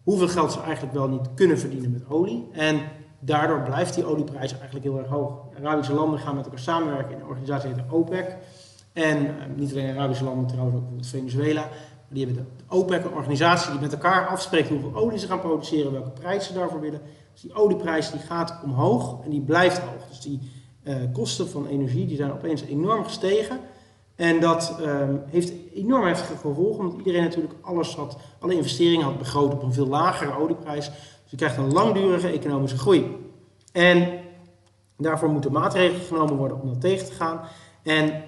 hoeveel 0.02 0.28
geld 0.28 0.52
ze 0.52 0.60
eigenlijk 0.60 0.94
wel 0.94 1.08
niet 1.08 1.34
kunnen 1.34 1.58
verdienen 1.58 1.90
met 1.90 2.08
olie. 2.08 2.48
En 2.52 2.80
daardoor 3.18 3.60
blijft 3.60 3.94
die 3.94 4.04
olieprijs 4.04 4.52
eigenlijk 4.52 4.84
heel 4.84 4.98
erg 4.98 5.08
hoog. 5.08 5.32
Arabische 5.58 5.94
landen 5.94 6.20
gaan 6.20 6.34
met 6.34 6.44
elkaar 6.44 6.60
samenwerken 6.60 7.14
in 7.14 7.20
een 7.20 7.26
organisatie 7.26 7.70
heet 7.70 7.84
OPEC. 7.90 8.36
En 8.92 9.24
uh, 9.24 9.32
niet 9.56 9.72
alleen 9.72 9.96
Arabische 9.96 10.24
landen, 10.24 10.46
trouwens 10.46 10.76
ook 10.76 10.82
bijvoorbeeld 10.82 11.10
Venezuela. 11.10 11.68
Die 12.08 12.26
hebben 12.26 12.46
de 12.46 12.74
OPEC, 12.74 13.04
een 13.04 13.14
organisatie 13.14 13.70
die 13.70 13.80
met 13.80 13.92
elkaar 13.92 14.26
afspreekt 14.26 14.68
hoeveel 14.68 14.94
olie 14.94 15.18
ze 15.18 15.26
gaan 15.26 15.40
produceren, 15.40 15.92
welke 15.92 16.10
prijs 16.10 16.46
ze 16.46 16.52
daarvoor 16.52 16.80
willen. 16.80 17.00
Dus 17.32 17.40
die 17.40 17.54
olieprijs 17.54 18.10
die 18.10 18.20
gaat 18.20 18.58
omhoog 18.64 19.24
en 19.24 19.30
die 19.30 19.40
blijft 19.40 19.78
hoog. 19.78 20.08
Dus 20.08 20.20
die 20.20 20.40
uh, 20.84 20.94
kosten 21.12 21.48
van 21.48 21.66
energie 21.66 22.06
die 22.06 22.16
zijn 22.16 22.32
opeens 22.32 22.62
enorm 22.62 23.04
gestegen. 23.04 23.60
En 24.16 24.40
dat 24.40 24.76
um, 24.80 25.22
heeft 25.26 25.52
enorm 25.74 26.06
heftige 26.06 26.36
gevolgen, 26.36 26.84
omdat 26.84 26.98
iedereen 26.98 27.22
natuurlijk 27.22 27.54
alles 27.60 27.94
had, 27.94 28.16
alle 28.38 28.54
investeringen 28.54 29.04
had 29.04 29.18
begroot 29.18 29.52
op 29.52 29.62
een 29.62 29.72
veel 29.72 29.86
lagere 29.86 30.38
olieprijs. 30.38 30.86
Dus 30.86 31.30
je 31.30 31.36
krijgt 31.36 31.56
een 31.56 31.72
langdurige 31.72 32.28
economische 32.28 32.78
groei. 32.78 33.16
En 33.72 34.08
daarvoor 34.96 35.28
moeten 35.28 35.52
maatregelen 35.52 36.06
genomen 36.06 36.36
worden 36.36 36.60
om 36.60 36.68
dat 36.68 36.80
tegen 36.80 37.06
te 37.06 37.12
gaan. 37.12 37.40
En 37.82 38.22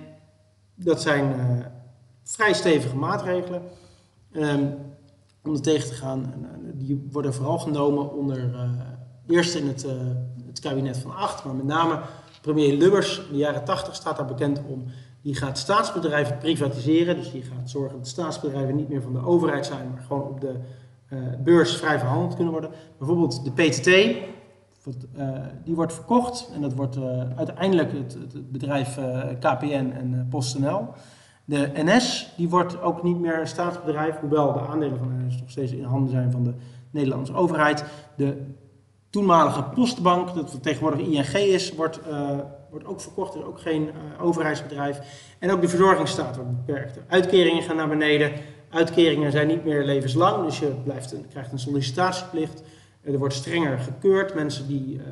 dat 0.84 1.02
zijn 1.02 1.34
uh, 1.38 1.66
vrij 2.22 2.52
stevige 2.52 2.96
maatregelen 2.96 3.62
um, 4.32 4.74
om 5.42 5.52
dat 5.52 5.62
tegen 5.62 5.88
te 5.88 5.94
gaan. 5.94 6.32
En, 6.32 6.72
die 6.74 7.08
worden 7.12 7.34
vooral 7.34 7.58
genomen 7.58 8.12
onder, 8.12 8.38
uh, 8.38 8.70
eerst 9.28 9.54
in 9.54 9.66
het, 9.66 9.86
het 10.46 10.60
kabinet 10.60 10.98
van 10.98 11.16
acht, 11.16 11.44
maar 11.44 11.54
met 11.54 11.66
name 11.66 12.00
premier 12.40 12.76
Lubbers 12.76 13.18
in 13.18 13.32
de 13.32 13.38
jaren 13.38 13.64
80 13.64 13.94
staat 13.94 14.16
daar 14.16 14.26
bekend 14.26 14.60
om 14.68 14.84
die 15.22 15.34
gaat 15.34 15.58
staatsbedrijven 15.58 16.38
privatiseren. 16.38 17.16
Dus 17.16 17.30
die 17.30 17.42
gaat 17.42 17.70
zorgen 17.70 17.98
dat 17.98 18.08
staatsbedrijven 18.08 18.76
niet 18.76 18.88
meer 18.88 19.02
van 19.02 19.12
de 19.12 19.24
overheid 19.24 19.66
zijn, 19.66 19.90
maar 19.90 20.02
gewoon 20.02 20.28
op 20.28 20.40
de 20.40 20.54
beurs 21.44 21.76
vrij 21.76 21.98
verhandeld 21.98 22.34
kunnen 22.34 22.52
worden. 22.52 22.70
Bijvoorbeeld 22.98 23.44
de 23.44 23.50
PTT, 23.50 24.16
die 25.64 25.74
wordt 25.74 25.92
verkocht 25.92 26.50
en 26.54 26.60
dat 26.60 26.74
wordt 26.74 26.96
uh, 26.96 27.02
uiteindelijk 27.36 27.92
het, 27.92 28.12
het 28.12 28.52
bedrijf 28.52 28.98
KPN 29.38 29.92
en 29.94 30.26
PostNL. 30.30 30.88
De 31.44 31.70
NS 31.74 32.32
die 32.36 32.48
wordt 32.48 32.82
ook 32.82 33.02
niet 33.02 33.20
meer 33.20 33.40
een 33.40 33.46
staatsbedrijf, 33.46 34.18
hoewel 34.20 34.52
de 34.52 34.60
aandelen 34.60 34.98
van 34.98 35.08
de 35.08 35.24
NS 35.24 35.40
nog 35.40 35.50
steeds 35.50 35.72
in 35.72 35.84
handen 35.84 36.10
zijn 36.10 36.30
van 36.30 36.44
de 36.44 36.54
Nederlandse 36.90 37.34
overheid. 37.34 37.84
De 38.16 38.36
toenmalige 39.10 39.62
postbank, 39.62 40.34
dat 40.34 40.62
tegenwoordig 40.62 41.00
ING 41.00 41.34
is, 41.34 41.74
wordt, 41.74 42.00
wordt 42.70 42.86
ook 42.86 43.00
verkocht. 43.00 43.34
Er 43.34 43.40
is 43.40 43.46
ook 43.46 43.60
geen 43.60 43.90
overheidsbedrijf. 44.20 45.00
En 45.38 45.50
ook 45.50 45.60
de 45.60 45.68
verzorgingsstaat 45.68 46.36
wordt 46.36 46.66
beperkt. 46.66 46.98
Uitkeringen 47.08 47.62
gaan 47.62 47.76
naar 47.76 47.88
beneden. 47.88 48.32
Uitkeringen 48.70 49.32
zijn 49.32 49.46
niet 49.46 49.64
meer 49.64 49.84
levenslang, 49.84 50.44
dus 50.44 50.58
je 50.58 50.74
blijft 50.84 51.14
krijgt 51.30 51.52
een 51.52 51.58
sollicitatieplicht. 51.58 52.62
Er 53.02 53.18
wordt 53.18 53.34
strenger 53.34 53.78
gekeurd. 53.78 54.34
Mensen 54.34 54.66
die 54.66 54.94
uh, 54.94 55.02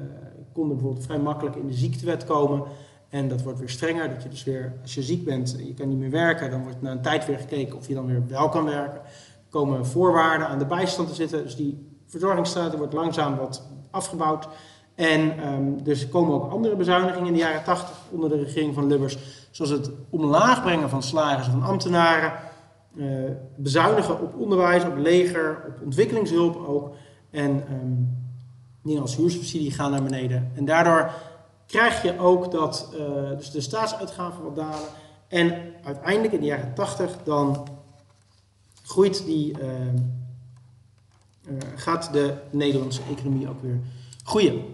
konden 0.53 0.77
bijvoorbeeld 0.77 1.05
vrij 1.05 1.19
makkelijk 1.19 1.57
in 1.57 1.67
de 1.67 1.73
ziektewet 1.73 2.25
komen. 2.25 2.63
En 3.09 3.29
dat 3.29 3.43
wordt 3.43 3.59
weer 3.59 3.69
strenger. 3.69 4.09
Dat 4.09 4.23
je 4.23 4.29
dus 4.29 4.45
weer, 4.45 4.73
als 4.83 4.95
je 4.95 5.03
ziek 5.03 5.25
bent 5.25 5.57
en 5.59 5.67
je 5.67 5.75
kan 5.75 5.89
niet 5.89 5.99
meer 5.99 6.11
werken, 6.11 6.51
dan 6.51 6.63
wordt 6.63 6.83
na 6.83 6.91
een 6.91 7.03
tijd 7.03 7.27
weer 7.27 7.39
gekeken 7.39 7.77
of 7.77 7.89
je 7.89 7.95
dan 7.95 8.07
weer 8.07 8.23
wel 8.29 8.49
kan 8.49 8.65
werken. 8.65 9.01
Er 9.01 9.51
komen 9.51 9.87
voorwaarden 9.87 10.49
aan 10.49 10.59
de 10.59 10.67
bijstand 10.67 11.09
te 11.09 11.15
zitten. 11.15 11.43
Dus 11.43 11.57
die 11.57 11.89
verzorgingsstaat 12.07 12.77
wordt 12.77 12.93
langzaam 12.93 13.37
wat 13.37 13.67
afgebouwd. 13.91 14.49
En 14.95 15.49
um, 15.53 15.83
dus 15.83 16.09
komen 16.09 16.35
ook 16.35 16.51
andere 16.51 16.77
bezuinigingen 16.77 17.27
in 17.27 17.33
de 17.33 17.39
jaren 17.39 17.65
80 17.65 17.97
onder 18.11 18.29
de 18.29 18.43
regering 18.43 18.75
van 18.75 18.87
Lubbers. 18.87 19.19
Zoals 19.51 19.71
het 19.71 19.91
omlaag 20.11 20.63
brengen 20.63 20.89
van 20.91 21.03
salarissen 21.03 21.53
van 21.53 21.63
ambtenaren. 21.63 22.33
Uh, 22.95 23.31
bezuinigen 23.57 24.21
op 24.21 24.35
onderwijs, 24.39 24.85
op 24.85 24.97
leger, 24.97 25.65
op 25.69 25.83
ontwikkelingshulp 25.85 26.67
ook. 26.67 26.95
En 27.31 27.65
um, 27.73 28.99
als 28.99 29.17
huursubsidie 29.17 29.73
gaan 29.73 29.91
naar 29.91 30.03
beneden. 30.03 30.53
En 30.57 30.65
daardoor 30.65 31.11
krijg 31.67 32.03
je 32.03 32.19
ook 32.19 32.51
dat 32.51 32.93
uh, 32.95 33.01
dus 33.39 33.51
de 33.51 33.61
staatsuitgaven 33.61 34.43
wat 34.43 34.57
dalen. 34.57 34.89
En 35.29 35.75
uiteindelijk 35.85 36.33
in 36.33 36.41
de 36.41 36.47
jaren 36.47 36.75
80 36.75 37.17
dan 37.25 37.69
groeit 38.83 39.25
die, 39.25 39.59
uh, 39.59 39.69
uh, 41.49 41.59
gaat 41.75 42.13
de 42.13 42.35
Nederlandse 42.51 43.01
economie 43.11 43.49
ook 43.49 43.63
weer 43.63 43.81
groeien. 44.25 44.65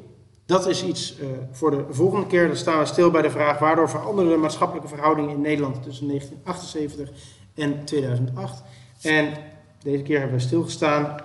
Dat 0.47 0.67
is 0.67 0.85
iets 0.85 1.15
voor 1.53 1.71
de 1.71 1.85
volgende 1.91 2.27
keer. 2.27 2.47
Dan 2.47 2.57
staan 2.57 2.79
we 2.79 2.87
stil 2.87 3.11
bij 3.11 3.23
de 3.23 3.31
vraag 3.31 3.59
waardoor 3.59 3.91
veranderden 3.91 4.33
de 4.33 4.39
maatschappelijke 4.39 4.89
verhoudingen 4.89 5.31
in 5.31 5.41
Nederland 5.41 5.83
tussen 5.83 6.07
1978 6.07 7.11
en 7.55 7.85
2008. 7.85 8.63
En 9.03 9.33
deze 9.83 10.03
keer 10.03 10.19
hebben 10.19 10.37
we 10.37 10.43
stilgestaan 10.43 11.17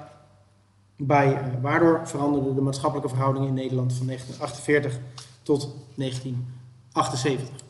bij 1.08 1.42
waardoor 1.62 2.02
veranderden 2.04 2.56
de 2.56 2.62
maatschappelijke 2.62 3.10
verhoudingen 3.10 3.48
in 3.48 3.54
Nederland 3.54 3.94
van 3.94 4.06
1948 4.06 5.00
tot 5.44 5.76
1978. 5.96 7.70